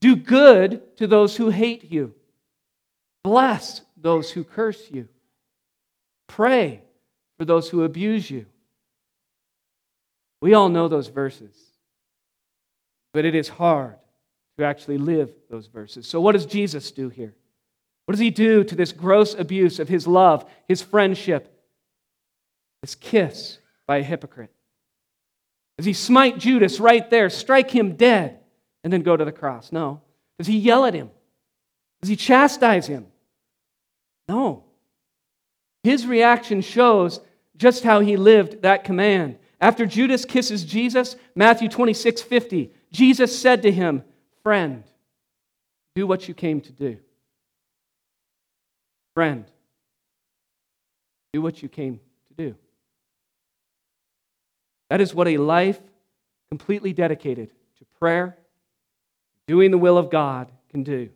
Do 0.00 0.16
good 0.16 0.96
to 0.98 1.06
those 1.06 1.36
who 1.36 1.48
hate 1.48 1.90
you. 1.90 2.12
Bless 3.24 3.80
those 3.96 4.30
who 4.30 4.44
curse 4.44 4.90
you. 4.90 5.08
Pray 6.26 6.82
for 7.38 7.44
those 7.44 7.70
who 7.70 7.84
abuse 7.84 8.28
you. 8.30 8.46
We 10.40 10.54
all 10.54 10.68
know 10.68 10.88
those 10.88 11.06
verses, 11.06 11.54
but 13.14 13.24
it 13.24 13.36
is 13.36 13.48
hard 13.48 13.94
to 14.58 14.64
actually 14.64 14.98
live 14.98 15.30
those 15.48 15.68
verses. 15.68 16.08
So, 16.08 16.20
what 16.20 16.32
does 16.32 16.46
Jesus 16.46 16.90
do 16.90 17.08
here? 17.08 17.34
What 18.06 18.12
does 18.12 18.20
he 18.20 18.30
do 18.30 18.64
to 18.64 18.74
this 18.74 18.90
gross 18.90 19.34
abuse 19.34 19.78
of 19.78 19.88
his 19.88 20.08
love, 20.08 20.44
his 20.66 20.82
friendship, 20.82 21.56
this 22.80 22.96
kiss 22.96 23.58
by 23.86 23.98
a 23.98 24.02
hypocrite? 24.02 24.50
Does 25.82 25.86
he 25.88 25.94
smite 25.94 26.38
Judas 26.38 26.78
right 26.78 27.10
there, 27.10 27.28
strike 27.28 27.68
him 27.68 27.96
dead, 27.96 28.38
and 28.84 28.92
then 28.92 29.02
go 29.02 29.16
to 29.16 29.24
the 29.24 29.32
cross? 29.32 29.72
No. 29.72 30.00
Does 30.38 30.46
he 30.46 30.56
yell 30.56 30.84
at 30.84 30.94
him? 30.94 31.10
Does 32.00 32.08
he 32.08 32.14
chastise 32.14 32.86
him? 32.86 33.08
No. 34.28 34.62
His 35.82 36.06
reaction 36.06 36.60
shows 36.60 37.18
just 37.56 37.82
how 37.82 37.98
he 37.98 38.16
lived 38.16 38.62
that 38.62 38.84
command. 38.84 39.38
After 39.60 39.84
Judas 39.84 40.24
kisses 40.24 40.64
Jesus, 40.64 41.16
Matthew 41.34 41.68
26, 41.68 42.22
50, 42.22 42.70
Jesus 42.92 43.36
said 43.36 43.62
to 43.62 43.72
him, 43.72 44.04
Friend, 44.44 44.84
do 45.96 46.06
what 46.06 46.28
you 46.28 46.34
came 46.34 46.60
to 46.60 46.70
do. 46.70 46.98
Friend, 49.14 49.44
do 51.32 51.42
what 51.42 51.60
you 51.60 51.68
came. 51.68 51.98
That 54.92 55.00
is 55.00 55.14
what 55.14 55.26
a 55.26 55.38
life 55.38 55.80
completely 56.50 56.92
dedicated 56.92 57.48
to 57.78 57.84
prayer, 57.98 58.36
doing 59.46 59.70
the 59.70 59.78
will 59.78 59.96
of 59.96 60.10
God, 60.10 60.52
can 60.68 60.82
do. 60.82 61.08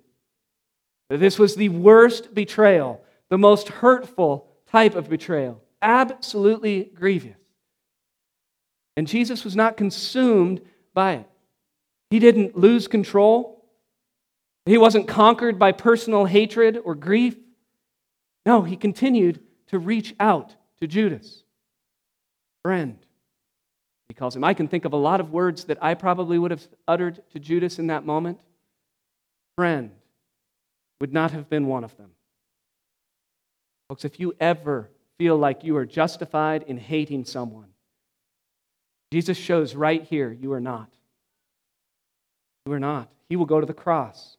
This 1.10 1.38
was 1.38 1.56
the 1.56 1.68
worst 1.68 2.32
betrayal, 2.32 3.02
the 3.28 3.36
most 3.36 3.68
hurtful 3.68 4.48
type 4.66 4.94
of 4.94 5.10
betrayal, 5.10 5.60
absolutely 5.82 6.90
grievous. 6.94 7.36
And 8.96 9.06
Jesus 9.06 9.44
was 9.44 9.54
not 9.54 9.76
consumed 9.76 10.62
by 10.94 11.16
it. 11.16 11.28
He 12.08 12.18
didn't 12.18 12.56
lose 12.56 12.88
control. 12.88 13.62
He 14.64 14.78
wasn't 14.78 15.06
conquered 15.06 15.58
by 15.58 15.72
personal 15.72 16.24
hatred 16.24 16.80
or 16.82 16.94
grief. 16.94 17.36
No, 18.46 18.62
he 18.62 18.78
continued 18.78 19.40
to 19.66 19.78
reach 19.78 20.14
out 20.18 20.56
to 20.80 20.86
Judas. 20.86 21.42
Friend, 22.62 22.96
he 24.08 24.14
calls 24.14 24.36
him. 24.36 24.44
I 24.44 24.54
can 24.54 24.68
think 24.68 24.84
of 24.84 24.92
a 24.92 24.96
lot 24.96 25.20
of 25.20 25.32
words 25.32 25.64
that 25.64 25.78
I 25.82 25.94
probably 25.94 26.38
would 26.38 26.50
have 26.50 26.66
uttered 26.86 27.22
to 27.32 27.38
Judas 27.38 27.78
in 27.78 27.88
that 27.88 28.06
moment. 28.06 28.40
Friend 29.56 29.90
would 31.00 31.12
not 31.12 31.32
have 31.32 31.48
been 31.48 31.66
one 31.66 31.84
of 31.84 31.96
them. 31.96 32.10
Folks, 33.88 34.04
if 34.04 34.18
you 34.20 34.34
ever 34.40 34.90
feel 35.18 35.36
like 35.36 35.64
you 35.64 35.76
are 35.76 35.86
justified 35.86 36.64
in 36.64 36.78
hating 36.78 37.24
someone, 37.24 37.68
Jesus 39.12 39.36
shows 39.36 39.74
right 39.74 40.02
here 40.02 40.32
you 40.32 40.52
are 40.52 40.60
not. 40.60 40.90
You 42.66 42.72
are 42.72 42.80
not. 42.80 43.08
He 43.28 43.36
will 43.36 43.46
go 43.46 43.60
to 43.60 43.66
the 43.66 43.74
cross. 43.74 44.36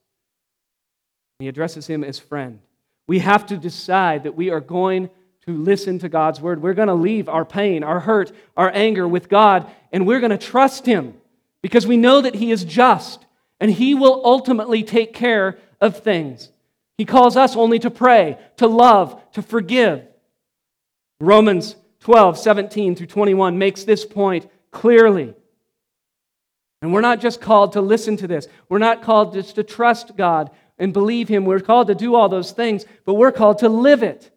He 1.40 1.48
addresses 1.48 1.88
him 1.88 2.04
as 2.04 2.20
friend. 2.20 2.60
We 3.08 3.20
have 3.20 3.46
to 3.48 3.58
decide 3.58 4.24
that 4.24 4.36
we 4.36 4.50
are 4.50 4.60
going 4.60 5.10
to 5.48 5.54
listen 5.54 5.98
to 6.00 6.10
God's 6.10 6.42
word. 6.42 6.62
We're 6.62 6.74
going 6.74 6.90
to 6.90 6.94
leave 6.94 7.30
our 7.30 7.46
pain, 7.46 7.82
our 7.82 8.02
hurt, 8.02 8.34
our 8.58 8.70
anger 8.74 9.08
with 9.08 9.30
God, 9.30 9.66
and 9.94 10.06
we're 10.06 10.20
going 10.20 10.32
to 10.32 10.38
trust 10.38 10.86
Him 10.86 11.14
because 11.62 11.88
we 11.88 11.96
know 11.96 12.20
that 12.20 12.36
He 12.36 12.52
is 12.52 12.66
just 12.66 13.26
and 13.62 13.72
He 13.72 13.96
will 13.96 14.22
ultimately 14.26 14.84
take 14.84 15.14
care 15.14 15.58
of 15.80 16.00
things. 16.00 16.50
He 16.98 17.06
calls 17.06 17.38
us 17.38 17.56
only 17.56 17.80
to 17.80 17.90
pray, 17.90 18.38
to 18.58 18.68
love, 18.68 19.22
to 19.34 19.42
forgive. 19.42 20.06
Romans 21.22 21.78
12, 22.02 22.38
17 22.38 22.96
through 22.96 23.08
21 23.08 23.58
makes 23.58 23.86
this 23.86 24.04
point 24.06 24.50
clearly. 24.72 25.34
And 26.82 26.94
we're 26.94 27.02
not 27.02 27.22
just 27.22 27.40
called 27.40 27.74
to 27.74 27.82
listen 27.82 28.18
to 28.18 28.28
this. 28.28 28.48
We're 28.68 28.80
not 28.80 29.02
called 29.02 29.34
just 29.34 29.56
to 29.56 29.64
trust 29.64 30.18
God 30.18 30.52
and 30.78 30.92
believe 30.92 31.30
Him. 31.30 31.46
We're 31.46 31.62
called 31.62 31.88
to 31.88 31.96
do 31.96 32.16
all 32.16 32.28
those 32.28 32.52
things, 32.52 32.86
but 33.06 33.14
we're 33.14 33.32
called 33.32 33.60
to 33.60 33.70
live 33.70 34.04
it, 34.04 34.30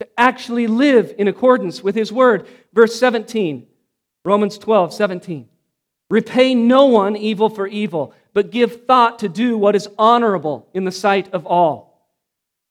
to 0.00 0.08
actually 0.18 0.66
live 0.66 1.14
in 1.18 1.28
accordance 1.28 1.82
with 1.82 1.94
His 1.94 2.10
Word. 2.10 2.46
Verse 2.72 2.98
17, 2.98 3.66
Romans 4.24 4.58
12, 4.58 4.92
17. 4.92 5.48
Repay 6.08 6.54
no 6.54 6.86
one 6.86 7.16
evil 7.16 7.48
for 7.48 7.66
evil, 7.66 8.12
but 8.32 8.50
give 8.50 8.86
thought 8.86 9.20
to 9.20 9.28
do 9.28 9.56
what 9.56 9.76
is 9.76 9.88
honorable 9.98 10.68
in 10.74 10.84
the 10.84 10.90
sight 10.90 11.32
of 11.32 11.46
all. 11.46 11.90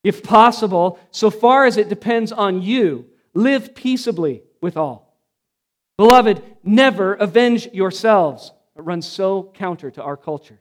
If 0.04 0.24
possible, 0.24 1.00
so 1.12 1.30
far 1.30 1.66
as 1.66 1.78
it 1.78 1.90
depends 1.90 2.32
on 2.32 2.62
you, 2.62 3.06
live 3.34 3.76
peaceably 3.76 4.44
with 4.62 4.76
all. 4.76 5.16
Beloved, 5.98 6.42
never 6.64 7.14
avenge 7.14 7.68
yourselves. 7.74 8.52
It 8.76 8.82
runs 8.82 9.06
so 9.06 9.52
counter 9.54 9.92
to 9.92 10.02
our 10.02 10.18
culture. 10.18 10.60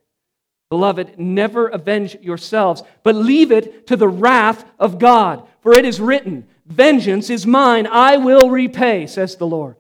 Beloved, 0.71 1.19
never 1.19 1.69
avenge 1.69 2.17
yourselves, 2.21 2.83
but 3.03 3.15
leave 3.15 3.53
it 3.53 3.87
to 3.87 3.97
the 3.97 4.09
wrath 4.09 4.65
of 4.79 4.99
God. 4.99 5.47
For 5.61 5.73
it 5.73 5.85
is 5.85 6.01
written, 6.01 6.47
Vengeance 6.69 7.31
is 7.31 7.47
mine, 7.47 7.87
I 7.87 8.19
will 8.19 8.51
repay, 8.51 9.07
says 9.07 9.37
the 9.37 9.47
Lord. 9.47 9.77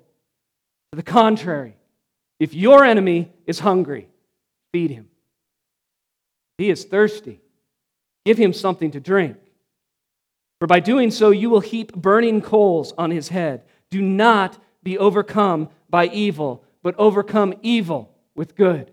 To 0.92 0.96
the 0.96 1.02
contrary, 1.02 1.76
if 2.40 2.54
your 2.54 2.82
enemy 2.82 3.30
is 3.46 3.58
hungry, 3.58 4.08
feed 4.72 4.90
him. 4.90 5.08
If 6.58 6.64
he 6.64 6.70
is 6.70 6.84
thirsty, 6.84 7.40
give 8.24 8.38
him 8.38 8.54
something 8.54 8.90
to 8.92 9.00
drink. 9.00 9.36
For 10.60 10.66
by 10.66 10.80
doing 10.80 11.10
so, 11.10 11.30
you 11.30 11.50
will 11.50 11.60
heap 11.60 11.94
burning 11.94 12.40
coals 12.40 12.94
on 12.96 13.10
his 13.10 13.28
head. 13.28 13.64
Do 13.90 14.00
not 14.00 14.58
be 14.82 14.96
overcome 14.96 15.68
by 15.90 16.06
evil, 16.06 16.64
but 16.82 16.94
overcome 16.98 17.54
evil 17.60 18.14
with 18.34 18.56
good. 18.56 18.90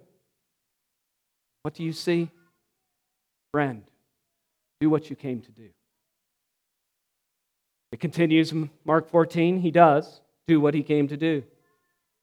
What 1.63 1.73
do 1.73 1.83
you 1.83 1.93
see? 1.93 2.29
Friend, 3.53 3.83
do 4.81 4.89
what 4.89 5.09
you 5.09 5.15
came 5.15 5.39
to 5.41 5.51
do. 5.51 5.69
It 7.91 7.99
continues 7.99 8.51
in 8.51 8.69
Mark 8.83 9.09
14. 9.09 9.59
He 9.59 9.71
does 9.71 10.21
do 10.47 10.59
what 10.59 10.73
he 10.73 10.83
came 10.83 11.07
to 11.07 11.17
do. 11.17 11.43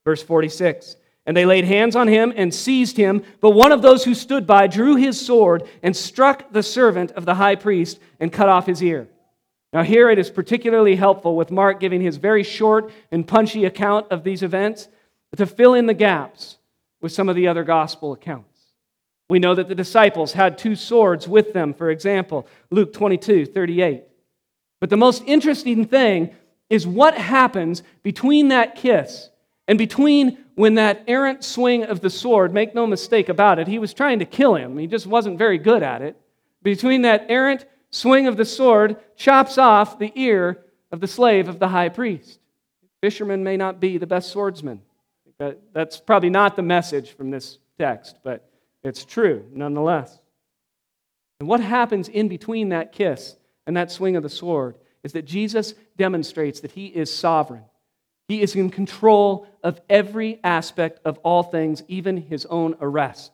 Verse 0.05 0.23
46 0.23 0.97
And 1.27 1.37
they 1.37 1.47
laid 1.47 1.65
hands 1.65 1.97
on 1.97 2.09
him 2.09 2.33
and 2.37 2.53
seized 2.53 2.97
him, 2.97 3.23
but 3.41 3.51
one 3.51 3.73
of 3.73 3.83
those 3.83 4.05
who 4.05 4.15
stood 4.15 4.47
by 4.47 4.67
drew 4.67 4.97
his 4.97 5.25
sword 5.25 5.65
and 5.83 5.97
struck 5.97 6.53
the 6.53 6.63
servant 6.63 7.13
of 7.13 7.25
the 7.25 7.35
high 7.35 7.57
priest 7.57 7.99
and 8.21 8.33
cut 8.33 8.49
off 8.49 8.67
his 8.67 8.83
ear. 8.83 9.09
Now, 9.73 9.83
here 9.83 10.11
it 10.11 10.19
is 10.19 10.31
particularly 10.31 10.97
helpful 10.97 11.35
with 11.35 11.51
Mark 11.51 11.81
giving 11.81 12.03
his 12.03 12.19
very 12.19 12.43
short 12.43 12.93
and 13.11 13.27
punchy 13.27 13.65
account 13.65 14.07
of 14.11 14.23
these 14.23 14.43
events 14.43 14.89
to 15.37 15.47
fill 15.47 15.75
in 15.75 15.87
the 15.87 15.95
gaps 15.95 16.59
with 17.01 17.13
some 17.13 17.29
of 17.29 17.37
the 17.37 17.49
other 17.49 17.65
gospel 17.65 18.13
accounts. 18.13 18.49
We 19.31 19.39
know 19.39 19.55
that 19.55 19.69
the 19.69 19.75
disciples 19.75 20.35
had 20.35 20.59
two 20.59 20.77
swords 20.77 21.27
with 21.27 21.55
them, 21.55 21.73
for 21.73 21.91
example, 21.91 22.47
Luke 22.71 22.93
22 22.93 23.47
38. 23.47 24.05
But 24.83 24.91
the 24.91 24.97
most 24.97 25.23
interesting 25.27 25.85
thing 25.85 26.35
is 26.69 26.89
what 26.89 27.17
happens 27.17 27.85
between 28.03 28.49
that 28.49 28.75
kiss 28.75 29.31
and 29.69 29.79
between 29.79 30.39
when 30.57 30.75
that 30.75 31.05
errant 31.07 31.45
swing 31.45 31.85
of 31.85 32.01
the 32.01 32.11
sword, 32.11 32.53
make 32.53 32.75
no 32.75 32.85
mistake 32.85 33.29
about 33.29 33.61
it, 33.61 33.69
he 33.69 33.79
was 33.79 33.95
trying 33.95 34.19
to 34.19 34.25
kill 34.25 34.57
him. 34.57 34.77
He 34.77 34.89
just 34.89 35.07
wasn't 35.07 35.39
very 35.39 35.57
good 35.57 35.85
at 35.85 36.03
it. 36.03 36.17
Between 36.65 37.03
that 37.03 37.27
errant 37.29 37.65
swing 37.93 38.27
of 38.27 38.37
the 38.37 38.45
sword 38.45 38.97
chops 39.15 39.57
off 39.57 40.01
the 40.01 40.11
ear 40.17 40.65
of 40.91 40.99
the 40.99 41.07
slave 41.07 41.47
of 41.47 41.61
the 41.61 41.69
high 41.69 41.89
priest. 41.89 42.41
Fishermen 43.01 43.45
may 43.45 43.57
not 43.57 43.79
be 43.79 43.99
the 43.99 44.07
best 44.09 44.33
swordsmen. 44.33 44.83
That's 45.73 46.01
probably 46.01 46.31
not 46.31 46.57
the 46.57 46.63
message 46.63 47.13
from 47.13 47.31
this 47.31 47.59
text, 47.79 48.17
but 48.25 48.51
it's 48.83 49.05
true 49.05 49.47
nonetheless. 49.53 50.19
And 51.39 51.49
what 51.49 51.61
happens 51.61 52.09
in 52.09 52.27
between 52.27 52.71
that 52.71 52.91
kiss 52.91 53.37
and 53.67 53.77
that 53.77 53.91
swing 53.91 54.17
of 54.17 54.23
the 54.23 54.29
sword 54.29 54.77
is 55.05 55.13
that 55.13 55.25
Jesus 55.25 55.75
demonstrates 55.97 56.61
that 56.61 56.73
he 56.73 56.87
is 56.87 57.13
sovereign. 57.13 57.65
He 58.29 58.41
is 58.41 58.55
in 58.55 58.71
control 58.71 59.47
of 59.63 59.81
every 59.91 60.41
aspect 60.45 61.01
of 61.05 61.19
all 61.19 61.43
things, 61.43 61.83
even 61.89 62.17
his 62.17 62.47
own 62.47 62.77
arrest. 62.81 63.33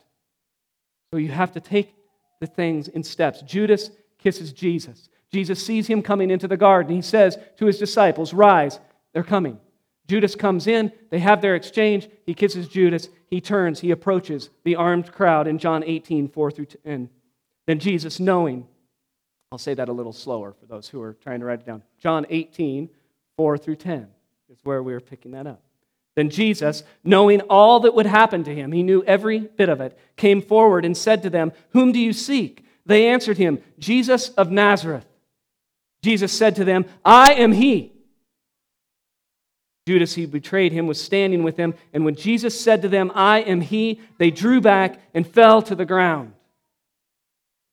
So 1.13 1.19
you 1.19 1.29
have 1.29 1.53
to 1.53 1.61
take 1.61 1.95
the 2.41 2.47
things 2.47 2.89
in 2.89 3.03
steps. 3.03 3.43
Judas 3.43 3.91
kisses 4.19 4.53
Jesus. 4.53 5.09
Jesus 5.31 5.65
sees 5.65 5.87
him 5.87 6.03
coming 6.03 6.31
into 6.31 6.49
the 6.49 6.57
garden. 6.57 6.95
He 6.95 7.03
says 7.03 7.39
to 7.59 7.67
his 7.67 7.79
disciples, 7.79 8.33
Rise, 8.33 8.81
they're 9.13 9.23
coming. 9.23 9.59
Judas 10.07 10.35
comes 10.35 10.67
in, 10.67 10.91
they 11.11 11.19
have 11.19 11.43
their 11.43 11.55
exchange. 11.55 12.09
He 12.25 12.33
kisses 12.33 12.67
Judas. 12.67 13.09
He 13.27 13.43
turns, 13.43 13.81
he 13.81 13.91
approaches 13.91 14.49
the 14.65 14.77
armed 14.77 15.13
crowd 15.13 15.47
in 15.47 15.59
John 15.59 15.85
18, 15.85 16.29
4 16.29 16.51
through 16.51 16.67
10. 16.67 17.11
Then 17.67 17.79
Jesus, 17.79 18.19
knowing, 18.19 18.67
I'll 19.51 19.59
say 19.59 19.75
that 19.75 19.89
a 19.89 19.93
little 19.93 20.13
slower 20.13 20.53
for 20.53 20.67
those 20.67 20.89
who 20.89 21.01
are 21.01 21.15
trying 21.15 21.41
to 21.41 21.47
write 21.47 21.61
it 21.61 21.67
down. 21.67 21.83
John 21.99 22.27
18, 22.29 22.91
4 23.37 23.59
through 23.59 23.77
10 23.77 24.07
is 24.51 24.59
where 24.63 24.83
we're 24.83 25.01
picking 25.01 25.33
that 25.33 25.47
up. 25.47 25.63
Then 26.17 26.31
Jesus, 26.31 26.83
knowing 27.05 27.41
all 27.43 27.81
that 27.81 27.95
would 27.95 28.07
happen 28.07 28.45
to 28.45 28.55
him, 28.55 28.73
he 28.73 28.83
knew 28.83 29.05
every 29.05 29.39
bit 29.39 29.69
of 29.69 29.81
it, 29.81 29.97
came 30.17 30.43
forward 30.43 30.85
and 30.85 30.97
said 30.97 31.23
to 31.23 31.31
them, 31.31 31.53
Whom 31.71 31.93
do 31.93 31.99
you 31.99 32.13
seek? 32.13 32.65
They 32.85 33.09
answered 33.09 33.39
him, 33.39 33.61
Jesus 33.79 34.31
of 34.31 34.51
Nazareth. 34.51 35.07
Jesus 36.03 36.33
said 36.33 36.57
to 36.57 36.65
them, 36.65 36.87
I 37.05 37.35
am 37.35 37.53
he. 37.53 37.93
Judas, 39.87 40.15
who 40.15 40.27
betrayed 40.27 40.73
him, 40.73 40.87
was 40.87 41.01
standing 41.01 41.43
with 41.43 41.57
him, 41.57 41.75
and 41.93 42.05
when 42.05 42.15
Jesus 42.15 42.61
said 42.61 42.83
to 42.83 42.89
them, 42.89 43.11
I 43.15 43.41
am 43.41 43.61
he, 43.61 44.01
they 44.19 44.31
drew 44.31 44.61
back 44.61 45.01
and 45.15 45.27
fell 45.27 45.63
to 45.63 45.75
the 45.75 45.87
ground. 45.87 46.33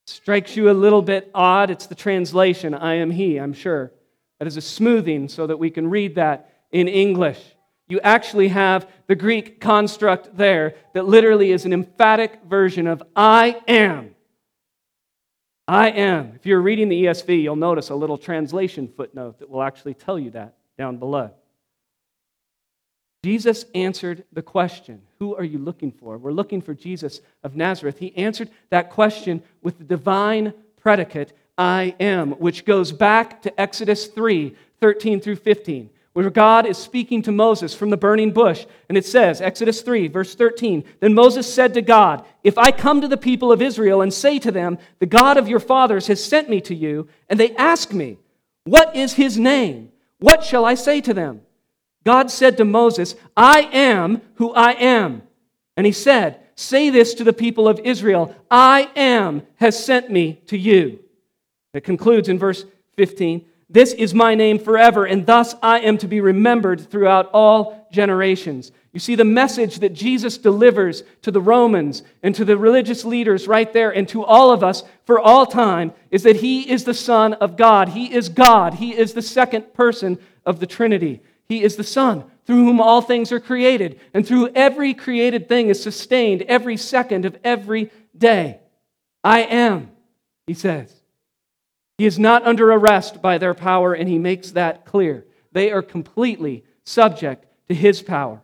Strikes 0.07 0.55
you 0.55 0.69
a 0.69 0.73
little 0.73 1.01
bit 1.01 1.31
odd. 1.33 1.69
It's 1.69 1.87
the 1.87 1.95
translation, 1.95 2.73
I 2.73 2.95
am 2.95 3.11
he, 3.11 3.37
I'm 3.37 3.53
sure. 3.53 3.91
That 4.39 4.47
is 4.47 4.57
a 4.57 4.61
smoothing 4.61 5.29
so 5.29 5.47
that 5.47 5.57
we 5.57 5.69
can 5.69 5.89
read 5.89 6.15
that 6.15 6.51
in 6.71 6.87
English 6.87 7.39
you 7.87 7.99
actually 8.01 8.47
have 8.47 8.89
the 9.07 9.15
Greek 9.15 9.61
construct 9.61 10.35
there 10.35 10.75
that 10.93 11.05
literally 11.05 11.51
is 11.51 11.65
an 11.65 11.73
emphatic 11.73 12.41
version 12.47 12.87
of 12.87 13.03
I 13.15 13.61
am. 13.67 14.15
I 15.67 15.89
am. 15.91 16.33
If 16.35 16.45
you're 16.45 16.61
reading 16.61 16.89
the 16.89 17.05
ESV, 17.05 17.43
you'll 17.43 17.55
notice 17.55 17.89
a 17.89 17.95
little 17.95 18.17
translation 18.17 18.87
footnote 18.87 19.39
that 19.39 19.49
will 19.49 19.63
actually 19.63 19.93
tell 19.93 20.17
you 20.17 20.31
that 20.31 20.55
down 20.77 20.97
below. 20.97 21.31
Jesus 23.25 23.65
answered 23.73 24.23
the 24.33 24.43
question 24.43 25.01
Who 25.17 25.35
are 25.35 25.43
you 25.43 25.57
looking 25.57 25.91
for? 25.91 26.15
We're 26.15 26.31
looking 26.31 26.61
for 26.61 26.75
Jesus 26.75 27.21
of 27.41 27.55
Nazareth. 27.55 27.97
He 27.97 28.15
answered 28.15 28.51
that 28.69 28.91
question 28.91 29.41
with 29.63 29.79
the 29.79 29.83
divine 29.83 30.53
predicate, 30.79 31.33
I 31.57 31.95
am, 31.99 32.33
which 32.33 32.65
goes 32.65 32.91
back 32.91 33.41
to 33.41 33.59
Exodus 33.59 34.05
3 34.05 34.55
13 34.79 35.21
through 35.21 35.37
15 35.37 35.89
where 36.13 36.29
God 36.29 36.67
is 36.67 36.77
speaking 36.77 37.23
to 37.23 37.31
Moses 37.31 37.73
from 37.73 37.89
the 37.89 37.97
burning 37.97 38.31
bush. 38.31 38.67
And 38.87 38.97
it 38.97 39.05
says, 39.05 39.41
Exodus 39.41 39.81
3, 39.81 40.07
verse 40.07 40.35
13, 40.35 40.83
Then 40.99 41.15
Moses 41.15 41.51
said 41.51 41.73
to 41.73 41.81
God, 41.81 42.23
If 42.43 42.59
I 42.59 42.71
come 42.71 43.01
to 43.01 43.07
the 43.07 43.17
people 43.17 43.51
of 43.51 43.61
Israel 43.61 44.01
and 44.01 44.13
say 44.13 44.37
to 44.39 44.51
them, 44.51 44.77
The 44.99 45.07
God 45.07 45.35
of 45.35 45.49
your 45.49 45.59
fathers 45.59 46.07
has 46.07 46.23
sent 46.23 46.47
me 46.47 46.61
to 46.61 46.75
you, 46.75 47.09
and 47.27 47.39
they 47.39 47.55
ask 47.55 47.91
me, 47.91 48.19
What 48.65 48.95
is 48.95 49.13
his 49.13 49.37
name? 49.37 49.91
What 50.19 50.43
shall 50.43 50.63
I 50.63 50.75
say 50.75 51.01
to 51.01 51.13
them? 51.13 51.41
God 52.05 52.29
said 52.29 52.57
to 52.57 52.65
Moses, 52.65 53.15
I 53.35 53.61
am 53.73 54.21
who 54.35 54.53
I 54.53 54.73
am. 54.73 55.23
And 55.75 55.85
he 55.85 55.91
said, 55.91 56.39
Say 56.55 56.89
this 56.89 57.13
to 57.15 57.23
the 57.23 57.33
people 57.33 57.67
of 57.67 57.79
Israel 57.79 58.35
I 58.49 58.89
am 58.95 59.43
has 59.55 59.83
sent 59.83 60.09
me 60.09 60.41
to 60.47 60.57
you. 60.57 60.99
It 61.73 61.83
concludes 61.83 62.29
in 62.29 62.39
verse 62.39 62.63
15 62.95 63.45
this 63.69 63.93
is 63.93 64.13
my 64.13 64.35
name 64.35 64.59
forever, 64.59 65.05
and 65.05 65.25
thus 65.25 65.55
I 65.61 65.79
am 65.79 65.97
to 65.97 66.07
be 66.07 66.21
remembered 66.21 66.89
throughout 66.89 67.29
all 67.33 67.87
generations. 67.91 68.71
You 68.93 68.99
see, 68.99 69.15
the 69.15 69.25
message 69.25 69.79
that 69.79 69.93
Jesus 69.93 70.37
delivers 70.37 71.03
to 71.23 71.31
the 71.31 71.41
Romans 71.41 72.03
and 72.21 72.35
to 72.35 72.45
the 72.45 72.57
religious 72.57 73.03
leaders 73.03 73.47
right 73.47 73.71
there 73.73 73.89
and 73.89 74.07
to 74.09 74.23
all 74.23 74.51
of 74.51 74.63
us 74.63 74.83
for 75.05 75.19
all 75.19 75.45
time 75.45 75.93
is 76.11 76.23
that 76.23 76.37
He 76.37 76.69
is 76.69 76.83
the 76.83 76.93
Son 76.93 77.33
of 77.33 77.57
God. 77.57 77.89
He 77.89 78.13
is 78.13 78.29
God. 78.29 78.75
He 78.75 78.95
is 78.95 79.13
the 79.13 79.21
second 79.21 79.73
person 79.73 80.19
of 80.45 80.59
the 80.59 80.67
Trinity. 80.67 81.21
He 81.47 81.63
is 81.63 81.75
the 81.75 81.83
Son 81.83 82.25
through 82.45 82.63
whom 82.63 82.79
all 82.79 83.01
things 83.01 83.31
are 83.31 83.39
created, 83.39 83.99
and 84.13 84.27
through 84.27 84.49
every 84.53 84.93
created 84.93 85.49
thing 85.49 85.69
is 85.69 85.81
sustained 85.81 86.43
every 86.43 86.77
second 86.77 87.25
of 87.25 87.37
every 87.43 87.91
day. 88.15 88.59
I 89.23 89.41
am, 89.41 89.89
He 90.45 90.53
says. 90.53 90.93
He 91.97 92.05
is 92.05 92.19
not 92.19 92.45
under 92.45 92.71
arrest 92.71 93.21
by 93.21 93.37
their 93.37 93.53
power, 93.53 93.93
and 93.93 94.07
he 94.09 94.19
makes 94.19 94.51
that 94.51 94.85
clear. 94.85 95.25
They 95.53 95.71
are 95.71 95.81
completely 95.81 96.63
subject 96.83 97.45
to 97.69 97.73
his 97.73 98.01
power, 98.01 98.41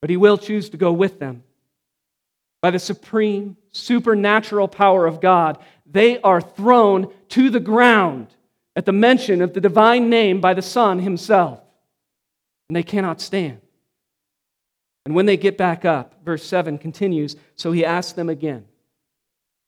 but 0.00 0.10
he 0.10 0.16
will 0.16 0.36
choose 0.38 0.68
to 0.70 0.76
go 0.76 0.92
with 0.92 1.18
them. 1.18 1.42
By 2.60 2.70
the 2.70 2.78
supreme, 2.78 3.56
supernatural 3.72 4.68
power 4.68 5.06
of 5.06 5.20
God, 5.20 5.58
they 5.86 6.20
are 6.20 6.42
thrown 6.42 7.12
to 7.30 7.48
the 7.48 7.60
ground 7.60 8.28
at 8.76 8.84
the 8.84 8.92
mention 8.92 9.40
of 9.40 9.54
the 9.54 9.60
divine 9.60 10.10
name 10.10 10.40
by 10.40 10.52
the 10.52 10.62
Son 10.62 10.98
himself, 10.98 11.60
and 12.70 12.76
they 12.76 12.84
cannot 12.84 13.20
stand. 13.20 13.60
And 15.04 15.12
when 15.12 15.26
they 15.26 15.36
get 15.36 15.58
back 15.58 15.84
up, 15.84 16.14
verse 16.24 16.44
7 16.44 16.78
continues 16.78 17.34
So 17.56 17.72
he 17.72 17.84
asked 17.84 18.14
them 18.14 18.28
again, 18.28 18.64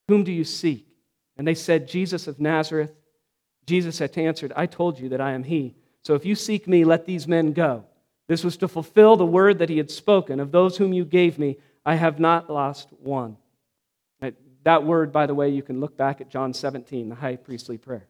Whom 0.07 0.23
do 0.23 0.31
you 0.31 0.45
seek? 0.45 0.87
And 1.37 1.45
they 1.45 1.57
said, 1.57 1.89
Jesus 1.89 2.29
of 2.29 2.39
Nazareth. 2.39 2.95
Jesus 3.67 3.99
had 3.99 4.17
answered, 4.17 4.53
I 4.55 4.67
told 4.67 5.01
you 5.01 5.09
that 5.09 5.21
I 5.21 5.33
am 5.33 5.43
he. 5.43 5.75
So 6.05 6.15
if 6.15 6.25
you 6.25 6.37
seek 6.37 6.69
me, 6.69 6.85
let 6.85 7.05
these 7.05 7.27
men 7.27 7.53
go. 7.53 7.87
This 8.29 8.45
was 8.45 8.57
to 8.59 8.69
fulfill 8.69 9.17
the 9.17 9.27
word 9.27 9.59
that 9.59 9.69
he 9.69 9.79
had 9.79 9.91
spoken. 9.91 10.39
Of 10.39 10.53
those 10.53 10.77
whom 10.77 10.93
you 10.93 11.05
gave 11.05 11.41
me, 11.41 11.57
I 11.85 11.97
have 11.97 12.21
not 12.21 12.49
lost 12.51 12.89
one. 13.01 13.37
That 14.63 14.85
word, 14.85 15.11
by 15.11 15.27
the 15.27 15.35
way, 15.35 15.49
you 15.49 15.65
can 15.65 15.81
look 15.81 15.97
back 15.97 16.21
at 16.21 16.31
John 16.31 16.55
17, 16.55 17.09
the 17.09 17.17
high 17.17 17.35
priestly 17.35 17.79
prayer. 17.79 18.07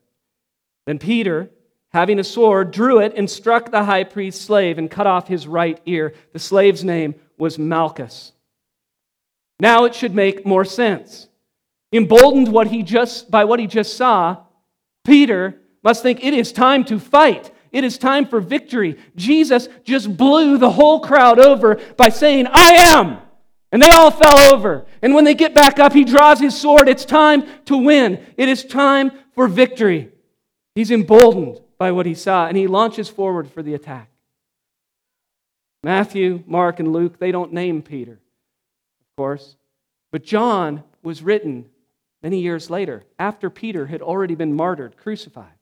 Then 0.84 0.98
Peter, 0.98 1.48
having 1.92 2.18
a 2.18 2.24
sword, 2.24 2.70
drew 2.70 3.00
it 3.00 3.14
and 3.16 3.28
struck 3.28 3.70
the 3.70 3.84
high 3.84 4.04
priest's 4.04 4.44
slave 4.44 4.78
and 4.78 4.90
cut 4.90 5.06
off 5.06 5.28
his 5.28 5.46
right 5.46 5.80
ear. 5.86 6.14
The 6.32 6.38
slave's 6.38 6.84
name 6.84 7.14
was 7.38 7.58
Malchus. 7.58 8.32
Now 9.60 9.84
it 9.84 9.94
should 9.94 10.14
make 10.14 10.46
more 10.46 10.64
sense. 10.64 11.28
Emboldened 11.92 12.48
what 12.48 12.68
he 12.68 12.82
just, 12.82 13.30
by 13.30 13.44
what 13.44 13.60
he 13.60 13.66
just 13.66 13.96
saw, 13.96 14.38
Peter 15.04 15.60
must 15.84 16.02
think 16.02 16.24
it 16.24 16.32
is 16.32 16.52
time 16.52 16.84
to 16.84 16.98
fight. 16.98 17.50
It 17.70 17.84
is 17.84 17.98
time 17.98 18.26
for 18.26 18.40
victory. 18.40 18.98
Jesus 19.16 19.68
just 19.84 20.16
blew 20.16 20.58
the 20.58 20.70
whole 20.70 21.00
crowd 21.00 21.38
over 21.38 21.76
by 21.96 22.08
saying, 22.08 22.46
I 22.50 22.74
am. 22.94 23.18
And 23.70 23.80
they 23.80 23.88
all 23.88 24.10
fell 24.10 24.54
over. 24.54 24.84
And 25.00 25.14
when 25.14 25.24
they 25.24 25.34
get 25.34 25.54
back 25.54 25.78
up, 25.78 25.92
he 25.92 26.04
draws 26.04 26.38
his 26.38 26.58
sword. 26.58 26.88
It's 26.88 27.06
time 27.06 27.44
to 27.66 27.76
win. 27.76 28.24
It 28.36 28.48
is 28.48 28.64
time 28.64 29.10
for 29.34 29.48
victory. 29.48 30.10
He's 30.74 30.90
emboldened 30.90 31.60
by 31.82 31.90
what 31.90 32.06
he 32.06 32.14
saw, 32.14 32.46
and 32.46 32.56
he 32.56 32.68
launches 32.68 33.08
forward 33.08 33.50
for 33.50 33.60
the 33.60 33.74
attack. 33.74 34.08
Matthew, 35.82 36.44
Mark, 36.46 36.78
and 36.78 36.92
Luke, 36.92 37.18
they 37.18 37.32
don't 37.32 37.52
name 37.52 37.82
Peter, 37.82 38.12
of 38.12 39.16
course. 39.16 39.56
But 40.12 40.22
John 40.22 40.84
was 41.02 41.24
written 41.24 41.64
many 42.22 42.38
years 42.38 42.70
later, 42.70 43.02
after 43.18 43.50
Peter 43.50 43.86
had 43.86 44.00
already 44.00 44.36
been 44.36 44.54
martyred, 44.54 44.96
crucified. 44.96 45.58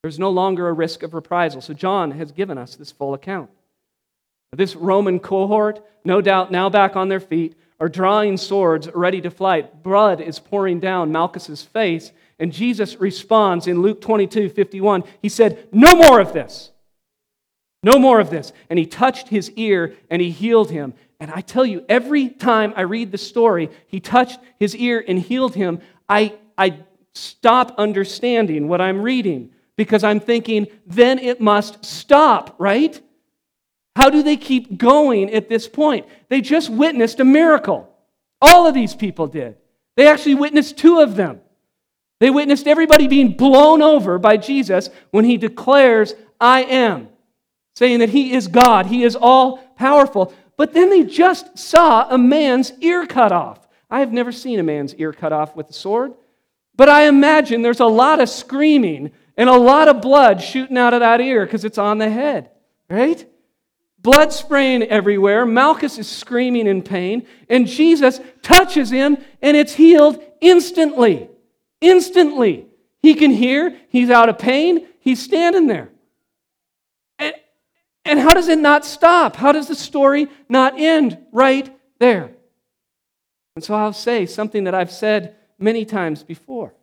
There's 0.00 0.18
no 0.18 0.30
longer 0.30 0.66
a 0.66 0.72
risk 0.72 1.02
of 1.02 1.12
reprisal. 1.12 1.60
So 1.60 1.74
John 1.74 2.12
has 2.12 2.32
given 2.32 2.56
us 2.56 2.74
this 2.74 2.90
full 2.90 3.12
account. 3.12 3.50
This 4.52 4.74
Roman 4.74 5.20
cohort, 5.20 5.84
no 6.06 6.22
doubt 6.22 6.50
now 6.50 6.70
back 6.70 6.96
on 6.96 7.10
their 7.10 7.20
feet, 7.20 7.54
are 7.78 7.90
drawing 7.90 8.38
swords 8.38 8.88
ready 8.94 9.20
to 9.20 9.30
fight. 9.30 9.82
Blood 9.82 10.22
is 10.22 10.38
pouring 10.38 10.80
down 10.80 11.12
Malchus's 11.12 11.62
face, 11.62 12.12
and 12.42 12.52
Jesus 12.52 13.00
responds 13.00 13.68
in 13.68 13.82
Luke 13.82 14.00
22 14.00 14.48
51. 14.48 15.04
He 15.22 15.28
said, 15.28 15.68
No 15.70 15.94
more 15.94 16.18
of 16.18 16.32
this. 16.32 16.72
No 17.84 18.00
more 18.00 18.18
of 18.18 18.30
this. 18.30 18.52
And 18.68 18.80
he 18.80 18.84
touched 18.84 19.28
his 19.28 19.52
ear 19.52 19.94
and 20.10 20.20
he 20.20 20.32
healed 20.32 20.68
him. 20.68 20.94
And 21.20 21.30
I 21.30 21.40
tell 21.40 21.64
you, 21.64 21.84
every 21.88 22.28
time 22.28 22.74
I 22.74 22.80
read 22.80 23.12
the 23.12 23.18
story, 23.18 23.70
he 23.86 24.00
touched 24.00 24.40
his 24.58 24.74
ear 24.74 25.04
and 25.06 25.20
healed 25.20 25.54
him, 25.54 25.80
I, 26.08 26.36
I 26.58 26.80
stop 27.14 27.76
understanding 27.78 28.66
what 28.66 28.80
I'm 28.80 29.02
reading 29.02 29.52
because 29.76 30.02
I'm 30.02 30.18
thinking, 30.18 30.66
then 30.84 31.20
it 31.20 31.40
must 31.40 31.84
stop, 31.84 32.56
right? 32.58 33.00
How 33.94 34.10
do 34.10 34.24
they 34.24 34.36
keep 34.36 34.78
going 34.78 35.32
at 35.32 35.48
this 35.48 35.68
point? 35.68 36.06
They 36.28 36.40
just 36.40 36.70
witnessed 36.70 37.20
a 37.20 37.24
miracle. 37.24 37.88
All 38.40 38.66
of 38.66 38.74
these 38.74 38.96
people 38.96 39.28
did. 39.28 39.58
They 39.96 40.08
actually 40.08 40.34
witnessed 40.34 40.76
two 40.76 40.98
of 40.98 41.14
them. 41.14 41.40
They 42.22 42.30
witnessed 42.30 42.68
everybody 42.68 43.08
being 43.08 43.32
blown 43.32 43.82
over 43.82 44.16
by 44.16 44.36
Jesus 44.36 44.90
when 45.10 45.24
he 45.24 45.36
declares, 45.36 46.14
I 46.40 46.62
am, 46.62 47.08
saying 47.74 47.98
that 47.98 48.10
he 48.10 48.32
is 48.32 48.46
God, 48.46 48.86
he 48.86 49.02
is 49.02 49.16
all 49.16 49.56
powerful. 49.74 50.32
But 50.56 50.72
then 50.72 50.88
they 50.88 51.02
just 51.02 51.58
saw 51.58 52.08
a 52.08 52.16
man's 52.16 52.74
ear 52.78 53.08
cut 53.08 53.32
off. 53.32 53.66
I 53.90 53.98
have 53.98 54.12
never 54.12 54.30
seen 54.30 54.60
a 54.60 54.62
man's 54.62 54.94
ear 54.94 55.12
cut 55.12 55.32
off 55.32 55.56
with 55.56 55.68
a 55.70 55.72
sword, 55.72 56.14
but 56.76 56.88
I 56.88 57.08
imagine 57.08 57.60
there's 57.60 57.80
a 57.80 57.86
lot 57.86 58.20
of 58.20 58.28
screaming 58.28 59.10
and 59.36 59.48
a 59.48 59.56
lot 59.56 59.88
of 59.88 60.00
blood 60.00 60.40
shooting 60.40 60.78
out 60.78 60.94
of 60.94 61.00
that 61.00 61.20
ear 61.20 61.44
because 61.44 61.64
it's 61.64 61.76
on 61.76 61.98
the 61.98 62.08
head, 62.08 62.52
right? 62.88 63.28
Blood 63.98 64.32
spraying 64.32 64.84
everywhere. 64.84 65.44
Malchus 65.44 65.98
is 65.98 66.06
screaming 66.08 66.68
in 66.68 66.82
pain, 66.82 67.26
and 67.48 67.66
Jesus 67.66 68.20
touches 68.42 68.90
him, 68.90 69.18
and 69.42 69.56
it's 69.56 69.74
healed 69.74 70.22
instantly. 70.40 71.28
Instantly. 71.82 72.66
He 73.02 73.14
can 73.14 73.30
hear, 73.30 73.76
he's 73.90 74.08
out 74.08 74.28
of 74.30 74.38
pain, 74.38 74.86
he's 75.00 75.20
standing 75.20 75.66
there. 75.66 75.90
And 78.04 78.18
how 78.18 78.30
does 78.30 78.48
it 78.48 78.58
not 78.58 78.84
stop? 78.84 79.36
How 79.36 79.52
does 79.52 79.68
the 79.68 79.74
story 79.74 80.28
not 80.48 80.78
end 80.78 81.18
right 81.30 81.76
there? 82.00 82.32
And 83.54 83.62
so 83.62 83.74
I'll 83.74 83.92
say 83.92 84.26
something 84.26 84.64
that 84.64 84.74
I've 84.74 84.90
said 84.90 85.36
many 85.58 85.84
times 85.84 86.22
before. 86.22 86.74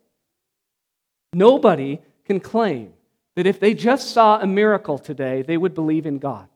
Nobody 1.32 2.00
can 2.24 2.40
claim 2.40 2.94
that 3.36 3.46
if 3.46 3.60
they 3.60 3.74
just 3.74 4.10
saw 4.10 4.40
a 4.40 4.46
miracle 4.46 4.98
today, 4.98 5.42
they 5.42 5.56
would 5.56 5.74
believe 5.74 6.06
in 6.06 6.18
God. 6.18 6.48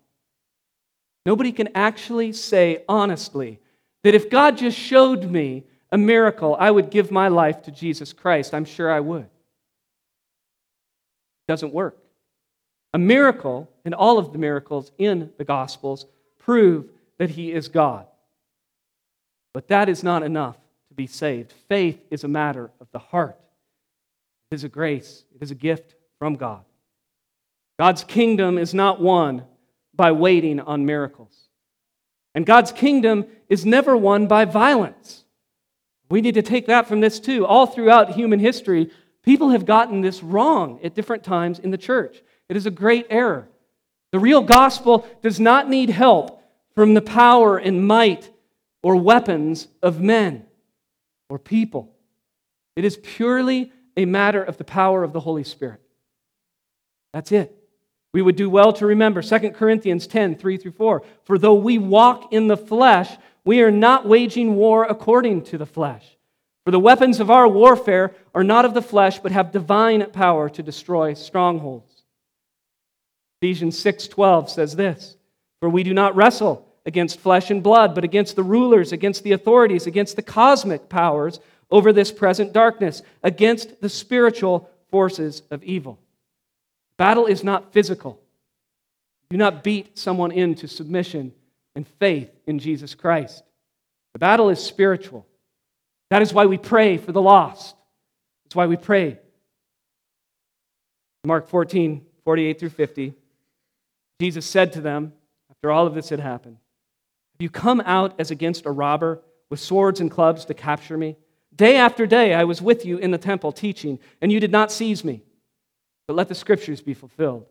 Nobody 1.26 1.52
can 1.52 1.68
actually 1.74 2.32
say 2.32 2.84
honestly 2.88 3.60
that 4.02 4.14
if 4.14 4.30
God 4.30 4.56
just 4.56 4.78
showed 4.78 5.30
me 5.30 5.64
a 5.94 5.96
miracle, 5.96 6.56
I 6.58 6.72
would 6.72 6.90
give 6.90 7.12
my 7.12 7.28
life 7.28 7.62
to 7.62 7.70
Jesus 7.70 8.12
Christ. 8.12 8.52
I'm 8.52 8.64
sure 8.64 8.90
I 8.90 8.98
would. 8.98 9.22
It 9.22 9.30
doesn't 11.46 11.72
work. 11.72 11.96
A 12.92 12.98
miracle, 12.98 13.70
and 13.84 13.94
all 13.94 14.18
of 14.18 14.32
the 14.32 14.38
miracles 14.38 14.90
in 14.98 15.30
the 15.38 15.44
Gospels, 15.44 16.06
prove 16.40 16.86
that 17.18 17.30
He 17.30 17.52
is 17.52 17.68
God. 17.68 18.06
But 19.52 19.68
that 19.68 19.88
is 19.88 20.02
not 20.02 20.24
enough 20.24 20.56
to 20.88 20.94
be 20.94 21.06
saved. 21.06 21.52
Faith 21.68 22.00
is 22.10 22.24
a 22.24 22.28
matter 22.28 22.72
of 22.80 22.88
the 22.90 22.98
heart, 22.98 23.38
it 24.50 24.56
is 24.56 24.64
a 24.64 24.68
grace, 24.68 25.22
it 25.32 25.42
is 25.42 25.52
a 25.52 25.54
gift 25.54 25.94
from 26.18 26.34
God. 26.34 26.64
God's 27.78 28.02
kingdom 28.02 28.58
is 28.58 28.74
not 28.74 29.00
won 29.00 29.44
by 29.94 30.10
waiting 30.10 30.58
on 30.58 30.86
miracles. 30.86 31.46
And 32.34 32.44
God's 32.44 32.72
kingdom 32.72 33.26
is 33.48 33.64
never 33.64 33.96
won 33.96 34.26
by 34.26 34.44
violence. 34.44 35.23
We 36.14 36.20
need 36.20 36.34
to 36.34 36.42
take 36.42 36.66
that 36.66 36.86
from 36.86 37.00
this 37.00 37.18
too. 37.18 37.44
All 37.44 37.66
throughout 37.66 38.12
human 38.12 38.38
history, 38.38 38.92
people 39.24 39.50
have 39.50 39.66
gotten 39.66 40.00
this 40.00 40.22
wrong 40.22 40.78
at 40.84 40.94
different 40.94 41.24
times 41.24 41.58
in 41.58 41.72
the 41.72 41.76
church. 41.76 42.22
It 42.48 42.56
is 42.56 42.66
a 42.66 42.70
great 42.70 43.08
error. 43.10 43.48
The 44.12 44.20
real 44.20 44.40
gospel 44.40 45.08
does 45.22 45.40
not 45.40 45.68
need 45.68 45.90
help 45.90 46.40
from 46.76 46.94
the 46.94 47.02
power 47.02 47.58
and 47.58 47.84
might 47.84 48.30
or 48.80 48.94
weapons 48.94 49.66
of 49.82 50.00
men 50.00 50.46
or 51.28 51.40
people. 51.40 51.92
It 52.76 52.84
is 52.84 52.96
purely 52.96 53.72
a 53.96 54.04
matter 54.04 54.40
of 54.40 54.56
the 54.56 54.62
power 54.62 55.02
of 55.02 55.12
the 55.12 55.18
Holy 55.18 55.42
Spirit. 55.42 55.80
That's 57.12 57.32
it. 57.32 57.52
We 58.12 58.22
would 58.22 58.36
do 58.36 58.48
well 58.48 58.72
to 58.74 58.86
remember 58.86 59.20
2 59.20 59.50
Corinthians 59.50 60.06
10 60.06 60.36
3 60.36 60.58
through 60.58 60.70
4. 60.70 61.02
For 61.24 61.38
though 61.38 61.54
we 61.54 61.78
walk 61.78 62.32
in 62.32 62.46
the 62.46 62.56
flesh, 62.56 63.10
we 63.44 63.60
are 63.62 63.70
not 63.70 64.06
waging 64.06 64.56
war 64.56 64.84
according 64.84 65.42
to 65.44 65.58
the 65.58 65.66
flesh. 65.66 66.16
For 66.64 66.70
the 66.70 66.80
weapons 66.80 67.20
of 67.20 67.30
our 67.30 67.46
warfare 67.46 68.14
are 68.34 68.44
not 68.44 68.64
of 68.64 68.72
the 68.72 68.82
flesh, 68.82 69.18
but 69.18 69.32
have 69.32 69.52
divine 69.52 70.10
power 70.10 70.48
to 70.48 70.62
destroy 70.62 71.12
strongholds. 71.12 72.04
Ephesians 73.40 73.78
6:12 73.78 74.48
says 74.48 74.76
this, 74.76 75.16
"For 75.60 75.68
we 75.68 75.82
do 75.82 75.92
not 75.92 76.16
wrestle 76.16 76.66
against 76.86 77.20
flesh 77.20 77.50
and 77.50 77.62
blood, 77.62 77.94
but 77.94 78.04
against 78.04 78.36
the 78.36 78.42
rulers, 78.42 78.92
against 78.92 79.22
the 79.24 79.32
authorities, 79.32 79.86
against 79.86 80.16
the 80.16 80.22
cosmic 80.22 80.88
powers 80.88 81.40
over 81.70 81.92
this 81.92 82.10
present 82.10 82.52
darkness, 82.52 83.02
against 83.22 83.82
the 83.82 83.88
spiritual 83.90 84.70
forces 84.90 85.42
of 85.50 85.62
evil." 85.64 85.98
Battle 86.96 87.26
is 87.26 87.44
not 87.44 87.72
physical. 87.72 88.20
Do 89.28 89.36
not 89.36 89.62
beat 89.62 89.98
someone 89.98 90.30
into 90.32 90.66
submission 90.66 91.34
and 91.74 91.86
faith 91.86 92.30
in 92.46 92.58
Jesus 92.58 92.94
Christ. 92.94 93.42
The 94.12 94.18
battle 94.18 94.48
is 94.48 94.62
spiritual. 94.62 95.26
That 96.10 96.22
is 96.22 96.32
why 96.32 96.46
we 96.46 96.58
pray 96.58 96.96
for 96.96 97.12
the 97.12 97.22
lost. 97.22 97.74
That's 98.44 98.54
why 98.54 98.66
we 98.66 98.76
pray. 98.76 99.18
Mark 101.24 101.48
14, 101.48 102.04
48 102.24 102.60
through 102.60 102.68
50. 102.70 103.14
Jesus 104.20 104.46
said 104.46 104.74
to 104.74 104.80
them, 104.80 105.12
after 105.50 105.70
all 105.70 105.86
of 105.86 105.94
this 105.94 106.10
had 106.10 106.20
happened, 106.20 106.58
Have 107.34 107.42
you 107.42 107.50
come 107.50 107.82
out 107.84 108.14
as 108.18 108.30
against 108.30 108.66
a 108.66 108.70
robber 108.70 109.22
with 109.50 109.60
swords 109.60 110.00
and 110.00 110.10
clubs 110.10 110.44
to 110.44 110.54
capture 110.54 110.96
me? 110.96 111.16
Day 111.54 111.76
after 111.76 112.06
day 112.06 112.34
I 112.34 112.44
was 112.44 112.60
with 112.60 112.84
you 112.84 112.98
in 112.98 113.10
the 113.10 113.18
temple 113.18 113.52
teaching, 113.52 113.98
and 114.20 114.30
you 114.30 114.40
did 114.40 114.52
not 114.52 114.70
seize 114.70 115.04
me. 115.04 115.22
But 116.06 116.14
let 116.14 116.28
the 116.28 116.34
scriptures 116.34 116.80
be 116.80 116.94
fulfilled. 116.94 117.46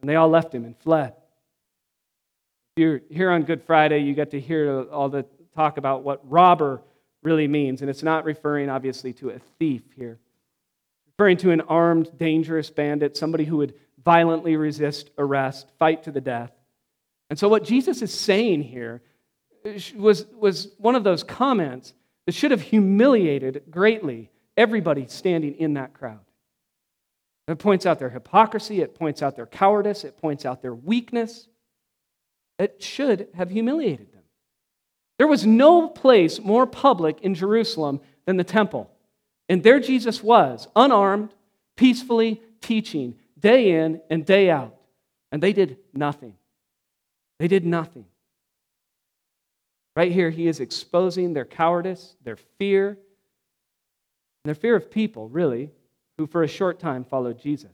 And 0.00 0.08
they 0.08 0.16
all 0.16 0.28
left 0.28 0.54
him 0.54 0.64
and 0.64 0.76
fled. 0.78 1.14
You're 2.76 3.02
here 3.10 3.30
on 3.30 3.42
Good 3.42 3.62
Friday, 3.64 3.98
you 3.98 4.14
get 4.14 4.30
to 4.30 4.40
hear 4.40 4.86
all 4.90 5.10
the 5.10 5.26
talk 5.54 5.76
about 5.76 6.04
what 6.04 6.20
robber 6.30 6.80
really 7.22 7.46
means. 7.46 7.82
And 7.82 7.90
it's 7.90 8.02
not 8.02 8.24
referring, 8.24 8.70
obviously, 8.70 9.12
to 9.14 9.28
a 9.28 9.38
thief 9.58 9.82
here, 9.94 10.18
it's 11.02 11.12
referring 11.18 11.36
to 11.38 11.50
an 11.50 11.60
armed, 11.60 12.16
dangerous 12.16 12.70
bandit, 12.70 13.14
somebody 13.14 13.44
who 13.44 13.58
would 13.58 13.74
violently 14.02 14.56
resist 14.56 15.10
arrest, 15.18 15.68
fight 15.78 16.04
to 16.04 16.10
the 16.10 16.20
death. 16.22 16.50
And 17.28 17.38
so, 17.38 17.46
what 17.46 17.62
Jesus 17.62 18.00
is 18.00 18.18
saying 18.18 18.62
here 18.62 19.02
was, 19.94 20.24
was 20.32 20.68
one 20.78 20.94
of 20.94 21.04
those 21.04 21.22
comments 21.22 21.92
that 22.24 22.32
should 22.34 22.52
have 22.52 22.62
humiliated 22.62 23.64
greatly 23.70 24.30
everybody 24.56 25.06
standing 25.08 25.56
in 25.56 25.74
that 25.74 25.92
crowd. 25.92 26.20
It 27.48 27.58
points 27.58 27.84
out 27.84 27.98
their 27.98 28.08
hypocrisy, 28.08 28.80
it 28.80 28.94
points 28.94 29.20
out 29.20 29.36
their 29.36 29.46
cowardice, 29.46 30.04
it 30.04 30.16
points 30.16 30.46
out 30.46 30.62
their 30.62 30.74
weakness. 30.74 31.48
It 32.58 32.82
should 32.82 33.28
have 33.34 33.50
humiliated 33.50 34.12
them. 34.12 34.22
There 35.18 35.26
was 35.26 35.46
no 35.46 35.88
place 35.88 36.40
more 36.40 36.66
public 36.66 37.20
in 37.20 37.34
Jerusalem 37.34 38.00
than 38.26 38.36
the 38.36 38.44
temple. 38.44 38.90
And 39.48 39.62
there 39.62 39.80
Jesus 39.80 40.22
was, 40.22 40.68
unarmed, 40.74 41.34
peacefully 41.76 42.40
teaching 42.60 43.16
day 43.38 43.82
in 43.82 44.00
and 44.10 44.24
day 44.24 44.50
out. 44.50 44.74
And 45.30 45.42
they 45.42 45.52
did 45.52 45.78
nothing. 45.92 46.34
They 47.38 47.48
did 47.48 47.64
nothing. 47.64 48.04
Right 49.94 50.12
here, 50.12 50.30
he 50.30 50.46
is 50.46 50.60
exposing 50.60 51.32
their 51.32 51.44
cowardice, 51.44 52.16
their 52.22 52.36
fear, 52.36 52.98
their 54.44 54.54
fear 54.54 54.74
of 54.74 54.90
people, 54.90 55.28
really, 55.28 55.70
who 56.18 56.26
for 56.26 56.42
a 56.42 56.48
short 56.48 56.78
time 56.78 57.04
followed 57.04 57.38
Jesus, 57.38 57.70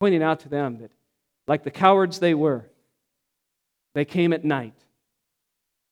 pointing 0.00 0.22
out 0.22 0.40
to 0.40 0.48
them 0.48 0.78
that, 0.78 0.90
like 1.46 1.64
the 1.64 1.70
cowards 1.70 2.18
they 2.18 2.34
were, 2.34 2.66
they 3.94 4.04
came 4.04 4.32
at 4.32 4.44
night 4.44 4.74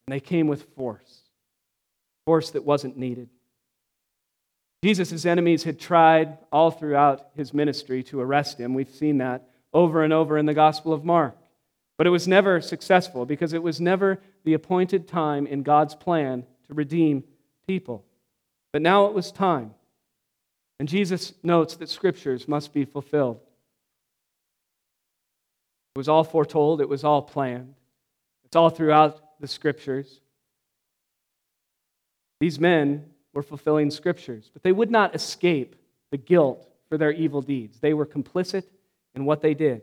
and 0.07 0.15
they 0.15 0.21
came 0.21 0.47
with 0.47 0.63
force, 0.75 1.23
force 2.25 2.51
that 2.51 2.65
wasn't 2.65 2.97
needed. 2.97 3.29
Jesus' 4.83 5.27
enemies 5.27 5.65
had 5.65 5.79
tried 5.79 6.39
all 6.51 6.71
throughout 6.71 7.29
his 7.37 7.53
ministry 7.53 8.03
to 8.05 8.21
arrest 8.21 8.59
him. 8.59 8.73
We've 8.73 8.89
seen 8.89 9.19
that 9.19 9.49
over 9.73 10.03
and 10.03 10.13
over 10.13 10.39
in 10.39 10.47
the 10.47 10.55
Gospel 10.55 10.93
of 10.93 11.05
Mark. 11.05 11.37
But 11.99 12.07
it 12.07 12.11
was 12.11 12.27
never 12.27 12.63
successful 12.63 13.27
because 13.27 13.53
it 13.53 13.63
was 13.63 13.79
never 13.79 14.23
the 14.45 14.55
appointed 14.55 15.07
time 15.07 15.47
in 15.47 15.63
God's 15.63 15.95
plan 15.95 16.47
to 16.67 16.75
redeem 16.75 17.25
people. 17.67 18.07
But 18.73 18.81
now 18.81 19.07
it 19.07 19.13
was 19.13 19.31
time. 19.31 19.75
And 20.79 20.89
Jesus 20.89 21.35
notes 21.43 21.77
that 21.77 21.91
scriptures 21.91 22.49
must 22.49 22.73
be 22.73 22.87
fulfilled. 22.87 23.39
It 25.95 25.99
was 25.99 26.09
all 26.09 26.25
foretold, 26.25 26.81
it 26.81 26.89
was 26.89 27.05
all 27.05 27.21
planned. 27.21 27.75
It's 28.51 28.57
all 28.57 28.71
throughout 28.71 29.21
the 29.39 29.47
scriptures. 29.47 30.21
These 32.41 32.59
men 32.59 33.07
were 33.33 33.45
fulfilling 33.45 33.93
scriptures, 33.93 34.51
but 34.53 34.65
they 34.65 34.73
would 34.73 34.91
not 34.91 35.15
escape 35.15 35.77
the 36.11 36.17
guilt 36.17 36.69
for 36.89 36.99
their 36.99 37.13
evil 37.13 37.43
deeds. 37.43 37.79
They 37.79 37.95
were 37.95 38.07
complicit 38.07 38.65
in 39.15 39.25
what 39.25 39.41
they 39.41 39.55
did. 39.55 39.83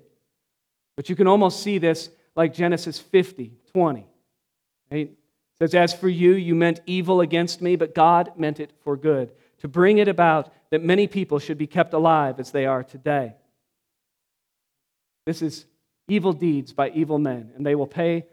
But 0.97 1.09
you 1.09 1.15
can 1.15 1.27
almost 1.27 1.63
see 1.63 1.77
this 1.77 2.09
like 2.35 2.53
Genesis 2.53 2.99
50, 2.99 3.53
20. 3.71 4.05
Right? 4.91 5.11
It 5.11 5.17
says, 5.57 5.73
As 5.73 5.93
for 5.93 6.09
you, 6.09 6.33
you 6.33 6.53
meant 6.53 6.81
evil 6.85 7.21
against 7.21 7.61
me, 7.61 7.77
but 7.77 7.95
God 7.95 8.33
meant 8.35 8.59
it 8.59 8.71
for 8.83 8.97
good 8.97 9.31
to 9.59 9.67
bring 9.69 9.97
it 9.97 10.09
about 10.09 10.53
that 10.71 10.83
many 10.83 11.07
people 11.07 11.39
should 11.39 11.57
be 11.57 11.67
kept 11.67 11.93
alive 11.93 12.39
as 12.39 12.51
they 12.51 12.65
are 12.65 12.83
today. 12.83 13.33
This 15.25 15.41
is 15.41 15.65
evil 16.07 16.33
deeds 16.33 16.73
by 16.73 16.89
evil 16.89 17.17
men, 17.17 17.51
and 17.55 17.65
they 17.65 17.75
will 17.75 17.87
pay 17.87 18.25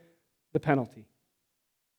the 0.54 0.60
penalty. 0.60 1.04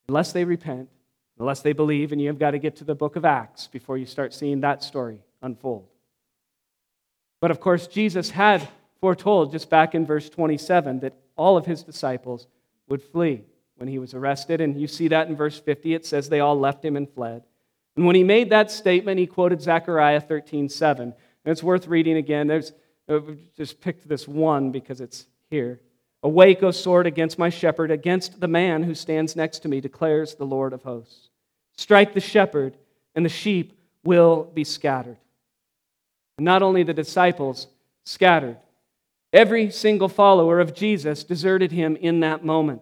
Unless 0.08 0.32
they 0.32 0.44
repent, 0.44 0.90
unless 1.38 1.62
they 1.62 1.74
believe, 1.74 2.12
and 2.12 2.20
you 2.20 2.28
have 2.28 2.40
got 2.40 2.52
to 2.52 2.60
get 2.60 2.78
to 2.78 2.84
the 2.84 2.96
book 2.96 3.16
of 3.16 3.26
Acts 3.26 3.68
before 3.68 4.00
you 4.00 4.08
start 4.08 4.34
seeing 4.34 4.62
that 4.62 4.82
story 4.82 5.20
unfold. 5.44 5.86
But 7.40 7.52
of 7.52 7.60
course, 7.60 7.86
Jesus 7.86 8.32
had 8.32 8.68
foretold 9.00 9.52
just 9.52 9.70
back 9.70 9.94
in 9.94 10.06
verse 10.06 10.30
27 10.30 11.02
that 11.02 11.14
all 11.36 11.58
of 11.58 11.66
his 11.66 11.84
disciples 11.84 12.48
would 12.88 13.04
flee 13.04 13.44
when 13.76 13.90
he 13.90 14.00
was 14.00 14.14
arrested. 14.14 14.62
And 14.62 14.80
you 14.80 14.88
see 14.88 15.10
that 15.10 15.28
in 15.28 15.36
verse 15.36 15.60
50. 15.60 15.94
It 15.94 16.06
says 16.06 16.30
they 16.30 16.40
all 16.40 16.60
left 16.60 16.84
him 16.84 16.96
and 16.96 17.08
fled. 17.10 17.44
And 17.98 18.06
when 18.06 18.16
he 18.16 18.24
made 18.24 18.50
that 18.50 18.72
statement, 18.72 19.20
he 19.20 19.28
quoted 19.28 19.62
Zechariah 19.62 20.22
13 20.22 20.70
7. 20.70 21.04
And 21.04 21.52
it's 21.52 21.62
worth 21.62 21.88
reading 21.88 22.18
again. 22.18 22.48
There's 22.48 22.72
uh, 23.08 23.20
just 23.56 23.82
picked 23.82 24.08
this 24.08 24.28
one 24.28 24.72
because 24.72 25.02
it's 25.02 25.28
here. 25.50 25.82
Awake, 26.24 26.64
O 26.64 26.72
sword, 26.72 27.06
against 27.06 27.38
my 27.38 27.50
shepherd, 27.50 27.92
against 27.92 28.40
the 28.40 28.48
man 28.48 28.84
who 28.84 28.96
stands 28.96 29.36
next 29.36 29.60
to 29.60 29.68
me, 29.68 29.80
declares 29.80 30.36
the 30.36 30.46
Lord 30.46 30.74
of 30.74 30.84
hosts. 30.84 31.30
Strike 31.78 32.14
the 32.14 32.20
shepherd, 32.20 32.78
and 33.14 33.26
the 33.26 33.30
sheep 33.30 33.78
will 34.04 34.44
be 34.54 34.64
scattered. 34.64 35.18
And 36.38 36.46
not 36.46 36.62
only 36.62 36.84
the 36.84 36.94
disciples 36.94 37.68
scattered, 38.06 38.58
every 39.32 39.70
single 39.72 40.10
follower 40.10 40.60
of 40.60 40.74
Jesus 40.74 41.24
deserted 41.24 41.72
him 41.72 41.96
in 41.96 42.22
that 42.22 42.44
moment. 42.44 42.82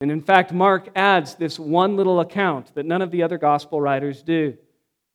And 0.00 0.10
in 0.10 0.20
fact, 0.20 0.52
Mark 0.52 0.88
adds 0.94 1.34
this 1.34 1.58
one 1.58 1.96
little 1.96 2.20
account 2.20 2.74
that 2.74 2.86
none 2.86 3.02
of 3.02 3.10
the 3.10 3.22
other 3.22 3.38
gospel 3.38 3.80
writers 3.80 4.22
do. 4.22 4.56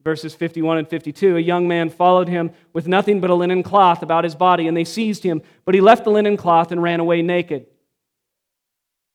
Verses 0.04 0.34
51 0.34 0.78
and 0.78 0.88
52 0.88 1.38
A 1.38 1.40
young 1.40 1.68
man 1.68 1.90
followed 1.90 2.28
him 2.28 2.52
with 2.74 2.88
nothing 2.88 3.20
but 3.20 3.30
a 3.30 3.36
linen 3.36 3.64
cloth 3.64 4.02
about 4.02 4.24
his 4.24 4.36
body, 4.36 4.68
and 4.68 4.76
they 4.76 4.86
seized 4.86 5.24
him, 5.24 5.42
but 5.66 5.76
he 5.76 5.82
left 5.82 6.04
the 6.04 6.12
linen 6.12 6.38
cloth 6.38 6.72
and 6.72 6.82
ran 6.82 7.00
away 7.00 7.22
naked. 7.22 7.66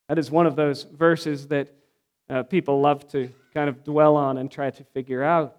That 0.09 0.19
is 0.19 0.31
one 0.31 0.47
of 0.47 0.57
those 0.57 0.83
verses 0.83 1.49
that 1.49 1.75
uh, 2.29 2.43
people 2.43 2.81
love 2.81 3.09
to 3.13 3.31
kind 3.55 3.69
of 3.69 3.85
dwell 3.85 4.17
on 4.17 4.37
and 4.37 4.51
try 4.51 4.71
to 4.71 4.85
figure 4.85 5.23
out. 5.23 5.57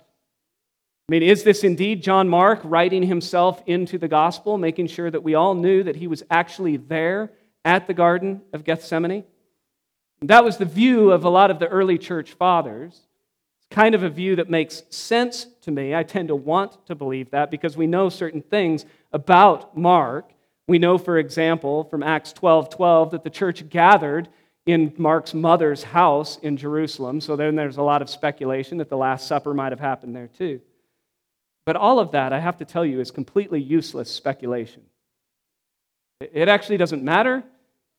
I 1.08 1.12
mean, 1.12 1.24
is 1.24 1.44
this 1.44 1.64
indeed 1.64 2.02
John 2.02 2.28
Mark 2.28 2.62
writing 2.64 3.04
himself 3.04 3.62
into 3.68 3.98
the 3.98 4.08
gospel, 4.08 4.58
making 4.58 4.88
sure 4.88 5.10
that 5.10 5.24
we 5.24 5.36
all 5.36 5.54
knew 5.54 5.84
that 5.84 5.96
he 5.96 6.08
was 6.08 6.24
actually 6.32 6.78
there 6.78 7.32
at 7.64 7.88
the 7.88 7.94
Garden 7.94 8.42
of 8.54 8.64
Gethsemane? 8.64 9.24
That 10.22 10.44
was 10.44 10.58
the 10.58 10.66
view 10.66 11.12
of 11.12 11.24
a 11.24 11.30
lot 11.30 11.52
of 11.52 11.60
the 11.60 11.68
early 11.68 12.00
church 12.00 12.34
fathers. 12.34 13.00
Kind 13.76 13.94
of 13.94 14.04
a 14.04 14.10
view 14.10 14.38
that 14.38 14.50
makes 14.50 14.84
sense 14.90 15.48
to 15.64 15.70
me. 15.70 15.94
I 15.94 16.04
tend 16.04 16.30
to 16.30 16.36
want 16.36 16.86
to 16.86 16.96
believe 16.96 17.32
that 17.32 17.52
because 17.52 17.76
we 17.76 17.88
know 17.88 18.08
certain 18.08 18.42
things 18.42 18.86
about 19.12 19.76
Mark. 19.76 20.32
We 20.66 20.80
know, 20.80 20.98
for 20.98 21.18
example, 21.18 21.84
from 21.84 22.02
Acts 22.02 22.32
12 22.32 22.70
12, 22.70 23.12
that 23.12 23.26
the 23.26 23.30
church 23.30 23.68
gathered 23.68 24.30
in 24.66 24.94
Mark's 24.96 25.34
mother's 25.34 25.84
house 25.84 26.38
in 26.38 26.56
Jerusalem. 26.56 27.20
So 27.20 27.36
then 27.36 27.58
there's 27.58 27.76
a 27.76 27.82
lot 27.82 28.02
of 28.02 28.10
speculation 28.10 28.78
that 28.78 28.88
the 28.88 28.96
Last 28.96 29.28
Supper 29.28 29.54
might 29.54 29.74
have 29.74 29.82
happened 29.82 30.16
there 30.16 30.30
too. 30.30 30.62
But 31.66 31.76
all 31.76 32.00
of 32.00 32.12
that, 32.12 32.32
I 32.32 32.40
have 32.40 32.56
to 32.60 32.66
tell 32.66 32.86
you, 32.86 33.02
is 33.02 33.12
completely 33.12 33.62
useless 33.62 34.10
speculation. 34.10 34.84
It 36.22 36.48
actually 36.48 36.78
doesn't 36.78 37.04
matter, 37.04 37.44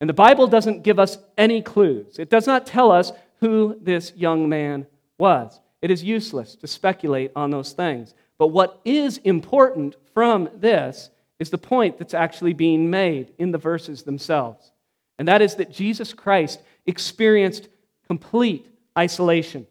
and 0.01 0.09
the 0.09 0.15
Bible 0.15 0.47
doesn't 0.47 0.85
give 0.85 0.99
us 0.99 1.19
any 1.37 1.61
clues. 1.61 2.19
It 2.19 2.31
does 2.31 2.47
not 2.47 2.65
tell 2.65 2.91
us 2.91 3.13
who 3.41 3.77
this 3.83 4.15
young 4.17 4.49
man 4.49 4.87
was. 5.19 5.61
It 5.83 5.91
is 5.91 6.03
useless 6.03 6.55
to 6.57 6.67
speculate 6.67 7.33
on 7.37 7.51
those 7.51 7.73
things. 7.73 8.15
But 8.39 8.49
what 8.49 8.81
is 8.85 9.19
important 9.19 9.97
from 10.15 10.49
this 10.55 11.11
is 11.39 11.51
the 11.51 11.59
point 11.59 11.99
that's 11.99 12.15
actually 12.15 12.55
being 12.55 12.91
made 12.91 13.33
in 13.39 13.53
the 13.53 13.59
verses 13.59 14.03
themselves. 14.03 14.73
And 15.19 15.29
that 15.29 15.43
is 15.43 15.57
that 15.57 15.71
Jesus 15.71 16.13
Christ 16.13 16.61
experienced 16.87 17.69
complete 18.07 18.69
isolation, 18.99 19.67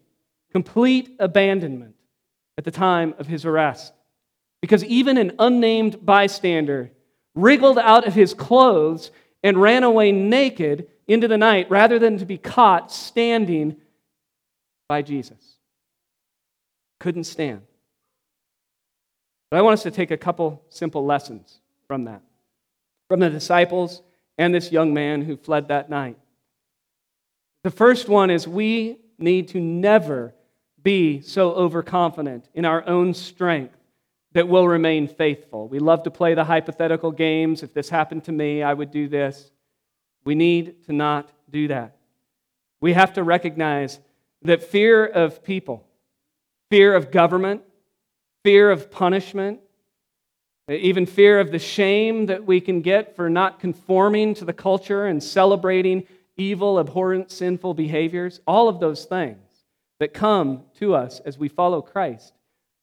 complete 0.52 1.16
abandonment 1.20 1.96
at 2.58 2.64
the 2.64 2.72
time 2.72 3.14
of 3.18 3.28
his 3.28 3.46
arrest. 3.46 3.94
Because 4.62 4.84
even 4.86 5.18
an 5.18 5.34
unnamed 5.38 6.06
bystander 6.06 6.92
wriggled 7.36 7.78
out 7.78 8.08
of 8.08 8.14
his 8.14 8.34
clothes 8.34 9.12
and 9.44 9.62
ran 9.62 9.84
away 9.84 10.12
naked 10.12 10.88
into 11.08 11.28
the 11.28 11.38
night 11.38 11.70
rather 11.70 12.00
than 12.00 12.18
to 12.18 12.26
be 12.26 12.38
caught 12.38 12.92
standing 12.92 13.76
by 14.88 15.02
Jesus. 15.02 15.55
Couldn't 17.06 17.26
stand. 17.26 17.62
But 19.52 19.58
I 19.58 19.62
want 19.62 19.76
us 19.76 19.84
to 19.84 19.92
take 19.92 20.10
a 20.10 20.18
couple 20.18 20.64
simple 20.70 21.06
lessons 21.06 21.60
from 21.88 22.06
that, 22.06 22.24
from 23.08 23.20
the 23.20 23.30
disciples 23.30 24.02
and 24.40 24.52
this 24.52 24.72
young 24.72 24.92
man 24.92 25.22
who 25.22 25.38
fled 25.38 25.68
that 25.68 25.88
night. 25.88 26.18
The 27.64 27.70
first 27.70 28.10
one 28.10 28.32
is 28.32 28.48
we 28.48 28.98
need 29.20 29.50
to 29.50 29.60
never 29.60 30.34
be 30.82 31.22
so 31.22 31.52
overconfident 31.52 32.50
in 32.56 32.66
our 32.66 32.84
own 32.88 33.14
strength 33.14 33.78
that 34.32 34.48
we'll 34.48 34.68
remain 34.68 35.08
faithful. 35.08 35.68
We 35.68 35.78
love 35.78 36.02
to 36.06 36.10
play 36.10 36.34
the 36.34 36.46
hypothetical 36.46 37.12
games. 37.12 37.62
If 37.62 37.72
this 37.72 37.88
happened 37.88 38.24
to 38.24 38.32
me, 38.32 38.64
I 38.64 38.74
would 38.74 38.90
do 38.90 39.08
this. 39.08 39.52
We 40.24 40.34
need 40.34 40.86
to 40.86 40.92
not 40.92 41.30
do 41.52 41.68
that. 41.68 41.98
We 42.82 42.94
have 42.94 43.14
to 43.14 43.22
recognize 43.22 44.00
that 44.42 44.64
fear 44.64 45.06
of 45.06 45.44
people, 45.44 45.85
fear 46.70 46.96
of 46.96 47.12
government, 47.12 47.62
fear 48.44 48.72
of 48.72 48.92
punishment, 48.92 49.60
even 50.70 51.06
fear 51.06 51.40
of 51.40 51.52
the 51.52 51.60
shame 51.60 52.26
that 52.26 52.46
we 52.46 52.60
can 52.60 52.82
get 52.82 53.16
for 53.16 53.30
not 53.30 53.60
conforming 53.60 54.34
to 54.34 54.46
the 54.46 54.54
culture 54.54 55.06
and 55.06 55.22
celebrating 55.22 56.08
evil, 56.38 56.80
abhorrent, 56.80 57.32
sinful 57.32 57.74
behaviors, 57.74 58.42
all 58.48 58.68
of 58.68 58.80
those 58.80 59.06
things 59.06 59.38
that 60.00 60.14
come 60.14 60.64
to 60.80 60.94
us 60.96 61.20
as 61.22 61.38
we 61.38 61.48
follow 61.48 61.82
Christ 61.82 62.34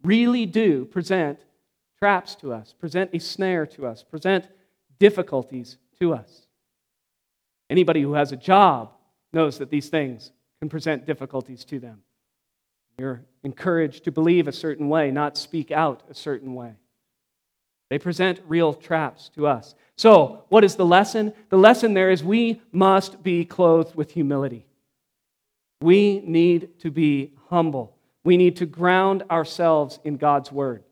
really 0.02 0.46
do 0.46 0.84
present 0.84 1.40
traps 1.98 2.34
to 2.36 2.52
us, 2.52 2.72
present 2.72 3.10
a 3.12 3.18
snare 3.20 3.66
to 3.66 3.86
us, 3.86 4.02
present 4.02 4.46
difficulties 4.98 5.76
to 6.00 6.14
us. 6.14 6.46
Anybody 7.70 8.02
who 8.02 8.14
has 8.14 8.32
a 8.32 8.36
job 8.36 8.92
knows 9.32 9.58
that 9.58 9.70
these 9.70 9.88
things 9.88 10.32
can 10.60 10.68
present 10.68 11.06
difficulties 11.06 11.64
to 11.66 11.78
them. 11.78 12.02
You're 12.98 13.22
encouraged 13.42 14.04
to 14.04 14.12
believe 14.12 14.48
a 14.48 14.52
certain 14.52 14.88
way, 14.88 15.10
not 15.10 15.36
speak 15.36 15.70
out 15.70 16.02
a 16.10 16.14
certain 16.14 16.54
way. 16.54 16.74
They 17.90 17.98
present 17.98 18.40
real 18.46 18.72
traps 18.72 19.30
to 19.34 19.46
us. 19.46 19.74
So, 19.96 20.44
what 20.48 20.64
is 20.64 20.76
the 20.76 20.86
lesson? 20.86 21.34
The 21.50 21.58
lesson 21.58 21.94
there 21.94 22.10
is 22.10 22.24
we 22.24 22.62
must 22.72 23.22
be 23.22 23.44
clothed 23.44 23.94
with 23.94 24.12
humility. 24.12 24.66
We 25.82 26.20
need 26.20 26.78
to 26.80 26.90
be 26.90 27.34
humble. 27.50 27.96
We 28.24 28.36
need 28.36 28.56
to 28.56 28.66
ground 28.66 29.24
ourselves 29.30 29.98
in 30.04 30.16
God's 30.16 30.50
word. 30.50 30.84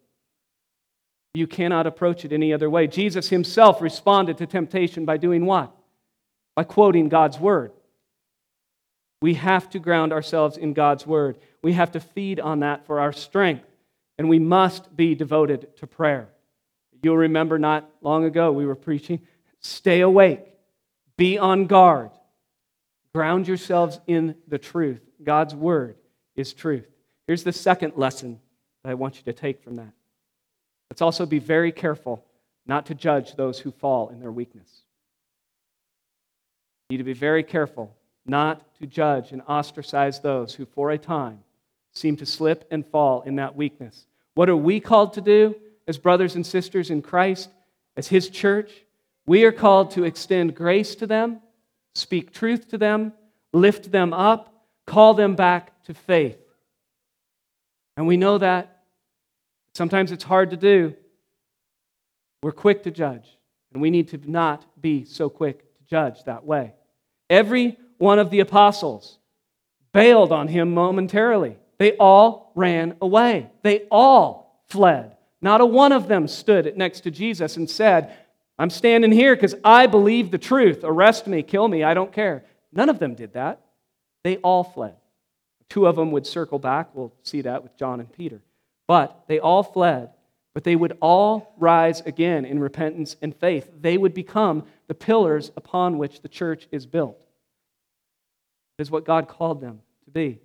You 1.33 1.47
cannot 1.47 1.87
approach 1.87 2.25
it 2.25 2.33
any 2.33 2.53
other 2.53 2.69
way. 2.69 2.87
Jesus 2.89 3.29
himself 3.29 3.81
responded 3.81 4.39
to 4.39 4.47
temptation 4.47 5.05
by 5.05 5.17
doing 5.17 5.47
what? 5.47 5.73
By 6.57 6.65
quoting 6.65 7.09
God's 7.09 7.39
word. 7.39 7.73
We 9.23 9.35
have 9.35 9.69
to 9.71 9.79
ground 9.79 10.13
ourselves 10.13 10.57
in 10.57 10.73
God's 10.73 11.07
word. 11.07 11.39
We 11.63 11.75
have 11.75 11.93
to 11.93 12.01
feed 12.01 12.41
on 12.41 12.61
that 12.61 12.87
for 12.87 13.01
our 13.01 13.13
strength. 13.13 13.67
And 14.19 14.29
we 14.29 14.39
must 14.39 14.95
be 14.97 15.15
devoted 15.15 15.77
to 15.79 15.87
prayer. 15.87 16.29
You'll 17.03 17.17
remember 17.17 17.59
not 17.59 17.89
long 18.03 18.25
ago 18.25 18.53
we 18.53 18.67
were 18.67 18.75
preaching 18.75 19.21
stay 19.63 20.01
awake, 20.01 20.41
be 21.19 21.37
on 21.37 21.67
guard, 21.67 22.11
Ground 23.15 23.49
yourselves 23.49 23.99
in 24.07 24.37
the 24.47 24.59
truth. 24.59 25.01
God's 25.23 25.55
word 25.55 25.97
is 26.37 26.53
truth. 26.53 26.87
Here's 27.27 27.43
the 27.43 27.53
second 27.53 27.95
lesson 27.97 28.41
that 28.83 28.91
I 28.91 28.95
want 28.95 29.17
you 29.17 29.23
to 29.25 29.33
take 29.33 29.63
from 29.63 29.77
that. 29.77 29.93
Let's 30.91 31.03
also 31.03 31.27
be 31.27 31.39
very 31.39 31.73
careful 31.73 32.25
not 32.67 32.87
to 32.87 32.95
judge 32.95 33.35
those 33.35 33.59
who 33.59 33.73
fall 33.73 34.11
in 34.11 34.21
their 34.21 34.31
weakness. 34.31 34.83
You 36.89 36.95
need 36.95 36.99
to 36.99 37.05
be 37.05 37.13
very 37.13 37.43
careful 37.43 37.97
not 38.31 38.75
to 38.81 38.87
judge 38.87 39.33
and 39.33 39.43
ostracize 39.43 40.21
those 40.21 40.55
who, 40.55 40.65
for 40.65 40.91
a 40.91 40.99
time, 40.99 41.41
seem 41.93 42.17
to 42.17 42.27
slip 42.27 42.67
and 42.71 42.87
fall 42.87 43.23
in 43.23 43.37
that 43.37 43.57
weakness. 43.57 44.07
What 44.35 44.49
are 44.49 44.57
we 44.57 44.81
called 44.81 45.13
to 45.15 45.21
do 45.21 45.55
as 45.87 45.99
brothers 45.99 46.37
and 46.37 46.47
sisters 46.47 46.91
in 46.91 47.03
Christ, 47.03 47.51
as 47.97 48.09
His 48.09 48.31
church? 48.31 48.71
We 49.27 49.45
are 49.45 49.53
called 49.53 49.91
to 49.93 50.05
extend 50.05 50.55
grace 50.55 50.95
to 50.97 51.07
them 51.07 51.41
speak 51.95 52.33
truth 52.33 52.69
to 52.69 52.79
them, 52.79 53.13
lift 53.53 53.91
them 53.91 54.13
up, 54.13 54.55
call 54.87 55.15
them 55.15 55.35
back 55.35 55.83
to 55.85 55.95
faith. 55.95 56.39
And 57.97 58.07
we 58.07 58.17
know 58.17 58.39
that 58.39 58.83
sometimes 59.75 60.13
it's 60.13 60.25
hard 60.25 60.51
to 60.51 60.57
do. 60.57 60.95
We're 62.43 62.53
quick 62.53 62.85
to 62.85 62.91
judge, 62.91 63.29
and 63.73 63.83
we 63.83 63.91
need 63.91 64.09
to 64.09 64.31
not 64.31 64.65
be 64.81 65.05
so 65.05 65.29
quick 65.29 65.61
to 65.77 65.85
judge 65.85 66.25
that 66.25 66.45
way. 66.45 66.75
Every 67.29 67.77
one 68.01 68.19
of 68.19 68.31
the 68.31 68.41
apostles 68.41 69.19
bailed 69.93 70.33
on 70.33 70.49
him 70.49 70.73
momentarily. 70.73 71.57
They 71.79 71.97
all 71.99 72.51
ran 72.55 72.97
away. 73.01 73.51
They 73.63 73.87
all 73.91 74.63
fled. 74.69 75.17
Not 75.43 75.61
a 75.61 75.67
one 75.67 75.93
of 75.93 76.09
them 76.09 76.27
stood 76.27 76.77
next 76.77 77.01
to 77.03 77.11
Jesus 77.11 77.57
and 77.57 77.69
said, 77.69 78.17
I'm 78.59 78.71
standing 78.71 79.13
here 79.13 79.35
because 79.35 79.55
I 79.65 79.87
believe 79.87 80.31
the 80.31 80.39
truth. 80.39 80.81
Arrest 80.83 81.27
me, 81.27 81.43
kill 81.43 81.69
me, 81.69 81.83
I 81.83 81.95
don't 81.95 82.13
care. 82.13 82.45
None 82.73 82.89
of 82.89 82.99
them 82.99 83.15
did 83.15 83.35
that. 83.35 83.61
They 84.25 84.39
all 84.39 84.65
fled. 84.65 84.97
Two 85.69 85.87
of 85.87 85.97
them 85.97 86.11
would 86.13 86.27
circle 86.27 86.59
back. 86.59 86.95
We'll 86.95 87.13
see 87.23 87.43
that 87.43 87.63
with 87.63 87.77
John 87.77 88.01
and 88.01 88.11
Peter. 88.11 88.41
But 88.87 89.25
they 89.29 89.39
all 89.39 89.63
fled. 89.63 90.11
But 90.55 90.65
they 90.65 90.75
would 90.75 90.97
all 91.01 91.55
rise 91.59 92.01
again 92.01 92.45
in 92.45 92.59
repentance 92.59 93.17
and 93.21 93.37
faith. 93.37 93.71
They 93.79 93.97
would 93.97 94.15
become 94.15 94.65
the 94.89 94.95
pillars 94.95 95.53
upon 95.57 95.99
which 95.99 96.23
the 96.23 96.29
church 96.29 96.67
is 96.73 96.87
built. 96.87 97.19
Is 98.81 98.91
what 98.91 99.05
God 99.05 99.29
called 99.29 99.61
them 99.61 99.81
to 100.07 100.11
be. 100.11 100.41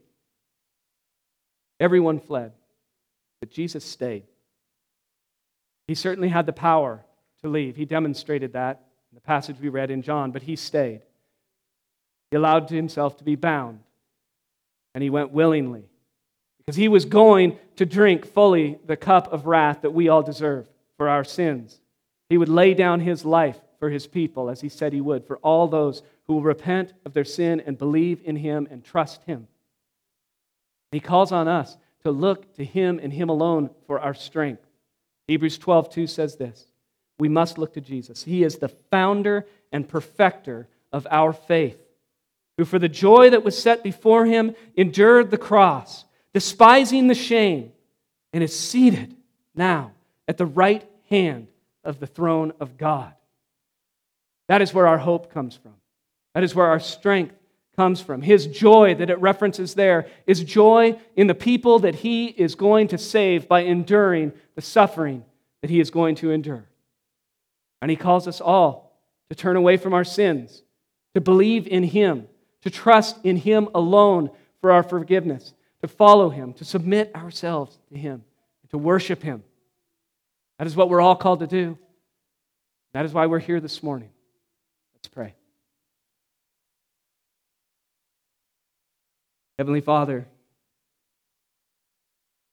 Everyone 1.80 2.20
fled, 2.20 2.52
but 3.40 3.50
Jesus 3.50 3.86
stayed. 3.86 4.24
He 5.88 5.96
certainly 5.96 6.28
had 6.28 6.46
the 6.46 6.52
power 6.52 7.06
to 7.42 7.48
leave. 7.48 7.78
He 7.78 7.86
demonstrated 7.86 8.52
that 8.52 8.84
in 9.10 9.16
the 9.16 9.22
passage 9.22 9.56
we 9.62 9.70
read 9.70 9.90
in 9.90 10.02
John, 10.02 10.32
but 10.32 10.44
he 10.44 10.58
stayed. 10.58 11.02
He 12.30 12.36
allowed 12.36 12.70
himself 12.70 13.16
to 13.20 13.24
be 13.24 13.36
bound, 13.36 13.80
and 14.94 15.02
he 15.02 15.10
went 15.10 15.32
willingly 15.32 15.86
because 16.58 16.76
he 16.76 16.90
was 16.90 17.06
going 17.06 17.58
to 17.78 17.86
drink 17.86 18.26
fully 18.26 18.80
the 18.86 18.98
cup 18.98 19.32
of 19.32 19.46
wrath 19.46 19.84
that 19.84 19.94
we 19.94 20.10
all 20.10 20.24
deserve 20.24 20.68
for 20.98 21.08
our 21.08 21.24
sins. 21.24 21.80
He 22.30 22.38
would 22.38 22.50
lay 22.50 22.74
down 22.74 23.00
his 23.00 23.24
life 23.24 23.60
for 23.80 23.90
his 23.90 24.08
people, 24.08 24.50
as 24.50 24.60
he 24.60 24.68
said 24.68 24.92
he 24.92 25.00
would, 25.00 25.26
for 25.26 25.38
all 25.38 25.68
those 25.68 26.02
who 26.28 26.36
will 26.36 26.44
repent 26.44 26.94
of 27.06 27.14
their 27.14 27.26
sin 27.26 27.62
and 27.66 27.78
believe 27.78 28.22
in 28.24 28.36
him 28.36 28.68
and 28.70 28.84
trust 28.84 29.24
him. 29.24 29.48
He 30.92 31.00
calls 31.00 31.32
on 31.32 31.48
us 31.48 31.78
to 32.04 32.12
look 32.12 32.54
to 32.56 32.66
him 32.66 33.00
and 33.02 33.12
him 33.12 33.30
alone 33.30 33.70
for 33.88 34.00
our 34.00 34.14
strength. 34.14 34.66
Hebrews 35.28 35.58
12, 35.58 35.90
2 35.90 36.08
says 36.08 36.36
this 36.36 36.68
we 37.18 37.30
must 37.30 37.58
look 37.58 37.74
to 37.74 37.82
Jesus. 37.82 38.24
He 38.24 38.44
is 38.44 38.58
the 38.58 38.68
founder 38.68 39.48
and 39.72 39.88
perfecter 39.88 40.68
of 40.92 41.08
our 41.10 41.34
faith. 41.34 41.80
who 42.58 42.66
for 42.66 42.80
the 42.80 42.90
joy 42.90 43.30
that 43.30 43.44
was 43.44 43.62
set 43.62 43.84
before 43.84 44.26
him 44.26 44.56
endured 44.76 45.32
the 45.32 45.38
cross, 45.38 46.06
despising 46.34 47.08
the 47.08 47.16
shame, 47.16 47.72
and 48.34 48.44
is 48.44 48.58
seated 48.58 49.16
now 49.54 49.92
at 50.28 50.38
the 50.38 50.46
right 50.46 50.88
hand 51.10 51.48
of 51.84 52.00
the 52.00 52.08
throne 52.08 52.54
of 52.60 52.78
God. 52.78 53.14
That 54.48 54.62
is 54.62 54.74
where 54.74 54.88
our 54.88 54.98
hope 54.98 55.34
comes 55.34 55.56
from. 55.56 55.74
That 56.36 56.44
is 56.44 56.54
where 56.54 56.68
our 56.68 56.82
strength 56.82 57.34
comes 57.78 58.02
from. 58.02 58.22
His 58.22 58.46
joy 58.46 58.94
that 58.96 59.10
it 59.10 59.20
references 59.20 59.74
there 59.74 60.08
is 60.28 60.44
joy 60.44 61.00
in 61.16 61.28
the 61.28 61.34
people 61.34 61.80
that 61.80 61.96
he 61.96 62.28
is 62.28 62.56
going 62.56 62.90
to 62.90 62.98
save 62.98 63.48
by 63.48 63.62
enduring 63.62 64.34
the 64.56 64.62
suffering 64.62 65.24
that 65.62 65.70
he 65.70 65.80
is 65.80 65.90
going 65.90 66.16
to 66.16 66.32
endure. 66.32 66.66
And 67.82 67.90
he 67.90 67.96
calls 67.98 68.28
us 68.28 68.42
all 68.42 69.00
to 69.30 69.36
turn 69.36 69.56
away 69.56 69.78
from 69.78 69.94
our 69.94 70.04
sins, 70.04 70.62
to 71.14 71.22
believe 71.22 71.68
in 71.68 71.84
him, 71.84 72.28
to 72.64 72.70
trust 72.70 73.18
in 73.24 73.38
him 73.38 73.70
alone 73.74 74.30
for 74.60 74.74
our 74.74 74.84
forgiveness, 74.84 75.54
to 75.82 75.88
follow 75.88 76.30
him, 76.30 76.52
to 76.54 76.66
submit 76.66 77.16
ourselves 77.16 77.78
to 77.92 77.98
him, 77.98 78.24
to 78.72 78.78
worship 78.78 79.24
him. 79.24 79.42
That 80.60 80.68
is 80.68 80.76
what 80.76 80.90
we're 80.90 81.02
all 81.02 81.16
called 81.16 81.40
to 81.40 81.48
do. 81.48 81.78
That 82.94 83.06
is 83.06 83.14
why 83.14 83.26
we're 83.26 83.40
here 83.40 83.62
this 83.62 83.82
morning. 83.82 84.10
Let's 84.96 85.08
pray. 85.08 85.36
Heavenly 89.58 89.80
Father, 89.80 90.28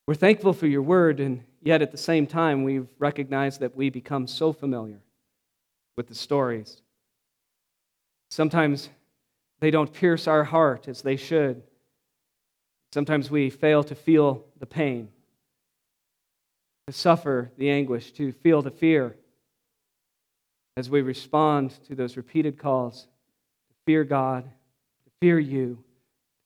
we're 0.07 0.15
thankful 0.15 0.53
for 0.53 0.69
your 0.69 0.83
word, 0.83 1.19
and 1.19 1.43
yet 1.61 1.83
at 1.83 1.91
the 1.91 1.99
same 1.99 2.29
time, 2.29 2.63
we've 2.63 2.87
recognized 3.01 3.59
that 3.61 3.77
we 3.77 3.91
become 3.91 4.29
so 4.29 4.53
familiar 4.53 5.01
with 5.97 6.07
the 6.07 6.15
stories. 6.15 6.81
Sometimes 8.31 8.89
they 9.59 9.73
don't 9.73 9.93
pierce 9.93 10.29
our 10.29 10.45
heart 10.45 10.87
as 10.87 11.03
they 11.03 11.17
should. 11.17 11.65
Sometimes 12.93 13.33
we 13.33 13.51
fail 13.51 13.83
to 13.85 13.97
feel 13.97 14.45
the 14.61 14.67
pain, 14.67 15.09
to 16.87 16.93
suffer 16.93 17.51
the 17.59 17.69
anguish, 17.71 18.13
to 18.13 18.31
feel 18.31 18.63
the 18.63 18.71
fear 18.71 19.17
as 20.77 20.89
we 20.89 21.03
respond 21.03 21.75
to 21.89 21.97
those 21.97 22.17
repeated 22.17 22.59
calls 22.59 23.03
to 23.03 23.75
fear 23.87 24.05
God, 24.05 24.45
to 24.45 25.11
fear 25.21 25.39
you 25.39 25.83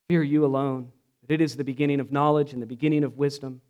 Fear 0.09 0.23
you 0.23 0.45
alone, 0.45 0.93
that 1.23 1.35
it 1.35 1.41
is 1.41 1.57
the 1.57 1.65
beginning 1.65 2.01
of 2.01 2.13
knowledge 2.13 2.53
and 2.53 2.63
the 2.63 2.67
beginning 2.67 3.03
of 3.03 3.17
wisdom. 3.17 3.61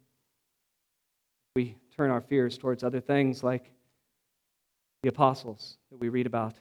We 1.55 1.77
turn 1.97 2.11
our 2.11 2.21
fears 2.21 2.59
towards 2.59 2.85
other 2.85 3.01
things 3.01 3.43
like 3.43 3.73
the 5.03 5.09
apostles 5.09 5.79
that 5.91 5.99
we 5.99 6.11
read 6.11 6.27
about 6.27 6.55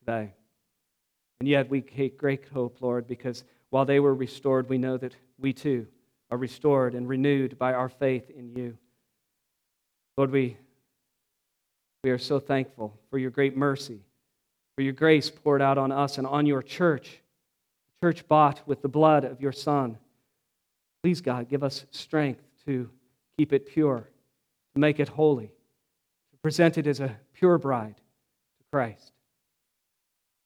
today. 0.00 0.34
And 1.38 1.48
yet 1.48 1.70
we 1.70 1.80
take 1.80 2.18
great 2.18 2.48
hope, 2.48 2.78
Lord, 2.80 3.06
because 3.06 3.44
while 3.70 3.84
they 3.84 4.00
were 4.00 4.14
restored, 4.14 4.68
we 4.68 4.78
know 4.78 4.96
that 4.96 5.14
we 5.38 5.52
too 5.52 5.86
are 6.30 6.38
restored 6.38 6.94
and 6.94 7.08
renewed 7.08 7.58
by 7.58 7.72
our 7.72 7.88
faith 7.88 8.30
in 8.30 8.50
you. 8.54 8.76
Lord, 10.16 10.30
we, 10.30 10.56
we 12.04 12.10
are 12.10 12.18
so 12.18 12.38
thankful 12.38 12.98
for 13.10 13.18
your 13.18 13.30
great 13.30 13.56
mercy, 13.56 14.00
for 14.76 14.82
your 14.82 14.92
grace 14.92 15.30
poured 15.30 15.62
out 15.62 15.78
on 15.78 15.92
us 15.92 16.18
and 16.18 16.26
on 16.26 16.46
your 16.46 16.62
church 16.62 17.20
church 18.02 18.26
bought 18.28 18.66
with 18.66 18.82
the 18.82 18.88
blood 18.88 19.24
of 19.24 19.40
your 19.40 19.52
Son. 19.52 19.98
Please, 21.02 21.20
God, 21.20 21.48
give 21.48 21.62
us 21.62 21.84
strength 21.90 22.42
to 22.66 22.90
keep 23.36 23.52
it 23.52 23.66
pure, 23.66 24.08
to 24.74 24.80
make 24.80 25.00
it 25.00 25.08
holy, 25.08 25.46
to 25.46 26.38
present 26.42 26.78
it 26.78 26.86
as 26.86 27.00
a 27.00 27.16
pure 27.34 27.58
bride 27.58 27.96
to 27.96 28.64
Christ. 28.72 29.12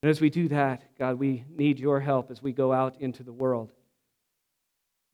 And 0.02 0.10
as 0.10 0.20
we 0.20 0.30
do 0.30 0.48
that, 0.48 0.82
God, 0.98 1.18
we 1.18 1.44
need 1.48 1.78
your 1.78 2.00
help 2.00 2.30
as 2.30 2.42
we 2.42 2.52
go 2.52 2.72
out 2.72 3.00
into 3.00 3.22
the 3.22 3.32
world. 3.32 3.72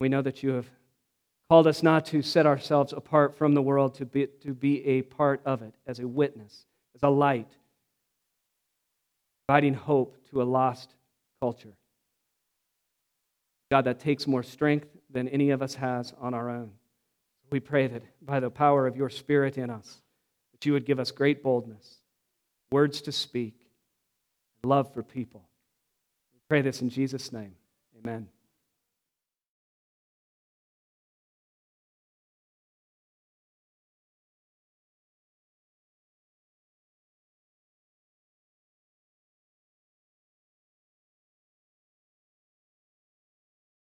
We 0.00 0.08
know 0.08 0.22
that 0.22 0.42
you 0.42 0.50
have 0.50 0.68
called 1.48 1.66
us 1.66 1.82
not 1.82 2.06
to 2.06 2.22
set 2.22 2.46
ourselves 2.46 2.92
apart 2.92 3.36
from 3.36 3.54
the 3.54 3.62
world, 3.62 3.94
to 3.96 4.06
be, 4.06 4.26
to 4.42 4.54
be 4.54 4.84
a 4.86 5.02
part 5.02 5.42
of 5.44 5.62
it 5.62 5.74
as 5.86 6.00
a 6.00 6.08
witness, 6.08 6.66
as 6.94 7.02
a 7.02 7.08
light, 7.08 7.50
providing 9.46 9.74
hope 9.74 10.16
to 10.30 10.42
a 10.42 10.44
lost 10.44 10.94
culture. 11.40 11.74
God, 13.70 13.84
that 13.84 14.00
takes 14.00 14.26
more 14.26 14.42
strength 14.42 14.88
than 15.10 15.28
any 15.28 15.50
of 15.50 15.62
us 15.62 15.74
has 15.76 16.12
on 16.20 16.34
our 16.34 16.50
own. 16.50 16.72
We 17.50 17.60
pray 17.60 17.86
that 17.86 18.02
by 18.20 18.40
the 18.40 18.50
power 18.50 18.86
of 18.86 18.96
your 18.96 19.08
Spirit 19.08 19.58
in 19.58 19.70
us, 19.70 20.02
that 20.52 20.66
you 20.66 20.72
would 20.72 20.86
give 20.86 20.98
us 20.98 21.10
great 21.10 21.42
boldness, 21.42 21.98
words 22.72 23.00
to 23.02 23.12
speak, 23.12 23.54
love 24.64 24.92
for 24.92 25.02
people. 25.02 25.48
We 26.32 26.40
pray 26.48 26.62
this 26.62 26.82
in 26.82 26.90
Jesus' 26.90 27.32
name. 27.32 27.54
Amen. 27.98 28.28